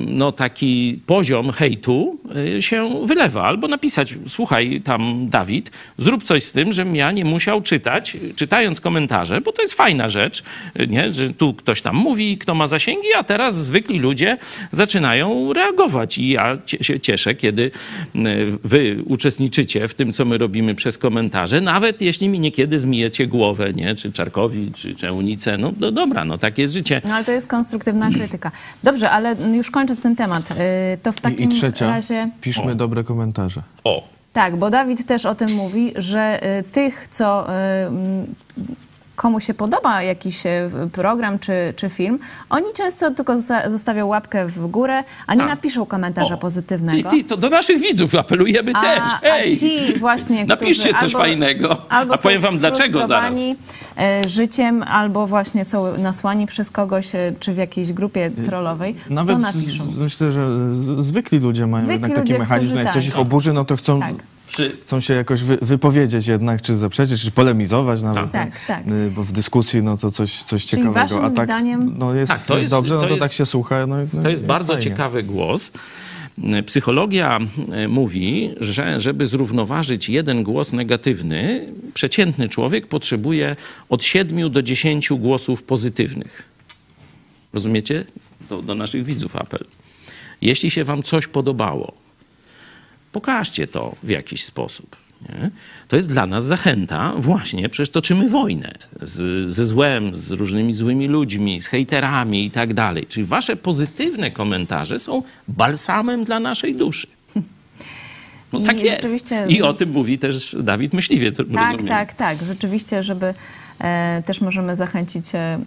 [0.07, 2.19] no, taki poziom hejtu
[2.57, 3.43] e, się wylewa.
[3.43, 8.81] Albo napisać, słuchaj tam Dawid, zrób coś z tym, żebym ja nie musiał czytać, czytając
[8.81, 10.43] komentarze, bo to jest fajna rzecz,
[10.89, 11.13] nie?
[11.13, 14.39] że tu ktoś tam mówi, kto ma zasięgi, a teraz zwykli ludzie
[14.73, 16.19] zaczynają reagować.
[16.19, 17.71] I ja się cieszę, kiedy
[18.15, 18.21] e,
[18.65, 23.73] wy uczestniczycie w tym, co my robimy przez komentarze, nawet jeśli mi niekiedy zmijecie głowę,
[23.73, 23.95] nie?
[23.95, 27.01] czy Czarkowi, czy, Eunice, no, no dobra, no takie jest życie.
[27.09, 28.51] No ale to jest konstruktywna krytyka.
[28.83, 30.55] Dobrze, ale już kończąc ten temat, y,
[31.03, 32.31] to w I, takim I trzecia, razie...
[32.41, 33.63] piszmy dobre komentarze.
[33.85, 37.55] O, Tak, bo Dawid też o tym mówi, że y, tych, co y,
[39.17, 42.19] komu się podoba jakiś y, program czy, czy film,
[42.51, 45.47] oni często tylko zosta- zostawią łapkę w górę, a nie A.
[45.47, 46.39] napiszą komentarza O.
[46.39, 47.11] pozytywnego.
[47.11, 49.13] ty, ty, to do naszych widzów apelujemy a, też.
[49.23, 49.55] Hej!
[49.55, 53.39] a ci właśnie, Napiszcie którzy coś albo, fajnego, albo a powiem wam dlaczego zaraz.
[53.39, 59.37] y, życiem, albo właśnie są nasłani przez kogoś, y, czy w jakiejś grupie trollowej, Nawet
[59.37, 59.85] to napiszą.
[59.85, 60.49] z, myślę, że
[61.01, 63.15] zwykli ludzie mają Zwykli jednak taki ludzie, mechanizm, jak coś tak.
[63.15, 64.15] ich oburzy, no to chcą, Tak.
[64.47, 68.31] Przy, chcą się jakoś wy, wypowiedzieć jednak, czy zaprzeczyć, czy polemizować nawet.
[68.33, 68.57] Tak, no.
[68.67, 68.87] tak.
[68.89, 70.93] Y, Bo w dyskusji no to coś, coś Czyli ciekawego.
[71.09, 73.23] waszym A tak zdaniem- no jest, Tak, to to jest dobrze, no to to, jest-
[73.23, 73.87] tak się słucha.
[73.87, 74.83] No, no To jest bardzo fajnie.
[74.91, 75.73] ciekawy głos.
[76.67, 77.39] Psychologia
[77.73, 83.57] e, mówi, że żeby zrównoważyć jeden głos negatywny, przeciętny człowiek potrzebuje
[83.89, 86.43] od 7 do 10 głosów pozytywnych.
[87.53, 88.05] Rozumiecie?
[88.49, 89.65] To do naszych widzów apel.
[90.43, 91.93] Jeśli się wam coś podobało,
[93.15, 94.97] pokażcie to w jakiś sposób.
[95.29, 95.51] Nie?
[95.89, 101.09] To jest dla nas zachęta, właśnie, przecież toczymy wojnę z, ze złem, z różnymi złymi
[101.09, 103.07] ludźmi, z hejterami i tak dalej.
[103.07, 107.07] Czyli wasze pozytywne komentarze są balsamem dla naszej duszy.
[108.53, 109.35] No I tak jest.
[109.49, 111.87] I o tym mówi też Dawid Myśliwiec, Tak, rozumiem.
[111.87, 112.39] tak, tak.
[112.47, 113.35] Rzeczywiście, żeby
[114.27, 115.59] też możemy zachęcić e, e,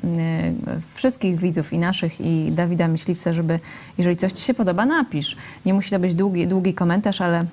[0.93, 3.59] wszystkich widzów i naszych i Dawida Myśliwca, żeby
[3.97, 5.35] jeżeli coś Ci się podoba, napisz.
[5.65, 7.45] Nie musi to być długi, długi komentarz, ale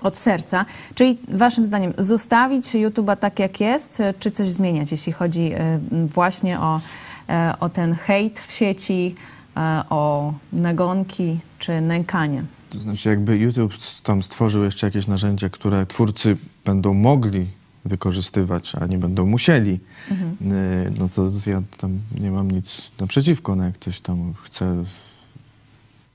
[0.00, 0.64] od serca.
[0.94, 5.80] Czyli Waszym zdaniem zostawić YouTube'a tak jak jest, e, czy coś zmieniać, jeśli chodzi e,
[6.14, 6.80] właśnie o,
[7.28, 9.14] e, o ten hejt w sieci,
[9.56, 12.42] e, o nagonki czy nękanie?
[12.70, 18.86] To znaczy, jakby YouTube tam stworzył jeszcze jakieś narzędzia, które twórcy będą mogli wykorzystywać, a
[18.86, 24.00] nie będą musieli, y, no to ja tam nie mam nic naprzeciwko, no jak ktoś
[24.00, 24.84] tam chce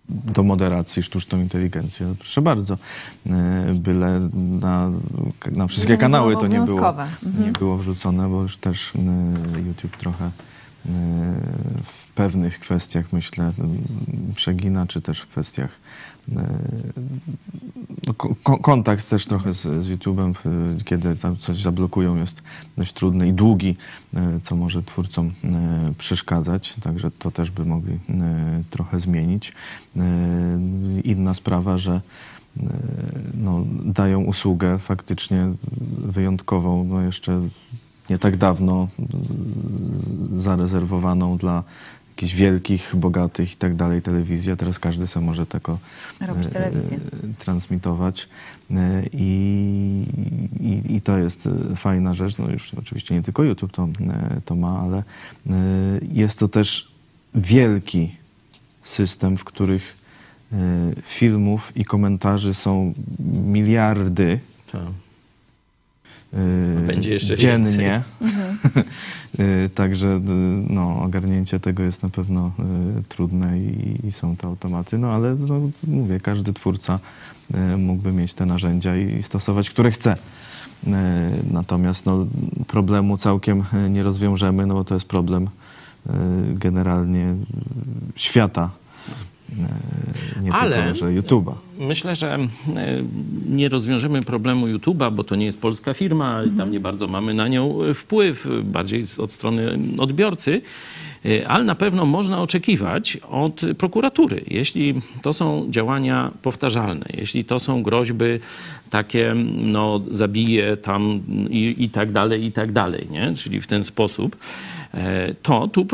[0.09, 2.77] do moderacji sztuczną inteligencję, no proszę bardzo.
[3.27, 3.29] Y,
[3.73, 4.29] Byle
[4.61, 4.91] na,
[5.51, 6.89] na wszystkie nie kanały to nie było.
[6.89, 7.45] Mhm.
[7.45, 8.99] nie było wrzucone, bo już też y,
[9.67, 10.31] YouTube trochę
[11.83, 13.51] w pewnych kwestiach, myślę,
[14.35, 15.79] przegina, czy też w kwestiach
[18.43, 20.33] ko- kontakt też trochę z, z YouTube'em,
[20.85, 22.43] kiedy tam coś zablokują, jest
[22.77, 23.75] dość trudny i długi,
[24.13, 27.99] y, co może twórcom y, przeszkadzać, także to też by mogli
[28.69, 29.53] trochę zmienić.
[31.03, 32.01] Inna sprawa, że
[33.33, 35.51] no, dają usługę faktycznie
[35.97, 37.41] wyjątkową, no jeszcze
[38.09, 38.87] nie tak dawno
[40.37, 41.63] zarezerwowaną dla
[42.15, 45.79] jakichś wielkich, bogatych i tak dalej telewizji, a teraz każdy sobie może tego
[46.21, 46.97] Robić e, telewizję.
[46.97, 48.27] e, transmitować
[48.71, 50.05] E, i,
[50.59, 53.87] i, i to jest fajna rzecz, no już oczywiście nie tylko YouTube to,
[54.45, 55.03] to ma, ale
[56.11, 56.91] jest to też
[57.35, 58.15] wielki
[58.83, 60.05] system, w których
[61.05, 62.93] filmów i komentarzy są
[63.45, 64.39] miliardy
[64.71, 64.81] Tak.
[66.33, 68.03] E, Będzie jeszcze dziennie.
[69.39, 70.19] E, Także e,
[70.69, 72.51] no, ogarnięcie tego jest na pewno
[73.09, 76.99] trudne i, i są te automaty, no ale no, mówię, każdy twórca
[77.77, 80.17] mógłby mieć te narzędzia i, i stosować, które chce.
[81.51, 82.25] Natomiast no,
[82.67, 85.49] problemu całkiem nie rozwiążemy, no bo to jest problem
[86.53, 87.35] generalnie
[88.15, 88.69] świata,
[90.41, 91.53] nie Ale- tylko, że YouTube'a.
[91.79, 92.47] Myślę, że e,
[93.49, 97.33] nie rozwiążemy problemu YouTube'a, bo to nie jest polska firma i tam nie bardzo mamy
[97.33, 100.61] na nią e, wpływ, e, bardziej od strony odbiorcy.
[101.25, 107.59] E, Ale na pewno można oczekiwać od prokuratury, jeśli to są działania powtarzalne, jeśli to
[107.59, 108.25] są groźby
[108.89, 111.19] takie, no zabiję tam
[111.49, 113.33] i, i tak dalej, i tak dalej, nie?
[113.35, 114.84] czyli w ten sposób, e,
[115.41, 115.85] to tu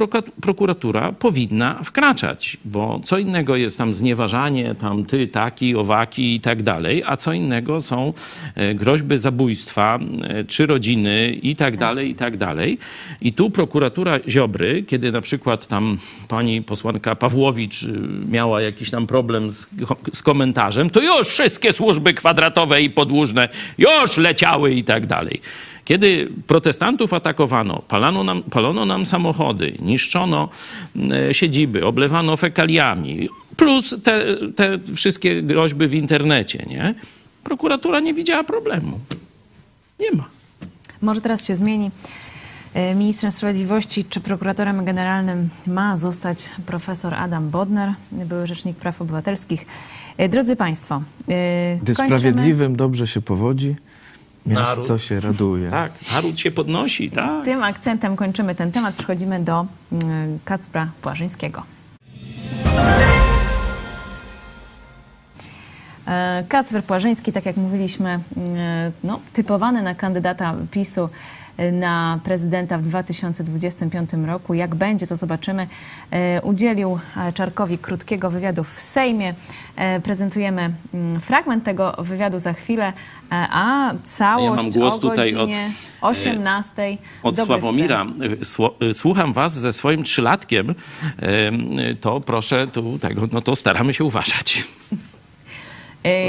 [0.42, 6.64] prokuratura powinna wkraczać, bo co innego jest tam znieważanie, tam ty, taki, owaki i tak
[6.64, 8.14] dalej, a co innego są
[8.56, 12.78] e, groźby zabójstwa, e, czy rodziny i tak dalej, i tak dalej.
[13.22, 15.98] I tu prokuratura Ziobry, kiedy na przykład tam
[16.28, 17.86] pani posłanka Pawłowicz
[18.30, 19.70] miała jakiś tam problem z,
[20.14, 25.42] z komentarzem, to już wszystkie służby kwadratowe i podłużne już leciały i tak dalej.
[25.92, 30.50] Kiedy protestantów atakowano, palano nam, palono nam samochody, niszczono
[31.12, 34.24] e, siedziby, oblewano fekaliami, plus te,
[34.56, 36.96] te wszystkie groźby w internecie, nie?
[37.44, 39.00] Prokuratura nie widziała problemu.
[40.00, 40.24] Nie ma.
[41.02, 41.92] Może teraz się zmieni.
[42.74, 49.66] E, Ministrem Sprawiedliwości czy prokuratorem generalnym ma zostać profesor Adam Bodnar, były rzecznik praw obywatelskich.
[50.18, 51.02] E, Drodzy Państwo,
[51.82, 53.76] Gdy kończymy- sprawiedliwym dobrze się powodzi,
[54.46, 55.02] miasto Naród.
[55.02, 55.70] się raduje.
[55.70, 57.46] Tak, naród się podnosi, tak.
[57.46, 58.96] Tym akcentem kończymy ten temat.
[58.96, 61.64] Przechodzimy do mm, Kacpra Płażyńskiego.
[66.08, 71.10] E, Kacper Płażyński, tak jak mówiliśmy, e, no, typowany na kandydata PiSu
[71.72, 74.54] na prezydenta w 2025 roku.
[74.54, 75.68] Jak będzie, to zobaczymy.
[76.12, 79.34] E, Udzielił e, Czarkowi krótkiego wywiadu w Sejmie.
[79.76, 82.94] E, Prezentujemy mm, fragment tego wywiadu za chwilę,
[83.30, 88.06] a całość Ja mam głos o tutaj od, godzinie 18 Od Dobry Sławomira.
[88.94, 90.76] Słucham was ze swoim trzylatkiem.
[92.02, 94.64] To proszę tu tego, no to staramy się uważać.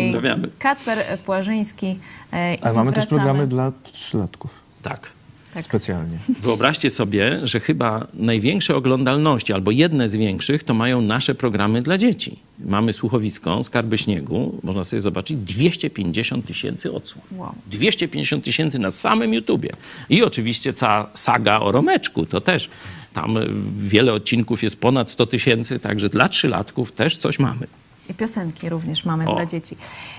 [0.02, 0.48] Pozdrawiamy.
[0.58, 1.86] Kacper Płażyński.
[1.86, 3.20] i Ale mamy też wracamy.
[3.20, 4.50] programy dla trzylatków.
[4.82, 5.10] Tak.
[5.54, 5.64] Tak.
[5.64, 6.18] Specjalnie.
[6.40, 11.98] Wyobraźcie sobie, że chyba największe oglądalności, albo jedne z większych, to mają nasze programy dla
[11.98, 12.38] dzieci.
[12.64, 17.24] Mamy słuchowisko Skarby Śniegu, można sobie zobaczyć, 250 tysięcy odsłon.
[17.36, 17.54] Wow.
[17.66, 19.70] 250 tysięcy na samym YouTubie.
[20.10, 22.68] I oczywiście cała saga o Romeczku, to też
[23.12, 23.48] tam y,
[23.80, 27.66] wiele odcinków jest ponad 100 tysięcy, także dla trzylatków też coś mamy.
[28.10, 29.34] I piosenki również mamy O.
[29.34, 29.76] dla dzieci.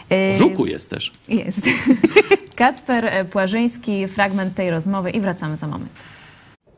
[0.09, 1.11] W Y, Żuku jest też.
[1.27, 1.69] Jest.
[2.55, 5.89] Kacper Płażyński, fragment tej rozmowy i wracamy za moment.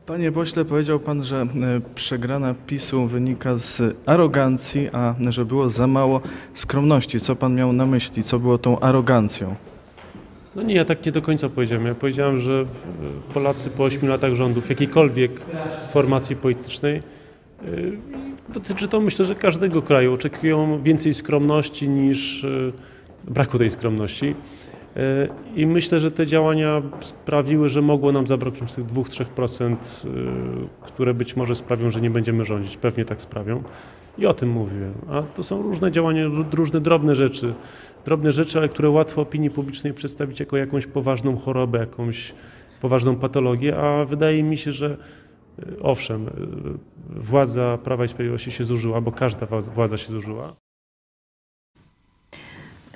[0.06, 1.46] Panie pośle, powiedział pan, że e,
[1.94, 6.20] przegrana PiSu wynika z arogancji, a że było za mało
[6.54, 7.20] skromności.
[7.20, 8.22] Co pan miał na myśli?
[8.22, 9.54] Co było tą arogancją?
[10.56, 11.86] No nie, ja tak nie do końca powiedziałem.
[11.86, 15.40] Ja powiedziałem, że e, Polacy po 8 latach rządów jakiejkolwiek
[15.90, 17.02] formacji politycznej e,
[18.54, 22.46] dotyczy to myślę, że każdego kraju oczekują więcej skromności niż
[23.24, 24.34] braku tej skromności.
[25.56, 29.76] I myślę, że te działania sprawiły, że mogło nam zabraknąć tych 2-3%,
[30.06, 30.08] e,
[30.86, 32.76] które być może sprawią, że nie będziemy rządzić.
[32.76, 33.62] Pewnie tak sprawią.
[34.18, 34.92] I o tym mówiłem.
[35.10, 37.54] A to są różne działania, ró- różne drobne rzeczy.
[38.04, 42.34] Drobne rzeczy, ale które łatwo opinii publicznej przedstawić jako jakąś poważną chorobę, jakąś
[42.80, 44.96] poważną patologię, a wydaje mi się, że
[45.58, 46.30] e, owszem, e,
[47.20, 50.65] władza Prawa i Sprawiedliwości się zużyła, bo każda władza się zużyła.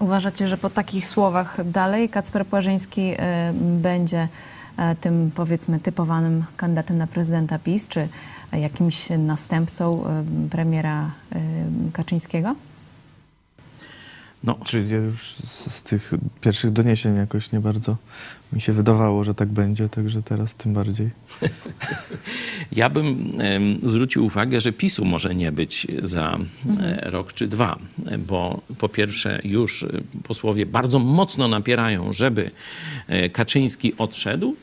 [0.01, 3.17] Uważacie, że po takich słowach dalej Kacper Płażyński y,
[3.53, 4.29] będzie
[4.93, 8.09] y, tym powiedzmy typowanym kandydatem na prezydenta PiS, czy
[8.53, 10.05] jakimś następcą
[10.47, 12.57] y, premiera y, Kaczyńskiego?
[14.45, 17.97] No, Czyli już z, z tych pierwszych doniesień jakoś nie bardzo
[18.53, 21.11] mi się wydawało, że tak będzie, także teraz tym bardziej.
[22.73, 23.33] Ja bym
[23.83, 26.39] zwrócił uwagę, że PiSu może nie być za
[26.81, 27.79] e, rok czy dwa,
[28.19, 29.89] bo po pierwsze już e,
[30.23, 32.51] posłowie bardzo mocno napierają, żeby
[33.09, 34.57] e, Kaczyński odszedł,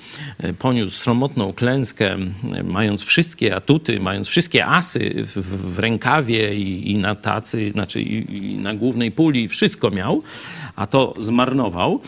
[0.60, 2.18] poniósł sromotną klęskę,
[2.64, 8.02] mając wszystkie atuty, mając wszystkie asy w, w, w rękawie i, i na tacy, znaczy
[8.02, 10.24] i, i na głównej puli, wszystko miał,
[10.78, 12.02] a to zmarnował.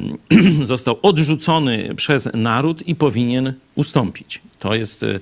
[0.62, 4.40] Został odrzucony przez naród i powinien ustąpić.
[4.58, 5.20] To jest e,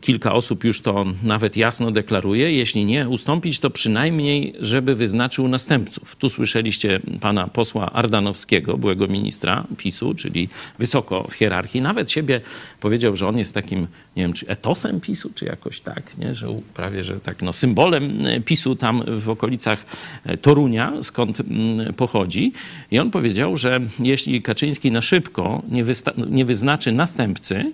[0.00, 2.52] kilka osób już to nawet jasno deklaruje.
[2.52, 6.16] Jeśli nie ustąpić, to przynajmniej, żeby wyznaczył następców.
[6.16, 10.48] Tu słyszeliście pana posła Ardanowskiego, byłego ministra PiSu, czyli
[10.78, 11.80] wysoko w hierarchii.
[11.80, 12.40] Nawet siebie
[12.80, 13.80] powiedział, że on jest takim,
[14.16, 16.34] nie wiem, czy etosem PiSu, czy jakoś tak, nie?
[16.34, 19.84] że prawie, że tak, no, symbolem e, PiSu tam w okolicach
[20.24, 22.52] e, Torunia, skąd mm, pochodzi.
[22.90, 25.84] I on powiedział, że jeśli Kaczyński na szybko nie,
[26.30, 27.72] nie wyznaczy następcy,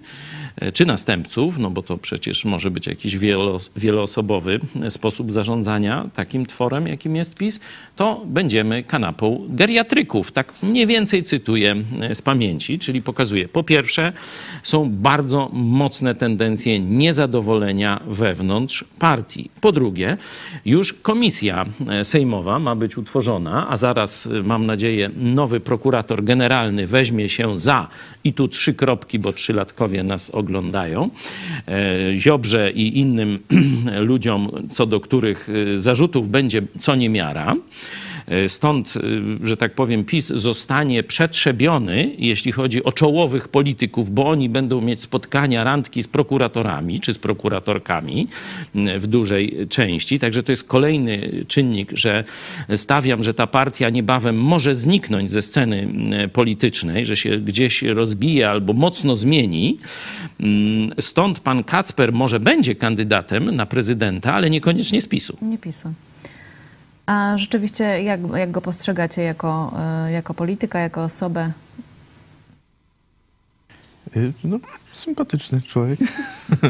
[0.74, 3.16] czy następców, no bo to przecież może być jakiś
[3.76, 7.60] wieloosobowy sposób zarządzania takim tworem, jakim jest PiS,
[7.96, 10.32] to będziemy kanapą geriatryków.
[10.32, 14.12] Tak mniej więcej cytuję e, z pamięci, czyli pokazuje, po pierwsze,
[14.62, 19.50] są bardzo mocne tendencje niezadowolenia wewnątrz partii.
[19.60, 20.16] Po drugie,
[20.64, 26.86] już komisja e, sejmowa ma być utworzona, a zaraz, e, mam nadzieję, nowy prokurator generalny
[26.86, 27.88] weźmie się za,
[28.24, 30.41] i tu trzy kropki, bo trzylatkowie nas oglądają,
[31.68, 33.38] e, Ziobrze i innym
[34.08, 37.56] ludziom, co do których e, zarzutów będzie co niemiara.
[38.32, 44.28] E, Stąd, e, że tak powiem, PiS zostanie przetrzebiony, jeśli chodzi o czołowych polityków, bo
[44.28, 48.28] oni będą mieć spotkania, randki z prokuratorami czy z prokuratorkami
[48.74, 50.18] m, w dużej części.
[50.18, 52.24] Także to jest kolejny czynnik, że
[52.76, 55.88] stawiam, że ta partia niebawem może zniknąć ze sceny
[56.22, 59.78] m, politycznej, że się gdzieś rozbije albo mocno zmieni.
[60.40, 65.36] Mm, Stąd pan Kacper może będzie kandydatem na prezydenta, ale niekoniecznie z PiSu.
[65.42, 65.88] Nie PiSu.
[67.12, 69.74] A rzeczywiście, jak, jak go postrzegacie jako,
[70.08, 71.52] y, jako polityka, jako osobę?
[74.16, 74.58] Y, No,
[74.92, 76.00] sympatyczny człowiek.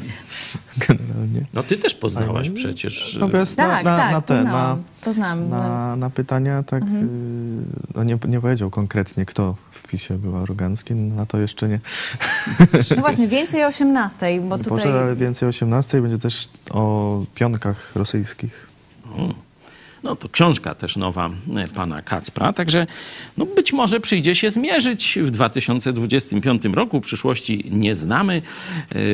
[0.88, 1.46] Generalnie.
[1.54, 3.16] No ty też poznałaś przecież.
[3.20, 4.82] No bez, Tak, na, na, tak, na te, na, poznałam.
[5.04, 5.48] Poznałam.
[5.48, 7.04] na, na pytania tak, Mhm.
[7.04, 7.64] y,
[7.94, 11.80] no nie, nie powiedział konkretnie, kto w PiSie był arogancki, na to jeszcze nie.
[12.96, 14.70] No właśnie, więcej o 18, bo tutaj...
[14.70, 18.66] Może, ale więcej o 18 będzie też o pionkach rosyjskich.
[20.02, 22.86] No to książka też nowa e, pana Kacpra, także
[23.38, 27.00] no być może przyjdzie się zmierzyć w 2025 roku.
[27.00, 28.34] Przyszłości nie znamy.
[28.34, 28.42] E,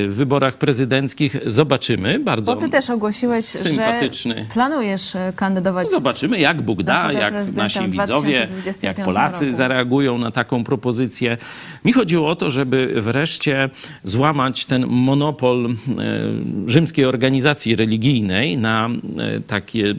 [0.09, 2.19] W wyborach prezydenckich zobaczymy.
[2.19, 4.35] Bardzo Bo ty też ogłosiłeś, sympatyczny.
[4.49, 5.91] że planujesz e, kandydować.
[5.91, 9.57] Zobaczymy, jak Bóg da, jak nasi widzowie, 2025 jak Polacy roku.
[9.57, 11.37] zareagują na taką propozycję.
[11.85, 13.71] Mi chodziło o to, żeby wreszcie
[14.05, 15.69] złamać ten monopol
[16.67, 18.89] rzymskiej organizacji religijnej na
[19.47, 19.95] takie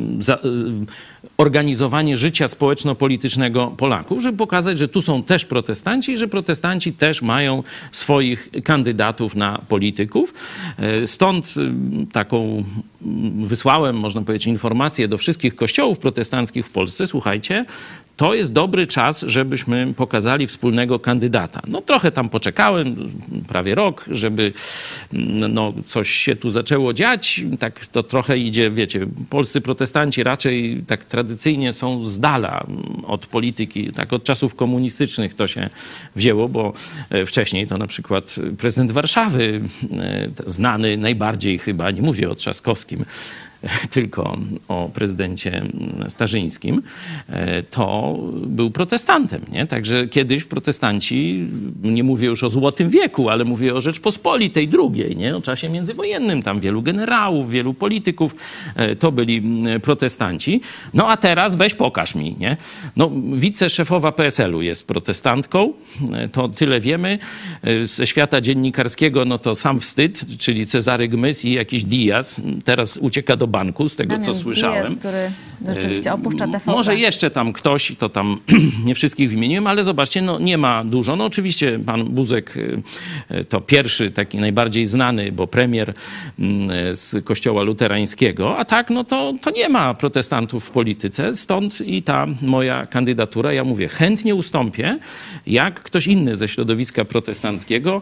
[0.79, 0.85] za,
[1.18, 6.93] e, organizowanie życia społeczno-politycznego Polaków, żeby pokazać, że tu są też protestanci i że protestanci
[6.93, 10.33] też mają swoich kandydatów na polityków.
[10.77, 11.71] E, stąd y,
[12.11, 12.63] taką
[13.01, 17.07] mm, wysłałem, można powiedzieć, informację do wszystkich kościołów protestanckich w Polsce.
[17.07, 17.65] Słuchajcie,
[18.19, 21.61] to jest dobry czas, żebyśmy pokazali wspólnego kandydata.
[21.67, 22.95] No trochę tam poczekałem,
[23.47, 24.53] prawie rok, żeby
[25.13, 27.41] mm, no, coś się tu zaczęło dziać.
[27.59, 32.65] Tak to trochę idzie, wiecie, polscy protestanci raczej tak tradycyjnie są z dala
[33.07, 33.91] od polityki.
[33.91, 35.69] Tak od czasów komunistycznych to się
[36.15, 36.73] wzięło, bo
[37.09, 39.61] e, wcześniej to na przykład prezydent Warszawy,
[39.93, 43.05] e, znany najbardziej chyba, nie mówię o Trzaskowskim,
[43.89, 44.37] tylko
[44.67, 45.63] o prezydencie
[46.07, 46.81] Starzyńskim,
[47.29, 49.41] e, to był protestantem.
[49.51, 49.67] Nie?
[49.67, 51.47] Także kiedyś protestanci,
[51.83, 55.35] nie mówię już o Złotym Wieku, ale mówię o Rzeczpospolitej drugiej, nie?
[55.35, 58.35] o czasie międzywojennym, tam wielu generałów, wielu polityków
[58.75, 59.43] e, to byli
[59.83, 60.61] protestanci.
[60.93, 62.35] No a teraz weź pokaż mi.
[62.39, 62.57] Nie?
[62.95, 65.73] No, wiceszefowa PSL-u jest protestantką,
[66.13, 67.19] e, to tyle wiemy.
[67.83, 72.41] Ze świata dziennikarskiego, no to sam wstyd, czyli Cezary Gmys i jakiś Diaz.
[72.65, 74.85] Teraz ucieka do banku, z tego Damian co słyszałem.
[74.85, 75.31] Diaz, który
[75.67, 76.71] rzeczywiście opuszcza TVP.
[76.71, 78.39] Może jeszcze tam ktoś, to tam
[78.85, 81.15] nie wszystkich wymieniłem, ale zobaczcie, no nie ma dużo.
[81.15, 85.93] No oczywiście pan Buzek y, to pierwszy, taki najbardziej znany, bo premier
[86.39, 91.81] mm, z kościoła luterańskiego, a tak, no to, to nie ma protestantów w polityce, stąd
[91.81, 93.53] i ta moja kandydatura.
[93.53, 94.97] Ja mówię, chętnie ustąpię,
[95.47, 98.01] jak ktoś inny ze środowiska protestanckiego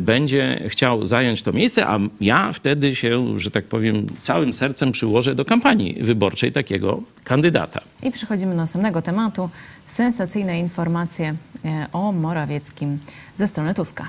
[0.00, 5.34] będzie chciał zająć to miejsce, a ja wtedy się, że tak powiem, całym sercem przyłożę
[5.34, 7.80] do kampanii wyborczej takiego kandydata.
[8.02, 9.50] I przechodzimy do następnego tematu.
[9.86, 11.34] Sensacyjne informacje
[11.64, 12.98] e, o Morawieckim
[13.36, 14.08] ze strony Tuska.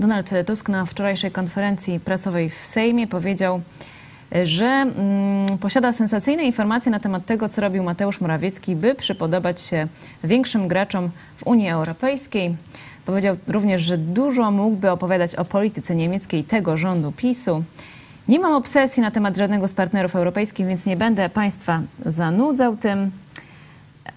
[0.00, 3.60] Donald Tusk na wczorajszej konferencji prasowej w Sejmie powiedział,
[4.42, 9.86] że mm, posiada sensacyjne informacje na temat tego, co robił Mateusz Morawiecki, by przypodobać się
[10.24, 12.56] większym graczom w Unii Europejskiej.
[13.06, 17.64] Powiedział również, że dużo mógłby opowiadać o polityce niemieckiej tego rządu PiSu.
[18.28, 23.10] Nie mam obsesji na temat żadnego z partnerów europejskich, więc nie będę Państwa zanudzał tym.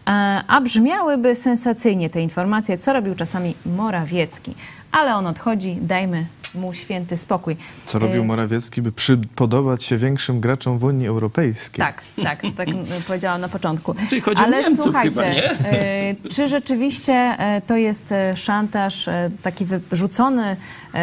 [0.05, 4.55] A a brzmiałyby sensacyjnie te informacje, co robił czasami Morawiecki.
[4.95, 6.25] Ale on odchodzi, dajmy
[6.55, 7.57] mu święty spokój.
[7.85, 11.85] Co robił E, Morawiecki, by przypodobać się większym graczom w Unii Europejskiej?
[11.85, 12.67] Tak, tak, tak
[13.07, 13.95] powiedziałam na początku.
[14.09, 19.09] Czyli chodzi o Ale Niemców słuchajcie, chyba, e, czy rzeczywiście e, to jest szantaż
[19.41, 20.57] taki wyrzucony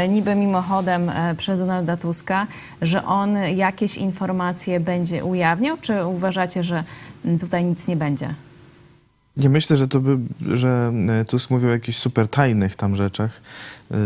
[0.08, 2.46] niby mimochodem przez Donalda Tuska,
[2.82, 6.84] że on jakieś informacje będzie ujawniał, czy uważacie, że
[7.24, 8.34] m, tutaj nic nie będzie?
[9.36, 10.18] Nie myślę, że to by,
[10.56, 13.40] że e, Tusk mówił o jakichś super tajnych tam rzeczach,
[13.90, 13.96] e,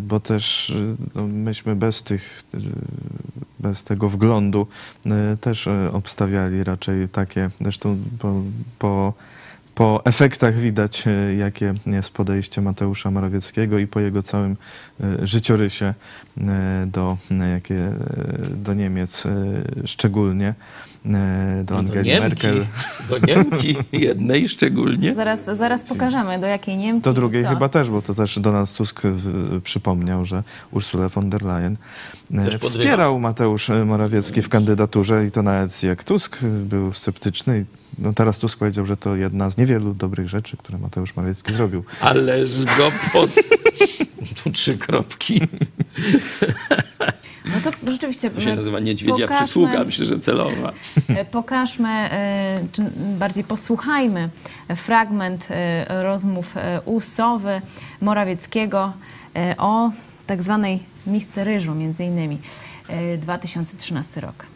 [0.00, 2.42] bo też e, no, myśmy bez tych,
[3.58, 4.66] bez tego wglądu
[5.40, 8.42] też obstawiali raczej takie, zresztą po,
[8.78, 9.14] po,
[9.74, 11.04] po efektach widać,
[11.38, 14.56] jakie jest podejście Mateusza Morawieckiego i po jego całym
[15.22, 15.94] życiorysie
[16.86, 17.16] do,
[17.52, 17.92] jakie,
[18.50, 19.24] do Niemiec
[19.84, 20.54] szczególnie,
[21.64, 22.66] do No Angeli Niemki, Merkel.
[23.10, 23.76] do Niemki
[24.06, 25.14] jednej szczególnie.
[25.14, 27.48] Zaraz, zaraz pokażemy, do jakiej Niemki Do drugiej co.
[27.48, 31.76] chyba też, bo to też Donald Tusk w, przypomniał, że Ursula von der Leyen
[32.32, 32.68] e, Też podrywa.
[32.68, 37.64] wspierał Mateusz Morawiecki w kandydaturze i to nawet jak Tusk był sceptyczny.
[37.98, 41.84] No teraz Tusk powiedział, że to jedna z niewielu dobrych rzeczy, które Mateusz Morawiecki zrobił.
[42.00, 43.30] Ależ go pod...
[44.44, 45.40] Tu trzy kropki.
[48.16, 48.50] To rzeczywiście...
[48.50, 50.72] To się nazywa niedźwiedzia pokażmy- przysługa, myślę, że celowa.
[51.08, 52.82] E, Pokażmy, e, czy
[53.18, 54.28] bardziej posłuchajmy
[54.76, 57.60] fragment e, rozmów e, u Sowy
[58.00, 58.92] Morawieckiego
[59.58, 59.90] o
[60.26, 62.38] tak zwanej misce ryżu, między innymi.
[62.88, 64.46] E, 2013 rok.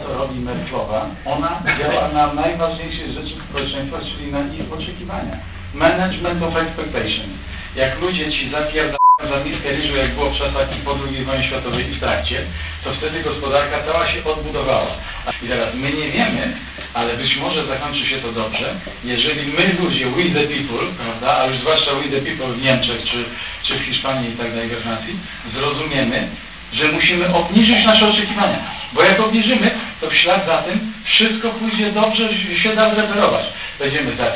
[0.00, 5.30] co robi Merklowa, ona działa na najważniejszej rzeczy społeczeństwa, czyli na ich oczekiwania.
[5.74, 7.28] Management of expectation.
[7.76, 8.96] Jak ludzie ci zapierdają
[9.28, 12.46] za miskę ryżu, jak było czasach i po II wojnie światowej i w trakcie,
[12.84, 14.96] to wtedy gospodarka cała się odbudowała.
[15.42, 16.56] I teraz my nie wiemy,
[16.94, 21.46] ale być może zakończy się to dobrze, jeżeli my ludzie, we the people, prawda, a
[21.46, 23.24] już zwłaszcza we the people w Niemczech, czy,
[23.62, 25.16] czy w Hiszpanii i tak dalej, we Francji,
[25.54, 26.28] zrozumiemy,
[26.72, 28.58] że musimy obniżyć nasze oczekiwania.
[28.92, 32.28] Bo jak obniżymy, to w ślad za tym wszystko pójdzie dobrze,
[32.62, 33.46] się da zreperować.
[33.78, 34.32] Będziemy za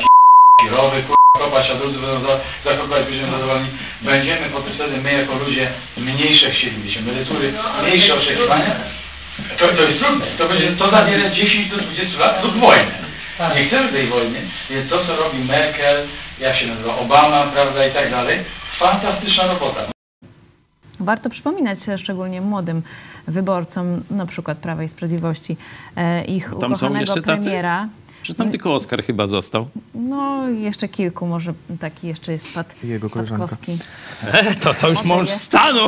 [0.71, 1.03] rowy,
[1.39, 2.39] kopać, a drudzy będą za-
[2.71, 3.69] zakopać, będziemy zadowoleni.
[4.01, 8.75] Będziemy potem wtedy my jako ludzie mniejsze chcieli mieć emerytury, mniejsze oczekiwania.
[9.59, 10.25] To, to jest trudne.
[10.37, 13.05] To będzie, to zabiera 10 do 20 lat lub wojnę.
[13.55, 16.07] Nie chcemy tej wojny, więc to co robi Merkel,
[16.39, 18.45] jak się nazywa, Obama, prawda i tak dalej,
[18.79, 19.87] fantastyczna robota.
[20.99, 22.81] Warto przypominać szczególnie młodym
[23.27, 25.57] wyborcom, na przykład Prawa i Sprawiedliwości,
[25.97, 27.49] e, ich Tam są ukochanego jeszcze tacy?
[28.25, 29.67] Czy tam tylko Oskar chyba został?
[29.95, 33.47] No, jeszcze kilku, może taki jeszcze jest Pat, Jego koleżanka.
[33.47, 33.77] Patkowski.
[34.23, 35.41] E, to, to już Młody mąż jest.
[35.41, 35.81] stanu.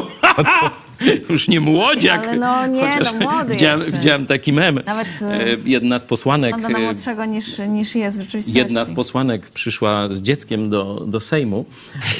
[1.29, 2.27] już nie młodziak.
[2.27, 3.97] Ale no nie, Chociaż no młody widziałem, jeszcze.
[3.97, 4.79] widziałem taki mem.
[4.85, 6.55] Nawet, e, Jedna z posłanek...
[6.55, 8.59] E, młodszego niż, niż jest w rzeczywistości.
[8.59, 11.65] Jedna z posłanek przyszła z dzieckiem do, do Sejmu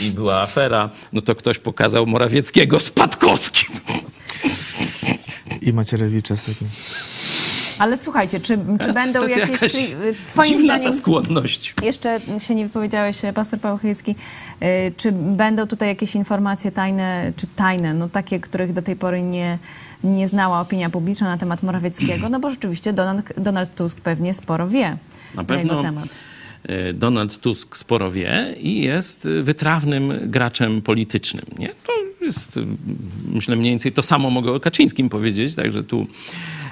[0.04, 3.76] i była afera, no to ktoś pokazał Morawieckiego z Patkowskim.
[5.62, 6.68] I Macierewicza z takim.
[7.80, 9.38] Ale słuchajcie, czy, czy będą jakieś...
[9.52, 9.74] jakaś
[10.28, 10.92] Twoim zdaniem...
[10.92, 11.74] ta skłonność.
[11.84, 14.16] Jeszcze się nie wypowiedziałeś, pastor Paweł Chyjski.
[14.64, 19.22] Y, Czy będą tutaj jakieś informacje tajne, czy tajne, no takie, których do tej pory
[19.22, 19.58] nie,
[20.04, 22.30] nie znała opinia publiczna na temat Morawieckiego?
[22.30, 24.98] No bo rzeczywiście Donald, Donald Tusk pewnie sporo wie Na
[25.36, 26.10] na pewno jego temat.
[26.64, 31.46] e, Donald Tusk sporo wie i jest wytrawnym graczem politycznym.
[31.60, 31.70] Nie?
[31.70, 32.62] To jest, e,
[33.34, 36.08] myślę, mniej więcej to samo mogę o Kaczyńskim powiedzieć, także tu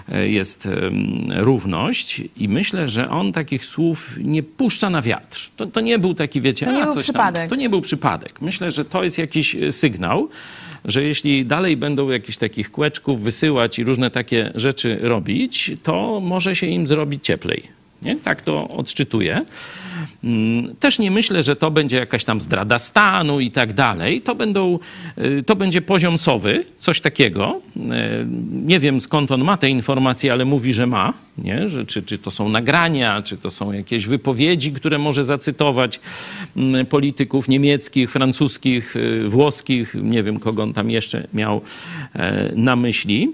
[0.07, 5.49] jest em, równość i myślę, że on takich słów nie puszcza na wiatr.
[5.55, 7.41] To, to nie był taki, wiecie, To nie a, był przypadek.
[7.41, 7.49] Tam.
[7.49, 8.41] To nie był przypadek.
[8.41, 10.29] Myślę, że to jest jakiś e, sygnał,
[10.85, 16.55] że jeśli dalej będą jakichś takich kłeczków wysyłać i różne takie rzeczy robić, to może
[16.55, 17.63] się im zrobić cieplej.
[18.01, 18.15] Nie?
[18.15, 19.45] Tak to odczytuję.
[20.23, 24.21] Mm, Też nie myślę, że to będzie jakaś tam zdrada stanu i tak dalej.
[24.21, 24.79] To, będą,
[25.17, 27.61] y, to będzie poziom sowy, coś takiego.
[27.75, 27.79] Y,
[28.51, 31.13] Nie wiem skąd on ma te informacje, ale mówi, że ma.
[31.37, 31.69] Nie?
[31.69, 35.99] Że, czy, czy to są nagrania, czy to są jakieś wypowiedzi, które może zacytować
[36.57, 41.61] mm, polityków niemieckich, francuskich, y, włoskich, nie wiem kogo on tam jeszcze miał
[42.13, 43.33] e, na myśli.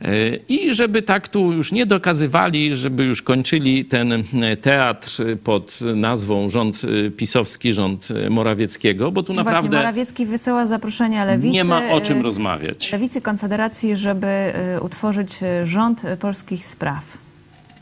[0.00, 5.78] E, I żeby tak tu już nie dokazywali, żeby już kończyli ten e, teatr pod
[5.96, 6.82] nazwą rząd
[7.16, 11.54] pisowski, rząd Morawieckiego, bo tu No Właśnie, naprawdę Morawiecki wysyła zaproszenia Lewicy.
[11.54, 12.92] nie ma o czym rozmawiać.
[12.92, 15.30] Lewicy Konfederacji, żeby utworzyć
[15.64, 17.21] rząd polskich spraw.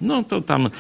[0.01, 0.71] No to tam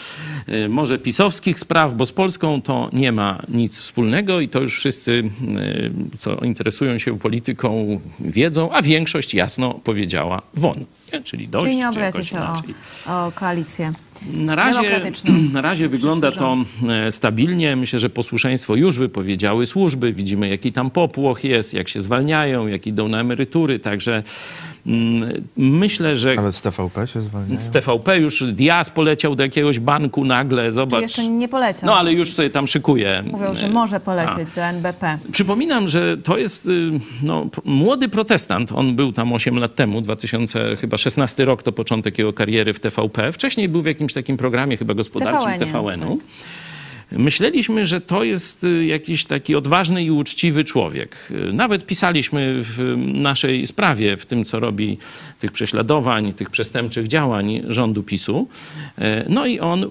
[0.48, 4.76] y, może pisowskich spraw, bo z Polską to nie ma nic wspólnego i to już
[4.76, 10.84] wszyscy, y, co interesują się polityką, wiedzą, a większość jasno powiedziała won.
[11.12, 11.22] Nie?
[11.22, 13.92] Czyli dość, Czyli nie jakoś się o, o koalicję.
[14.32, 15.00] Na razie,
[15.52, 16.56] na razie wygląda to
[16.88, 17.76] e, stabilnie.
[17.76, 20.12] Myślę, że posłuszeństwo już wypowiedziały służby.
[20.12, 23.78] Widzimy, jaki tam popłoch jest, jak się zwalniają, jak idą na emerytury.
[23.78, 24.22] Także
[25.56, 27.60] myślę, że Nawet z TVP się zwalniają.
[27.60, 30.66] z TVP już Diaz poleciał do jakiegoś banku nagle.
[30.66, 31.02] Czy Zobacz.
[31.02, 31.86] jeszcze nie poleciał?
[31.86, 33.22] No ale już sobie tam szykuje.
[33.26, 35.18] Mówią, że może polecieć do NBP.
[35.32, 36.90] Przypominam, że to jest y,
[37.22, 38.72] no, młody protestant.
[38.72, 43.32] On był tam 8 lat temu, 2016 rok to początek jego kariery w TVP.
[43.32, 46.18] Wcześniej był w jakimś takim programie chyba gospodarczym TVN-u.
[47.12, 51.16] Myśleliśmy, że to jest y, jakiś taki odważny i uczciwy człowiek.
[51.30, 54.98] Y, Nawet pisaliśmy w naszej sprawie, w tym, co robi
[55.40, 58.48] tych prześladowań, tych przestępczych działań rządu PiSu.
[58.98, 59.86] E, No i on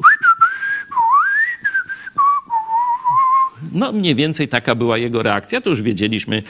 [3.71, 5.61] No, mniej więcej taka była jego reakcja.
[5.61, 6.43] To już wiedzieliśmy,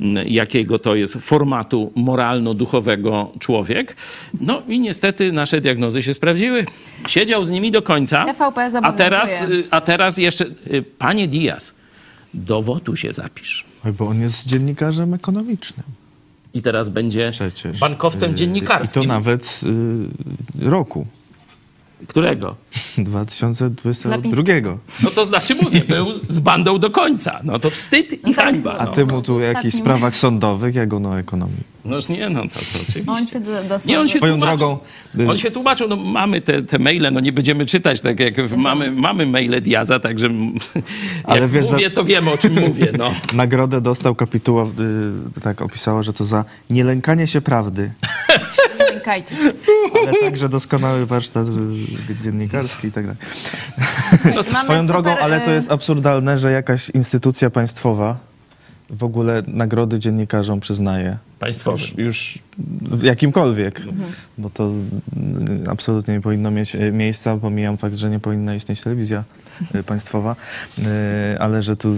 [0.00, 3.96] mm, jakiego to jest formatu moralno-duchowego człowiek.
[4.40, 6.66] No i niestety nasze diagnozy się sprawdziły.
[7.08, 8.24] Siedział z nimi do końca.
[8.24, 11.74] TVP A teraz, y, a teraz jeszcze, y, panie Diaz,
[12.34, 13.64] do wotu się zapisz.
[13.84, 15.86] Oj, bo on jest dziennikarzem ekonomicznym.
[16.54, 17.78] I teraz będzie Przecież.
[17.78, 19.02] bankowcem Y, dziennikarskim.
[19.02, 19.60] I to nawet
[20.62, 21.06] y, roku.
[22.08, 22.56] Którego?
[22.98, 24.42] 2022.
[25.02, 27.40] No to znaczy mówię, był z bandą do końca.
[27.44, 28.76] No to wstyd i hańba.
[28.78, 28.90] A No.
[28.92, 31.70] ty mu tu o jakichś sprawach sądowych, jak ono o ekonomii.
[31.84, 33.02] Noż nie, no to, to oczywiście.
[33.12, 34.78] On się do, do Nie, on się drogą,
[35.20, 38.34] y- On się tłumaczył, no mamy te, te maile, no nie będziemy czytać, tak jak
[38.56, 40.28] mamy, mamy maile Diaza, także
[41.24, 43.10] Ale jak wiesz, za- mówię, to wiemy o czym mówię, no.
[43.34, 44.64] Nagrodę dostał kapituła,
[45.36, 47.90] y, tak opisała, że to za nielękanie się prawdy,
[49.00, 49.52] Lękajcie się.
[50.02, 51.46] ale także doskonały warsztat
[52.22, 54.44] dziennikarski i tak dalej.
[54.64, 58.16] Swoją drogą, super, ale to y, jest absurdalne, że jakaś instytucja państwowa
[58.90, 61.16] w ogóle nagrody dziennikarzom przyznaje.
[61.38, 61.78] Państwowy.
[61.78, 62.38] Już, już
[63.02, 64.12] jakimkolwiek, Mhm.
[64.38, 64.70] bo to
[65.68, 67.36] absolutnie nie powinno mieć y, miejsca.
[67.36, 69.24] Pomijam fakt, że nie powinna istnieć telewizja
[69.74, 70.36] y, państwowa,
[71.38, 71.94] ale że tu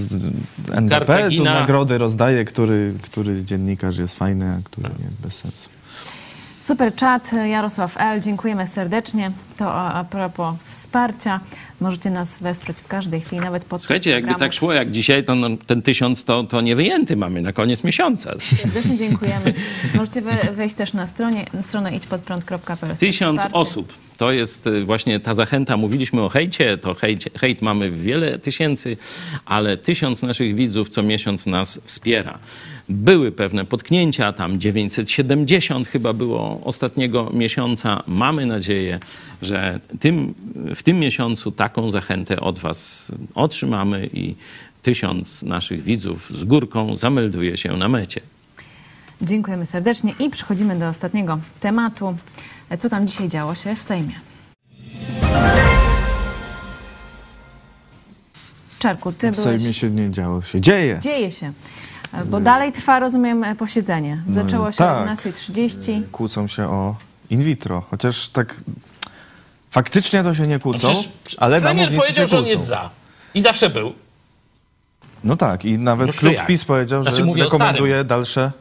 [0.73, 5.69] NBP tu nagrody rozdaje, który, który dziennikarz jest fajny, a który nie, bez sensu.
[6.63, 8.21] Super czat, Jarosław L.
[8.21, 9.31] Dziękujemy serdecznie.
[9.57, 11.41] To a, a propos wsparcia.
[11.81, 15.35] Możecie nas wesprzeć w każdej chwili, nawet pod Słuchajcie, jakby tak szło jak dzisiaj, to
[15.35, 18.35] no, ten tysiąc to, to nie wyjęty mamy na koniec miesiąca.
[18.39, 19.55] Serdecznie dziękujemy.
[19.95, 22.97] Możecie we, wejść też na, stronie, na stronę idźpodprąd.pl.
[22.97, 23.59] Tysiąc Wsparcie.
[23.59, 23.93] osób.
[24.17, 25.77] To jest y, właśnie ta zachęta.
[25.77, 28.97] Mówiliśmy o hejcie, to hejt, hejt mamy wiele tysięcy,
[29.45, 32.39] ale tysiąc naszych widzów co miesiąc nas wspiera.
[32.93, 38.03] Były pewne potknięcia, tam 970 chyba było ostatniego miesiąca.
[38.07, 39.01] Mamy nadzieję,
[39.43, 40.35] że tym,
[40.75, 44.35] w tym miesiącu taką zachętę od Was otrzymamy i
[44.83, 48.21] tysiąc naszych widzów z górką zamelduje się na mecie.
[49.23, 52.17] Dziękujemy serdecznie i przechodzimy do ostatniego tematu.
[52.79, 54.15] Co tam dzisiaj działo się w Sejmie?
[58.79, 59.61] Czarku, ty W byłeś...
[59.61, 60.99] Sejmie się nie działo, się dzieje.
[61.03, 61.53] Dzieje się.
[62.27, 64.23] Bo dalej trwa, rozumiem, posiedzenie.
[64.29, 65.09] Zaczęło się tak.
[65.09, 66.03] o 11.30.
[66.13, 66.97] Kłócą się o
[67.31, 68.57] in vitro, chociaż tak
[69.71, 72.91] faktycznie to się nie kłócą, Przecież ale premier powiedział, że on jest za.
[73.35, 73.93] I zawsze był.
[75.25, 76.47] No tak, i nawet No to klub jak?
[76.47, 78.53] PiS powiedział, Znaczy, że rekomenduje dalsze,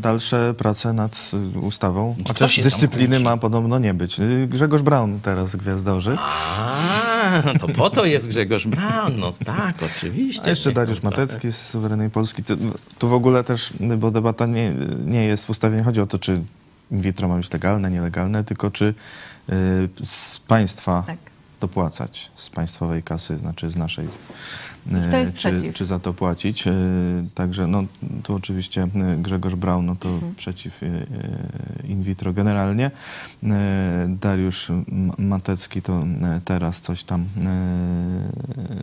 [0.00, 2.16] dalsze prace nad y, ustawą.
[2.18, 4.20] kto Chociaż dyscypliny ma podobno nie być.
[4.20, 6.16] Y, Grzegorz Braun teraz gwiazdorzy.
[6.18, 9.18] A, to po to jest Grzegorz Braun.
[9.18, 10.42] No tak, oczywiście.
[10.46, 12.42] A jeszcze Dariusz Matecki z Suwerennej Polski.
[12.44, 12.56] Tu,
[12.98, 14.74] tu w ogóle też, bo debata nie,
[15.06, 16.42] nie jest w ustawie, nie chodzi o to, czy
[16.90, 21.16] in vitro ma być legalne, nielegalne, tylko czy y, z państwa Tak.
[21.60, 24.08] dopłacać, z państwowej kasy, znaczy z naszej.
[25.12, 26.66] Jest czy, czy za to płacić.
[26.66, 26.70] Y,
[27.34, 27.84] Także no,
[28.22, 30.34] tu oczywiście y, Grzegorz Braun, no to Mhm.
[30.34, 30.80] przeciw
[31.84, 32.90] in vitro generalnie.
[34.08, 34.68] Dariusz
[35.18, 36.04] Matecki to
[36.44, 37.24] teraz coś tam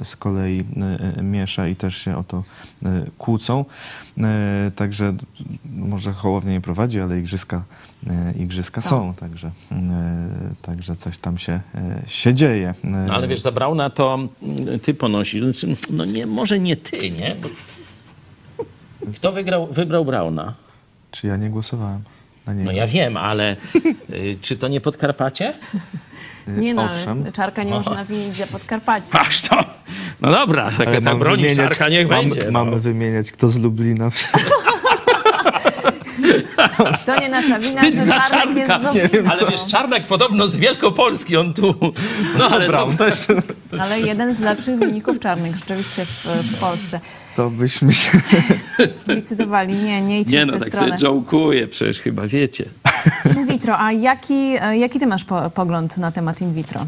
[0.04, 0.64] z kolei
[1.24, 2.44] miesza i też się o to
[3.18, 3.66] kłócą.
[4.76, 5.14] Także
[5.76, 7.64] może Hołownia nie prowadzi, ale igrzyska,
[8.36, 8.90] igrzyska Są.
[8.90, 9.14] są.
[9.14, 9.76] Także, y,
[10.62, 11.60] także coś tam się,
[12.06, 12.74] y, się dzieje.
[12.84, 15.42] No ale wiesz, za Brauna to mm, ty ponosisz.
[15.42, 17.36] Znaczy, No nie, może nie ty, nie?
[19.16, 20.54] Kto wygrał, wybrał Brauna?
[21.12, 22.02] Czy ja nie głosowałem
[22.48, 22.66] na niego?
[22.72, 23.56] No ja wiem, ale
[24.10, 25.54] y, czy to nie Podkarpacie?
[26.48, 27.22] Y, Nie no, Owszem.
[27.22, 27.78] ale Czarka nie O.
[27.78, 29.20] można winić za Podkarpacie.
[29.20, 29.56] Aż to.
[30.22, 32.52] No dobra, tak mam bronisz wymieniać- Czarka, niech mam, będzie.
[32.52, 32.66] no.
[32.66, 34.10] Mamy wymieniać, kto z Lublina.
[37.06, 38.94] To nie nasza wina, Wstyd że za Czarnek jest Czarnka.
[38.94, 39.30] znowu...
[39.32, 41.76] Ale wiesz, Czarnek podobno z Wielkopolski, on tu...
[42.40, 43.28] No ale Braun to, też.
[43.80, 47.00] Ale jeden z lepszych wyników czarnych rzeczywiście w, w Polsce.
[47.36, 48.12] To byśmy się...
[49.08, 49.74] Licytowali.
[49.74, 50.88] Nie, nie idźmy nie w no, tę tak stronę.
[50.88, 52.66] sobie jołkuję, przecież chyba wiecie.
[53.36, 56.86] In vitro, a jaki, e, jaki ty masz po, pogląd na temat in vitro?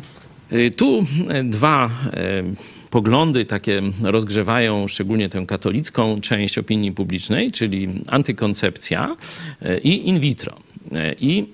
[0.54, 2.44] Y, Tu e, dwa e,
[2.90, 9.16] poglądy takie rozgrzewają szczególnie tę katolicką część opinii publicznej, czyli antykoncepcja
[9.62, 10.58] e, i in vitro.
[10.92, 11.46] E, I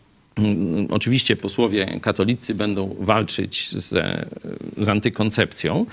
[0.90, 3.88] oczywiście posłowie katolicy będą walczyć z,
[4.78, 5.86] z antykoncepcją.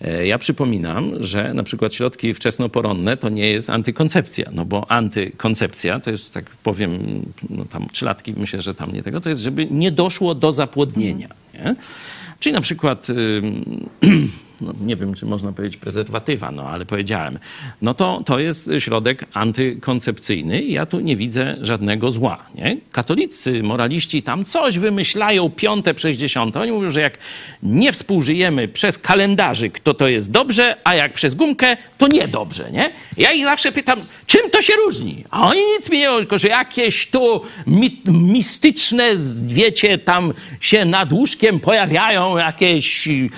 [0.00, 6.00] E, Ja przypominam, że na przykład środki wczesnoporonne to nie jest antykoncepcja, no bo antykoncepcja
[6.00, 9.66] to jest, tak powiem, no tam trzylatki, myślę, że tam nie tego, to jest, żeby
[9.70, 11.28] nie doszło do zapłodnienia.
[11.54, 11.76] Nie?
[12.40, 13.06] Czyli na przykład,
[14.64, 17.38] no nie wiem, czy można powiedzieć prezerwatywa, no ale powiedziałem,
[17.82, 22.38] no to, to jest środek antykoncepcyjny i ja tu nie widzę żadnego zła.
[22.54, 22.76] Nie?
[22.92, 26.60] Katolicy, moraliści tam coś wymyślają, piąte przez dziesiąte.
[26.60, 27.18] Oni mówią, że jak
[27.62, 32.70] nie współżyjemy przez kalendarzyk, to to jest dobrze, a jak przez gumkę, to niedobrze.
[32.72, 32.92] Nie?
[33.16, 35.24] Ja ich zawsze pytam, czym to się różni?
[35.30, 39.10] A oni nic mi nie mówią, tylko że jakieś tu mi, mistyczne,
[39.46, 43.28] wiecie, tam się nad łóżkiem pojawiają jakieś y,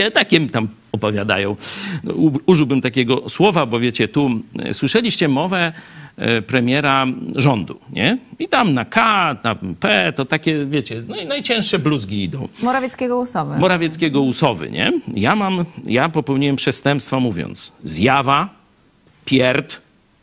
[0.00, 1.56] turbulencje, takie tam opowiadają.
[2.04, 2.14] No,
[2.46, 4.30] Użyłbym takiego słowa, bo wiecie, tu
[4.70, 5.72] y, słyszeliście mowę
[6.38, 8.18] y, premiera rządu, nie?
[8.38, 12.48] I tam na K, na P, to takie, wiecie, no i najcięższe bluzgi idą.
[12.62, 13.58] Morawieckiego Usowy.
[13.58, 14.92] Morawieckiego Usowy, nie?
[15.08, 18.48] Ja mam, ja popełniłem przestępstwa mówiąc zjawa,
[19.24, 19.80] pierd,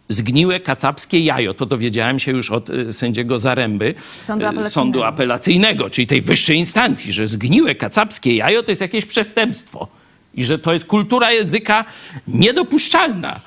[0.09, 1.53] zgniłe kacapskie jajo.
[1.53, 4.69] To dowiedziałem się już od y, sędziego Zaręby Sądu y, apelacyjnego.
[4.69, 9.87] sądu apelacyjnego, czyli tej wyższej instancji, że zgniłe kacapskie jajo to jest jakieś przestępstwo.
[10.33, 11.85] I że to jest kultura języka
[12.27, 13.39] niedopuszczalna.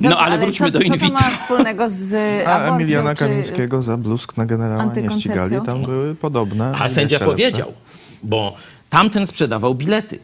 [0.00, 2.14] No Dobrze, ale wróćmy co, do in Co to ma wspólnego z
[2.46, 2.74] A aborcją?
[2.76, 5.56] Emiliana czy- Kamińskiego za bluzk na generała nie ścigali.
[5.66, 6.72] Tam były podobne.
[6.80, 7.72] A sędzia powiedział,
[8.22, 8.56] bo
[8.88, 10.18] tamten sprzedawał bilety.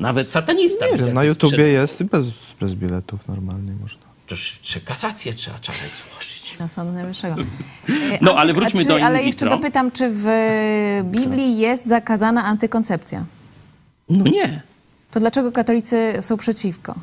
[0.00, 2.26] Nawet satanista Nie wiem, na YouTubie jest i bez,
[2.60, 4.02] bez biletów normalnie można.
[4.26, 6.42] Toż czy kasację trzeba czekać złożyć.
[6.58, 7.36] Do Sądu Najwyższego.
[8.20, 10.26] No, ale wróćmy czy, do in Ale jeszcze dopytam, czy w
[11.04, 13.24] Biblii jest zakazana antykoncepcja?
[14.08, 14.62] No nie.
[15.12, 16.94] To dlaczego katolicy są przeciwko?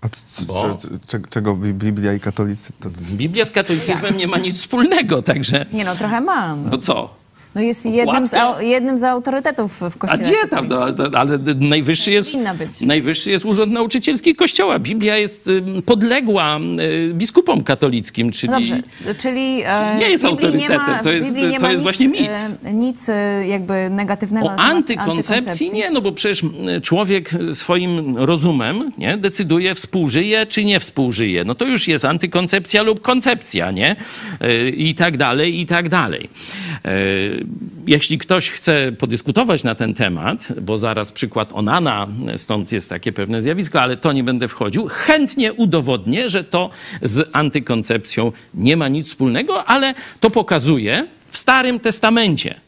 [0.00, 2.90] A c- c- Bo- c- c- czego Bi- Biblia i katolicy to...
[3.12, 6.70] Biblia z katolicyzmem nie ma nic wspólnego, także Nie no, trochę mam.
[6.70, 7.14] no co?
[7.54, 10.68] No jest jednym z, jednym z autorytetów w A Kościele gdzie tam?
[10.68, 12.80] No, no, ale najwyższy jest, Powinna być.
[12.80, 14.78] najwyższy jest Urząd Nauczycielski Kościoła.
[14.78, 15.50] Biblia jest
[15.86, 16.58] podległa
[17.12, 18.50] biskupom katolickim, czyli...
[18.50, 18.82] No dobrze,
[19.18, 22.20] czyli e, Nie jest autorytetem, ma, to jest- to ma jest nic, właśnie mit.
[22.64, 26.42] e, Nic e, jakby negatywnego O temat antykoncepcji nie, no bo przecież
[26.82, 31.44] człowiek swoim rozumem nie, decyduje, współżyje czy nie współżyje.
[31.44, 33.96] No to już jest antykoncepcja lub koncepcja, nie?
[34.76, 36.28] I tak dalej, i tak dalej.
[37.86, 42.06] Jeśli ktoś chce podyskutować na ten temat, bo zaraz przykład Onana,
[42.36, 46.70] stąd jest takie pewne zjawisko, ale to nie będę wchodził, chętnie udowodnię, że to
[47.02, 52.60] z antykoncepcją nie ma nic wspólnego, ale to pokazuje w Starym Testamencie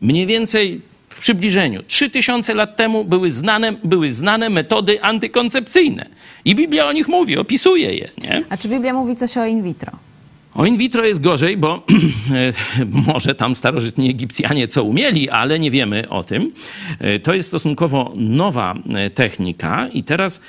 [0.00, 1.82] mniej więcej w przybliżeniu.
[1.82, 6.06] 3000 lat temu były znane, były znane metody antykoncepcyjne.
[6.44, 8.08] I Biblia o nich mówi, opisuje je.
[8.22, 8.44] Nie?
[8.48, 9.92] A czy Biblia mówi coś o in vitro?
[10.54, 11.82] O in vitro jest gorzej, bo
[13.06, 16.52] może tam starożytni Egipcjanie co umieli, ale nie wiemy o tym.
[16.98, 20.40] E, To jest stosunkowo nowa e, technika i teraz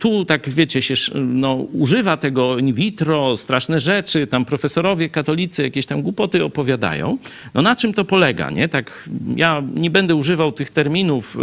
[0.00, 5.86] tu tak wiecie się no, używa tego in vitro, straszne rzeczy, tam profesorowie katolicy jakieś
[5.86, 7.18] tam głupoty opowiadają.
[7.54, 8.68] No na czym to polega, nie?
[8.68, 11.36] Tak ja nie będę używał tych terminów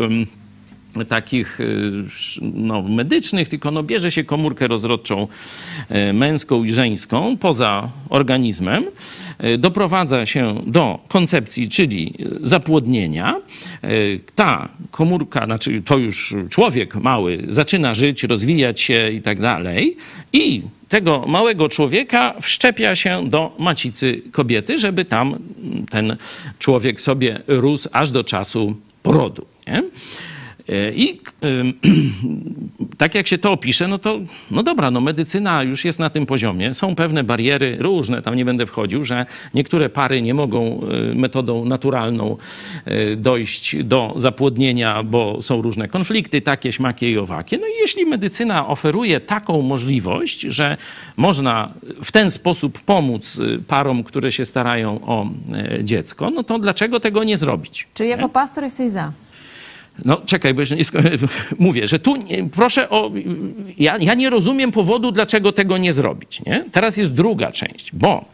[1.08, 1.92] takich y,
[2.42, 5.28] no, medycznych, tylko no, bierze się komórkę rozrodczą
[5.90, 8.86] e, męską i żeńską poza organizmem,
[9.38, 13.36] e, doprowadza się do koncepcji, czyli zapłodnienia.
[14.36, 19.98] Ta komórka, znaczy to już człowiek mały, zaczyna żyć, rozwijać się i tak dalej
[20.34, 20.62] i
[20.94, 25.36] tego małego człowieka wszczepia się do macicy kobiety, żeby tam
[25.90, 26.18] ten
[26.60, 29.46] człowiek sobie rósł aż do czasu porodu.
[29.68, 29.84] Nie?
[30.70, 31.22] E, I
[32.98, 34.20] tak jak się to opisze, no to
[34.52, 36.74] no dobra, no medycyna już jest na tym poziomie.
[36.74, 40.82] Są pewne bariery różne, tam nie będę wchodził, że niektóre pary nie mogą
[41.12, 42.38] y, metodą naturalną
[42.88, 47.58] y, dojść do zapłodnienia, bo są różne konflikty, takie, śmakie i owakie.
[47.58, 50.78] No i jeśli medycyna oferuje taką możliwość, że
[51.18, 51.74] można
[52.04, 55.28] w ten sposób pomóc parom, które się starają o
[55.84, 57.88] dziecko, no to dlaczego tego nie zrobić?
[57.94, 59.12] Czyli jako pastor jesteś za?
[60.06, 60.84] No czekaj, bo jeszcze nie
[61.60, 63.12] mówię, że tu nie, proszę o.
[63.78, 66.42] Ja, ja nie rozumiem powodu, dlaczego tego nie zrobić.
[66.46, 66.66] Nie?
[66.72, 68.26] Teraz jest druga część, bo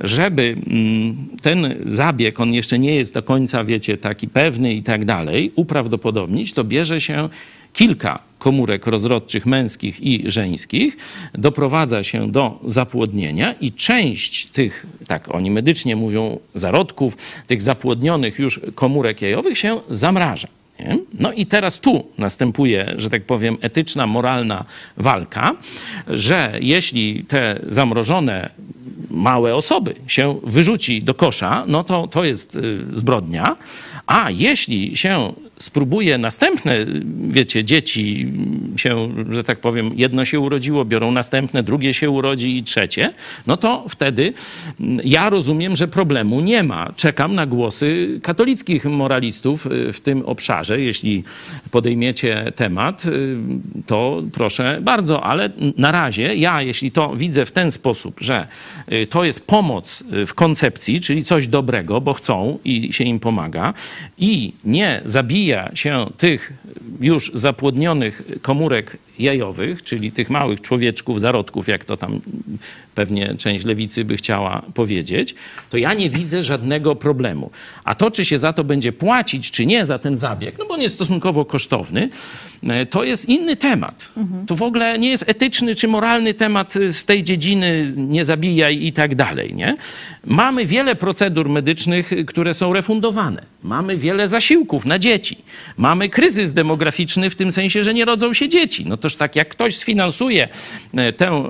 [0.00, 5.04] żeby mm, ten zabieg, on jeszcze nie jest do końca, wiecie, taki pewny i tak
[5.04, 7.28] dalej, uprawdopodobnić, to bierze się
[7.72, 10.96] kilka komórek rozrodczych męskich i żeńskich,
[11.34, 17.16] doprowadza się do zapłodnienia i część tych, tak oni medycznie mówią, zarodków,
[17.46, 20.48] tych zapłodnionych już komórek jajowych się zamraża.
[20.80, 20.98] Nie?
[21.14, 24.64] No i teraz tu następuje, że tak powiem, etyczna, moralna
[24.96, 25.54] walka,
[26.08, 28.50] że jeśli te zamrożone
[29.10, 33.56] małe osoby się wyrzuci do kosza, no to to jest y, zbrodnia,
[34.06, 36.86] a jeśli się spróbuje następne,
[37.28, 38.32] wiecie, dzieci
[38.76, 43.12] się, że tak powiem, jedno się urodziło, biorą następne, drugie się urodzi i trzecie,
[43.46, 44.32] no to wtedy
[44.80, 46.92] mm, ja rozumiem, że problemu nie ma.
[46.96, 50.80] Czekam na głosy katolickich moralistów y, w tym obszarze.
[50.80, 51.22] Jeśli
[51.70, 53.36] podejmiecie temat, y,
[53.86, 58.46] to proszę bardzo, ale na razie ja, jeśli to widzę w ten sposób, że
[58.92, 63.74] y, to jest pomoc w koncepcji, czyli coś dobrego, bo chcą i się im pomaga
[64.18, 65.02] i nie
[65.44, 66.52] zabija się tych
[67.00, 72.20] już zapłodnionych komórek jajowych, czyli tych małych człowieczków, zarodków, jak to tam
[72.94, 75.34] pewnie część lewicy by chciała powiedzieć,
[75.70, 77.50] to ja nie widzę żadnego problemu.
[77.84, 80.74] A to, czy się za to będzie płacić, czy nie za ten zabieg, no bo
[80.74, 82.08] on jest stosunkowo kosztowny,
[82.62, 84.12] e, to jest inny temat.
[84.46, 88.92] To w ogóle nie jest etyczny czy moralny temat z tej dziedziny, nie zabijaj i
[88.92, 89.54] tak dalej.
[89.54, 89.76] Nie?
[90.26, 93.42] Mamy wiele procedur medycznych, które są refundowane.
[93.62, 95.38] Mamy wiele zasiłków na dzieci.
[95.76, 98.84] Mamy kryzys demograficzny w tym sensie, że nie rodzą się dzieci.
[98.88, 100.48] No toż tak jak ktoś sfinansuje
[100.94, 101.44] e, tę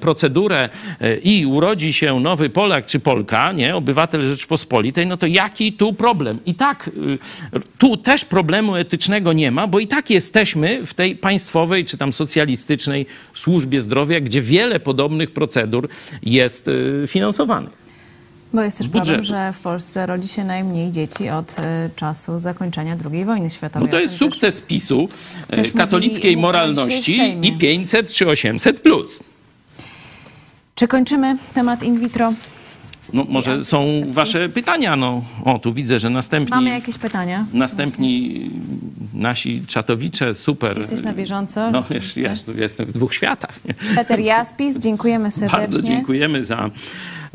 [0.00, 0.68] procedurę
[1.00, 5.92] e, i urodzi się nowy Polak czy Polka, nie, obywatel Rzeczpospolitej, no to jaki tu
[5.92, 6.38] problem?
[6.46, 7.18] I tak y,
[7.78, 12.12] tu też problemu etycznego nie ma, bo i tak jesteśmy w tej państwowej czy tam
[12.12, 15.88] socjalistycznej służbie zdrowia, gdzie wiele podobnych procedur
[16.22, 16.70] jest
[17.06, 17.89] finansowanych.
[18.52, 19.06] Bo jest też budżetu.
[19.06, 21.54] problem, że w Polsce rodzi się najmniej dzieci od y,
[21.96, 23.86] czasu zakończenia II wojny światowej.
[23.86, 25.08] No to jest tym też- sukces PiSu,
[25.48, 29.18] też katolickiej mówi- moralności i 500 czy 800 plus.
[30.74, 32.32] Czy kończymy temat in vitro?
[33.12, 34.96] No, może są wasze pytania.
[34.96, 37.46] No, o, tu widzę, że następni, Mamy jakieś pytania?
[37.52, 38.50] następni
[39.14, 40.78] nasi czatowicze, super.
[40.78, 41.70] Jesteś na bieżąco?
[41.70, 42.20] No, rzeczywiście.
[42.20, 43.60] jest, jestem w dwóch światach.
[43.94, 45.58] Peter Jaspis, dziękujemy serdecznie.
[45.58, 46.70] Bardzo dziękujemy za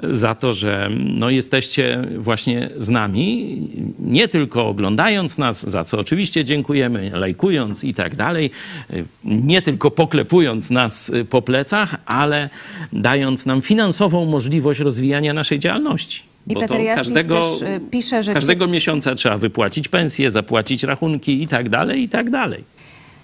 [0.03, 3.57] za to, że no, jesteście właśnie z nami,
[3.99, 8.51] nie tylko oglądając nas, za co oczywiście dziękujemy, lajkując i tak dalej,
[9.23, 12.49] nie tylko poklepując nas po plecach, ale
[12.93, 16.23] dając nam finansową możliwość rozwijania naszej działalności.
[16.47, 20.84] I Bo Peter to Jaspis też y, pisze, że każdego miesiąca trzeba wypłacić pensję, zapłacić
[20.84, 22.63] rachunki i tak dalej, i tak dalej.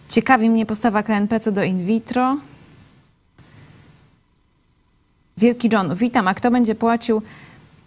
[0.10, 2.38] ciekawi mnie postawa KNP co do in vitro.
[5.42, 6.28] Wielki John, witam.
[6.28, 7.22] A kto będzie płacił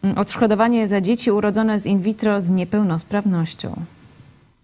[0.03, 3.85] mm, odszkodowanie za dzieci urodzone z in vitro z niepełnosprawnością?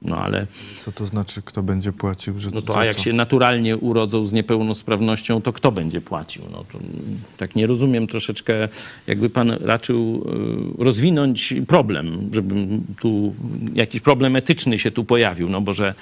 [0.02, 0.46] No ale
[0.84, 2.38] Co to znaczy, kto będzie płacił?
[2.38, 3.02] Że no to a jak co?
[3.02, 6.42] się naturalnie urodzą z niepełnosprawnością, to kto będzie płacił?
[6.52, 8.68] No to mm, tak nie rozumiem troszeczkę,
[9.06, 10.26] jakby pan raczył
[10.80, 12.54] y, rozwinąć problem, żeby
[13.00, 13.34] tu
[13.74, 15.94] jakiś problem etyczny się tu pojawił, no bo że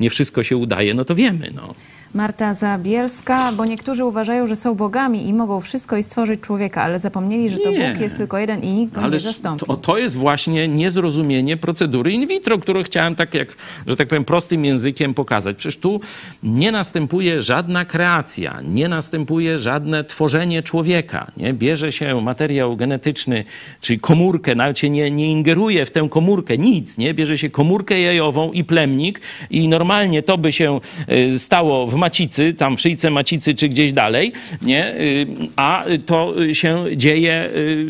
[0.00, 1.74] nie wszystko się udaje, no to wiemy, no.
[2.14, 6.98] Marta Zabielska, bo niektórzy uważają, że są bogami i mogą wszystko i stworzyć człowieka, ale
[6.98, 7.90] zapomnieli, że to Nie.
[7.92, 9.66] Bóg jest tylko jeden i nikt go nie zastąpi.
[9.66, 13.56] to, to jest właśnie niezrozumienie procedury in vitro, którą chciałem tak jak,
[13.86, 15.56] że tak powiem, prostym językiem pokazać.
[15.56, 16.00] Przecież tu
[16.42, 21.26] nie następuje żadna kreacja, nie następuje żadne tworzenie człowieka.
[21.36, 21.52] Nie?
[21.52, 23.44] Bierze się materiał genetyczny,
[23.80, 26.98] czyli komórkę, nawet się nie, nie ingeruje w tę komórkę, nic.
[26.98, 27.14] Nie?
[27.14, 29.20] Bierze się komórkę jajową i plemnik
[29.50, 30.80] i normalnie to by się
[31.12, 34.32] y, stało w macicy, tam w szyjce macicy czy gdzieś dalej,
[34.62, 34.94] nie?
[34.94, 37.86] Y, a to się dzieje, y,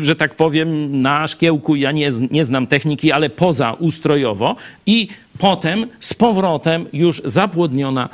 [0.00, 1.76] że tak powiem, na szkiełku.
[1.76, 4.56] Ja nie, nie znam techniki, ale poza ustrojowo
[4.86, 5.08] i
[5.38, 8.08] potem z powrotem już zapłodniona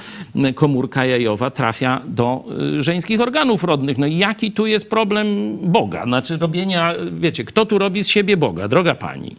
[0.54, 2.44] komórka jajowa trafia do
[2.78, 3.98] y, żeńskich organów rodnych.
[3.98, 6.04] No i jaki tu jest problem Boga?
[6.04, 9.36] Znaczy robienia, wiecie, kto tu robi z siebie Boga, droga pani?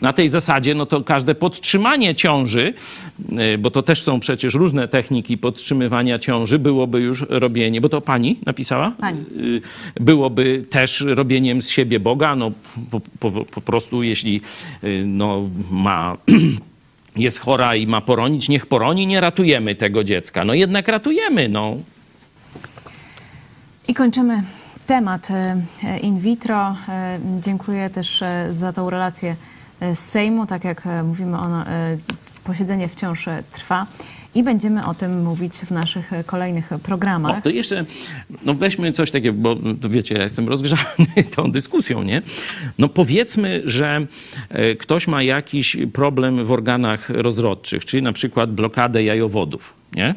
[0.00, 2.74] Na tej zasadzie, no to każde podtrzymanie ciąży,
[3.54, 8.00] y, bo to też są przecież różne techniki podtrzymywania ciąży, byłoby już robienie, bo to
[8.00, 8.90] pani napisała?
[8.90, 9.20] Pani.
[9.20, 9.60] Y,
[10.00, 12.52] Byłoby też robieniem z siebie Boga, no
[12.90, 14.40] po, po, po prostu jeśli
[14.84, 16.16] y, no, ma
[17.16, 20.44] jest chora i ma poronić, niech poroni, nie ratujemy tego dziecka.
[20.44, 21.76] No jednak ratujemy, no.
[23.88, 24.42] I kończymy
[24.86, 26.76] temat e, e, in vitro.
[26.88, 29.55] E, Dziękuję też e, za tą relację e,
[29.94, 30.46] z Sejmu.
[30.46, 31.96] Tak jak e, mówimy, ono, e,
[32.44, 33.86] posiedzenie wciąż e, trwa
[34.36, 37.38] i będziemy o tym mówić w naszych e, kolejnych programach.
[37.38, 37.84] O, to jeszcze,
[38.44, 39.56] no weźmy coś takiego, bo
[39.88, 42.22] wiecie, ja jestem rozgrzany tą dyskusją, nie?
[42.78, 44.06] No powiedzmy, że
[44.48, 50.14] e, ktoś ma jakiś problem w organach rozrodczych, czyli na przykład blokadę jajowodów, nie?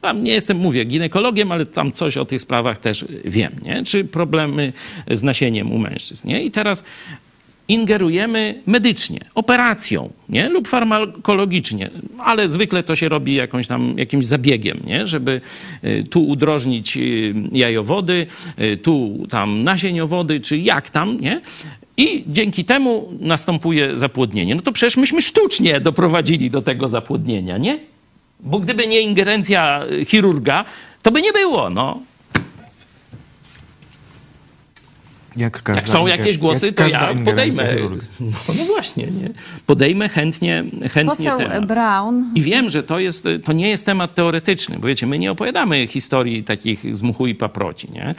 [0.00, 3.84] Tam nie jestem, mówię, ginekologiem, ale tam coś o tych sprawach też wiem, nie?
[3.84, 4.72] Czy problemy
[5.10, 6.44] z nasieniem u mężczyzn, nie?
[6.44, 6.84] I teraz
[7.68, 10.48] ingerujemy medycznie, operacją, nie?
[10.48, 15.06] Lub farmakologicznie, ale zwykle to się robi jakąś tam, jakimś zabiegiem, nie?
[15.06, 15.40] Żeby
[15.84, 18.26] y, tu udrożnić y, jajowody,
[18.60, 21.40] y, tu tam nasieniowody, czy jak tam, nie?
[21.96, 24.54] I dzięki temu następuje zapłodnienie.
[24.54, 27.78] No to przecież myśmy sztucznie doprowadzili do tego zapłodnienia, nie?
[28.40, 30.64] Bo gdyby nie ingerencja chirurga,
[31.02, 32.00] to by nie było, no.
[35.38, 37.76] Jak, każda Jak są jakieś głosy, jak to ja podejmę.
[38.20, 38.28] No,
[38.58, 39.30] no właśnie, nie?
[39.66, 41.66] Podejmę chętnie, chętnie Poseł temat.
[41.66, 42.24] Brown.
[42.34, 45.86] I wiem, że to, jest, to nie jest temat teoretyczny, bo wiecie, my nie opowiadamy
[45.86, 48.14] historii takich z mchu i paproci, nie?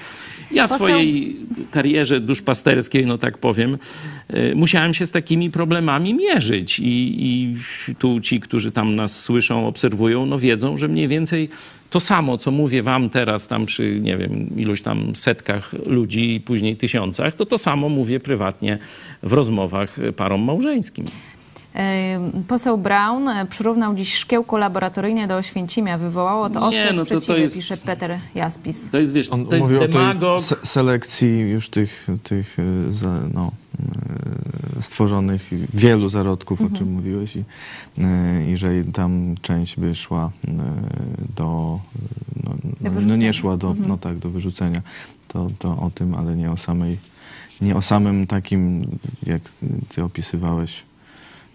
[0.52, 1.36] Ja w Poseł- swojej
[1.72, 3.78] karierze duszpasterskiej, no tak powiem,
[4.34, 7.58] y, musiałem się z takimi problemami mierzyć i, i
[8.00, 11.50] tu ci, którzy tam nas słyszą, obserwują, no wiedzą, że mniej więcej
[11.90, 16.42] to samo, co mówię wam teraz tam przy, nie wiem, iluś tam setkach ludzi i
[16.42, 18.78] później tysiącach, to to samo mówię prywatnie
[19.24, 21.06] w rozmowach parom małżeńskim.
[21.76, 25.98] E, Poseł Brown e, przyrównał dziś szkiełko laboratoryjne do Oświęcimia.
[25.98, 28.90] Wywołało to Nie, ostre no to- to sprzeciwy, jest- pisze Peter Jaspis.
[28.90, 32.58] To jest, wiesz, On to jest mówi o tej demagog, se selekcji już tych, tych
[32.90, 33.52] za, no,
[34.82, 36.76] stworzonych wielu zarodków, Mhm.
[36.76, 37.40] o czym mówiłeś, i,
[37.98, 40.52] y, i że tam część by szła y,
[41.36, 41.80] do, no,
[42.44, 43.16] no, no wyrzucenia.
[43.28, 43.88] nie szła do, Mhm.
[43.90, 44.82] no tak, do wyrzucenia.
[45.28, 46.98] To, to o tym, ale nie o samej,
[47.62, 48.86] nie o samym takim,
[49.26, 49.42] jak
[49.90, 50.84] ty opisywałeś,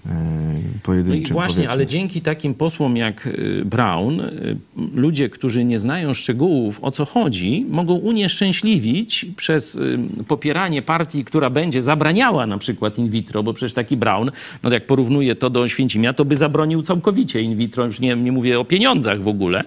[0.07, 1.73] y, No i pojedynczym właśnie, powiedzmy.
[1.73, 4.57] ale dzięki takim posłom jak y, Brown, y,
[4.95, 9.99] ludzie, którzy nie znają szczegółów, o co chodzi, mogą unieszczęśliwić przez y,
[10.29, 14.31] popieranie partii, która będzie zabraniała na przykład in vitro, bo przecież taki Brown,
[14.63, 18.33] no jak porównuje to do Święcimia, to by zabronił całkowicie in vitro, już nie, nie
[18.33, 19.65] mówię o pieniądzach w ogóle.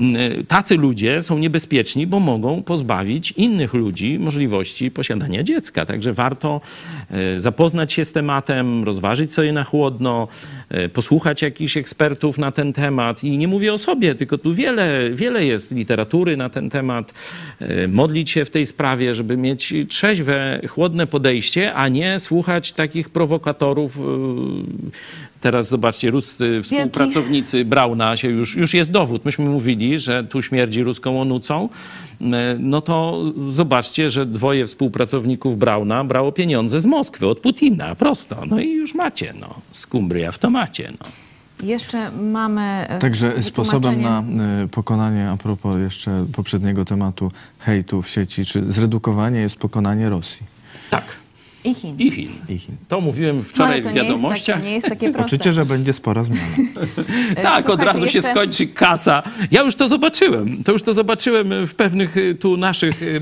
[0.00, 5.86] Y, Tacy ludzie są niebezpieczni, bo mogą pozbawić innych ludzi możliwości posiadania dziecka.
[5.86, 6.60] Także warto
[7.36, 10.28] zapoznać się z tematem, rozważyć sobie na chłodno,
[10.68, 13.24] e, posłuchać jakichś ekspertów na ten temat.
[13.24, 17.14] I nie mówię o sobie, tylko tu wiele, wiele jest literatury na ten temat.
[17.60, 23.10] E, Modlić się w tej sprawie, żeby mieć trzeźwe, chłodne podejście, a nie słuchać takich
[23.10, 23.98] prowokatorów.
[25.44, 29.24] E, Teraz zobaczcie, ruscy współpracownicy Brauna się już, już jest dowód.
[29.24, 31.68] Myśmy mówili, że tu śmierdzi ruską onucą.
[32.20, 38.42] E, No to zobaczcie, że dwoje współpracowników Brauna brało pieniądze z Moskwy od Putina, prosto.
[38.46, 40.92] No i już macie, no, skumbria w tomacie.
[41.00, 41.06] No.
[41.62, 42.86] Jeszcze mamy.
[42.88, 44.24] e, Także sposobem na
[44.64, 50.46] y, pokonanie, a propos jeszcze poprzedniego tematu hejtu w sieci, czy zredukowanie jest pokonanie Rosji
[50.90, 51.04] Tak.
[51.64, 51.96] I Chin.
[52.00, 52.28] I Chin.
[52.48, 52.76] i Chin.
[52.88, 54.56] To mówiłem No, wczoraj ale to w nie jest wiadomościach.
[54.56, 55.26] takie- Nie jest takie proste.
[55.26, 56.46] Oczywiście, że będzie spora zmiana.
[57.42, 59.22] Tak, od razu się jeszcze- skończy kasa.
[59.50, 60.64] Ja już to zobaczyłem.
[60.64, 63.20] To już to zobaczyłem w pewnych y, tu naszych y,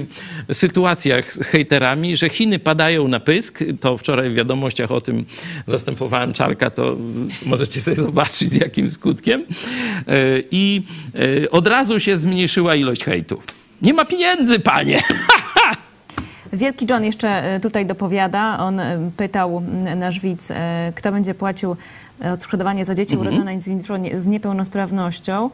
[0.55, 3.59] sytuacjach z hejterami, że Chiny padają na pysk.
[3.81, 5.25] To wczoraj w wiadomościach o tym
[5.67, 9.43] zastępowałem Czarka, to y, możecie sobie zobaczyć z jakim skutkiem.
[10.51, 10.83] I
[11.51, 13.41] od razu się zmniejszyła ilość hejtu.
[13.83, 15.03] Nie ma pieniędzy, panie!
[16.53, 18.59] Wielki John jeszcze e, tutaj dopowiada.
[18.59, 19.63] On e, pytał
[19.97, 21.77] nasz widz, e, kto będzie płacił
[22.35, 23.29] odszkodowanie za dzieci Mhm.
[23.35, 23.61] urodzone
[24.21, 25.51] z niepełnosprawnością.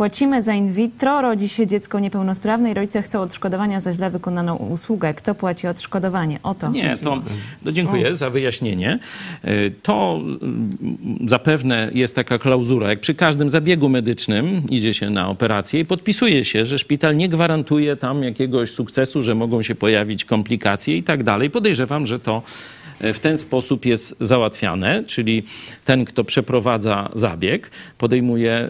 [0.00, 4.56] Płacimy za in vitro, rodzi się dziecko niepełnosprawne i rodzice chcą odszkodowania za źle wykonaną
[4.56, 5.14] usługę.
[5.14, 6.38] Kto płaci odszkodowanie?
[6.42, 7.02] O to Nie, chodzi.
[7.02, 7.22] to,
[7.64, 8.98] to dziękuję za wyjaśnienie.
[9.44, 10.78] Y, To mm,
[11.26, 16.44] zapewne jest taka klauzura, jak przy każdym zabiegu medycznym idzie się na operację i podpisuje
[16.44, 21.24] się, że szpital nie gwarantuje tam jakiegoś sukcesu, że mogą się pojawić komplikacje i tak
[21.24, 21.50] dalej.
[21.50, 25.42] Podejrzewam, że to e, w ten sposób jest załatwiane, czyli
[25.84, 28.68] ten, kto przeprowadza zabieg, podejmuje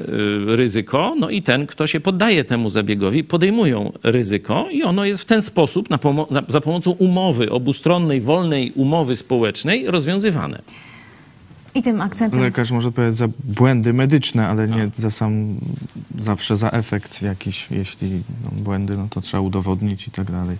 [0.52, 5.23] y, ryzyko, no i ten, kto się poddaje temu zabiegowi, podejmują ryzyko i ono jest
[5.23, 10.62] w ten sposób, na pomo- za pomocą umowy obustronnej, wolnej umowy społecznej rozwiązywane.
[11.74, 15.57] I tym akcentem Lekarz może odpowiadać za błędy medyczne, ale nie za sam,
[16.19, 17.66] zawsze za efekt jakiś.
[17.70, 20.57] Jeśli no, błędy, no to trzeba udowodnić i tak dalej.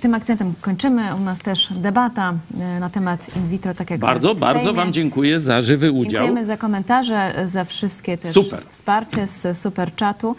[0.00, 1.14] Tym akcentem kończymy.
[1.14, 4.74] U nas też debata e, na temat in vitro, tak jak Bardzo, bardzo.
[4.74, 6.04] Wam dziękuję za żywy udział.
[6.10, 8.62] Dziękujemy za komentarze, za wszystkie też Super.
[8.68, 10.36] wsparcie z super czatu.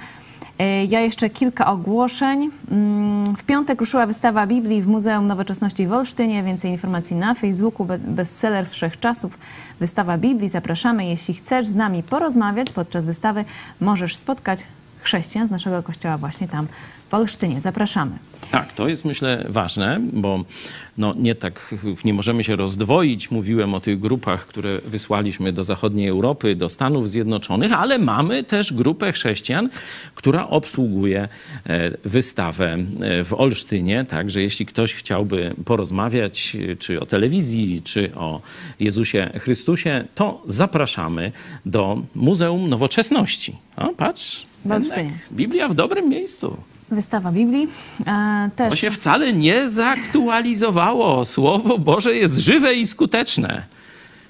[0.59, 2.49] E, Ja jeszcze kilka ogłoszeń.
[2.71, 6.43] Mm, W piątek ruszyła wystawa Biblii w Muzeum Nowoczesności w Olsztynie.
[6.43, 7.85] Więcej informacji na Facebooku.
[7.85, 9.37] Be- Bestseller wszechczasów.
[9.79, 10.49] Wystawa Biblii.
[10.49, 11.05] Zapraszamy.
[11.05, 13.45] Jeśli chcesz z nami porozmawiać podczas wystawy,
[13.81, 14.59] możesz spotkać
[15.01, 16.67] chrześcijan z naszego kościoła właśnie tam
[17.09, 17.61] w Olsztynie.
[17.61, 18.11] Zapraszamy.
[18.51, 20.43] Tak, to jest myślę ważne, bo
[20.97, 21.75] no, nie tak
[22.05, 23.31] nie możemy się rozdwoić.
[23.31, 28.73] Mówiłem o tych grupach, które wysłaliśmy do zachodniej Europy, do Stanów Zjednoczonych, ale mamy też
[28.73, 29.69] grupę chrześcijan,
[30.15, 31.27] która obsługuje
[31.65, 34.05] e, wystawę e, w Olsztynie.
[34.05, 38.41] Także jeśli ktoś chciałby porozmawiać czy o telewizji, czy o
[38.79, 41.31] Jezusie Chrystusie, to zapraszamy
[41.65, 43.55] do Muzeum Nowoczesności.
[43.77, 44.45] O, patrz.
[45.31, 46.57] Biblia w dobrym miejscu.
[46.91, 47.67] Wystawa Biblii.
[48.07, 51.25] E, To też się wcale nie zaktualizowało.
[51.25, 53.63] Słowo Boże jest żywe i skuteczne.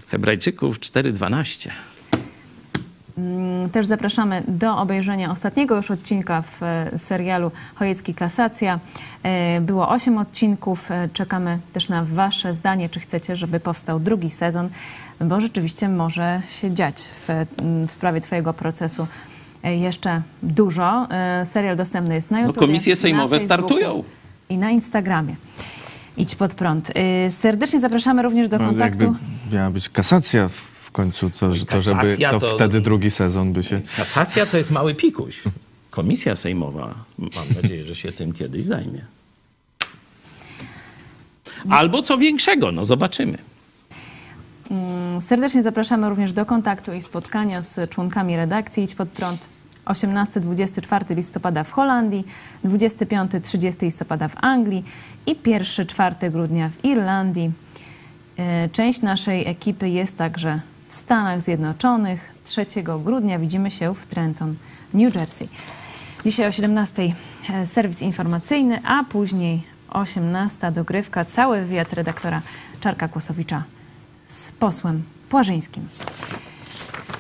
[0.08, 1.70] Hebrajczyków 4:12.
[3.72, 8.80] Też zapraszamy do obejrzenia ostatniego już odcinka w e, serialu Chojecki Kasacja.
[9.24, 10.92] E, Było osiem odcinków.
[10.92, 14.70] E, Czekamy też na Wasze zdanie, czy chcecie, żeby powstał drugi sezon,
[15.22, 17.46] bo rzeczywiście może się dziać w, m,
[17.88, 19.08] w sprawie Twojego procesu
[19.64, 21.08] jeszcze dużo.
[21.12, 22.60] E, Serial dostępny jest na No, YouTube.
[22.66, 24.04] komisje sejmowe startują.
[24.50, 25.36] I na Instagramie.
[26.18, 26.92] Idź pod prąd.
[26.96, 29.16] E, Serdecznie zapraszamy również do No, kontaktu.
[29.54, 30.50] miała być kasacja
[30.84, 33.82] w końcu, to, że- to żeby to, to- wtedy drugi sezon by się...
[33.98, 35.42] Kasacja to jest mały pikuś.
[35.90, 37.30] Komisja sejmowa, mam
[37.64, 39.02] nadzieję, że się tym kiedyś zajmie.
[41.70, 43.38] Albo co większego, no zobaczymy.
[45.22, 49.48] Serdecznie zapraszamy również do kontaktu i spotkania z członkami redakcji Idź Pod Prąd
[49.86, 52.28] 18-24 listopada w Holandii,
[52.66, 54.84] 25-30 listopada w Anglii
[55.26, 57.52] i 1-4 grudnia w Irlandii.
[58.38, 62.36] E, Część naszej ekipy jest także w Stanach Zjednoczonych.
[62.44, 62.66] 3
[63.04, 64.56] grudnia widzimy się w Trenton,
[64.94, 65.48] New Jersey.
[66.26, 67.14] Dzisiaj o 17
[67.50, 72.42] e, serwis informacyjny, a później 18 dogrywka, cały wywiad redaktora
[72.80, 73.64] Czarka Kłosowicza
[74.30, 75.84] z posłem Płażyńskim.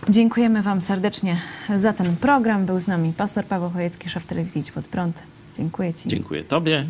[0.09, 1.41] Dziękujemy Wam serdecznie
[1.77, 2.65] za ten program.
[2.65, 5.23] Był z nami pastor Paweł Chojecki, szef telewizji Idź Pod Prąd.
[5.57, 6.09] Dziękuję Ci.
[6.09, 6.85] Dziękuję Tobie,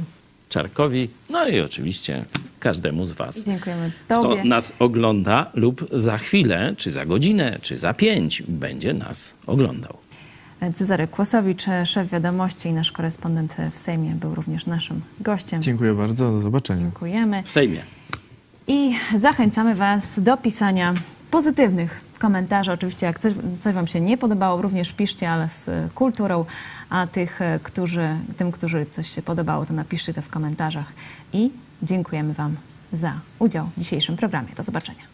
[0.49, 2.25] Czarkowi, no i oczywiście
[2.59, 3.43] każdemu z Was.
[3.43, 4.43] Dziękujemy Kto Tobie.
[4.43, 9.97] nas ogląda lub za chwilę, czy za godzinę, czy za pięć będzie nas oglądał.
[10.75, 15.61] Cezary Kłosowicz, szef wiadomości i nasz korespondent w Sejmie był również naszym gościem.
[15.61, 16.81] Dziękuję bardzo, do zobaczenia.
[16.81, 17.43] Dziękujemy.
[17.43, 17.81] W Sejmie.
[18.71, 20.93] I zachęcamy Was do pisania
[21.31, 22.71] pozytywnych komentarzy.
[22.71, 26.45] Oczywiście, jak coś, coś Wam się nie podobało, również piszcie, ale z kulturą.
[26.89, 30.93] A tych, e, którzy, tym, którzy coś się podobało, to napiszcie to w komentarzach.
[31.33, 31.51] I
[31.83, 32.55] dziękujemy Wam
[32.93, 34.49] za udział w dzisiejszym programie.
[34.57, 35.08] Do zobaczenia.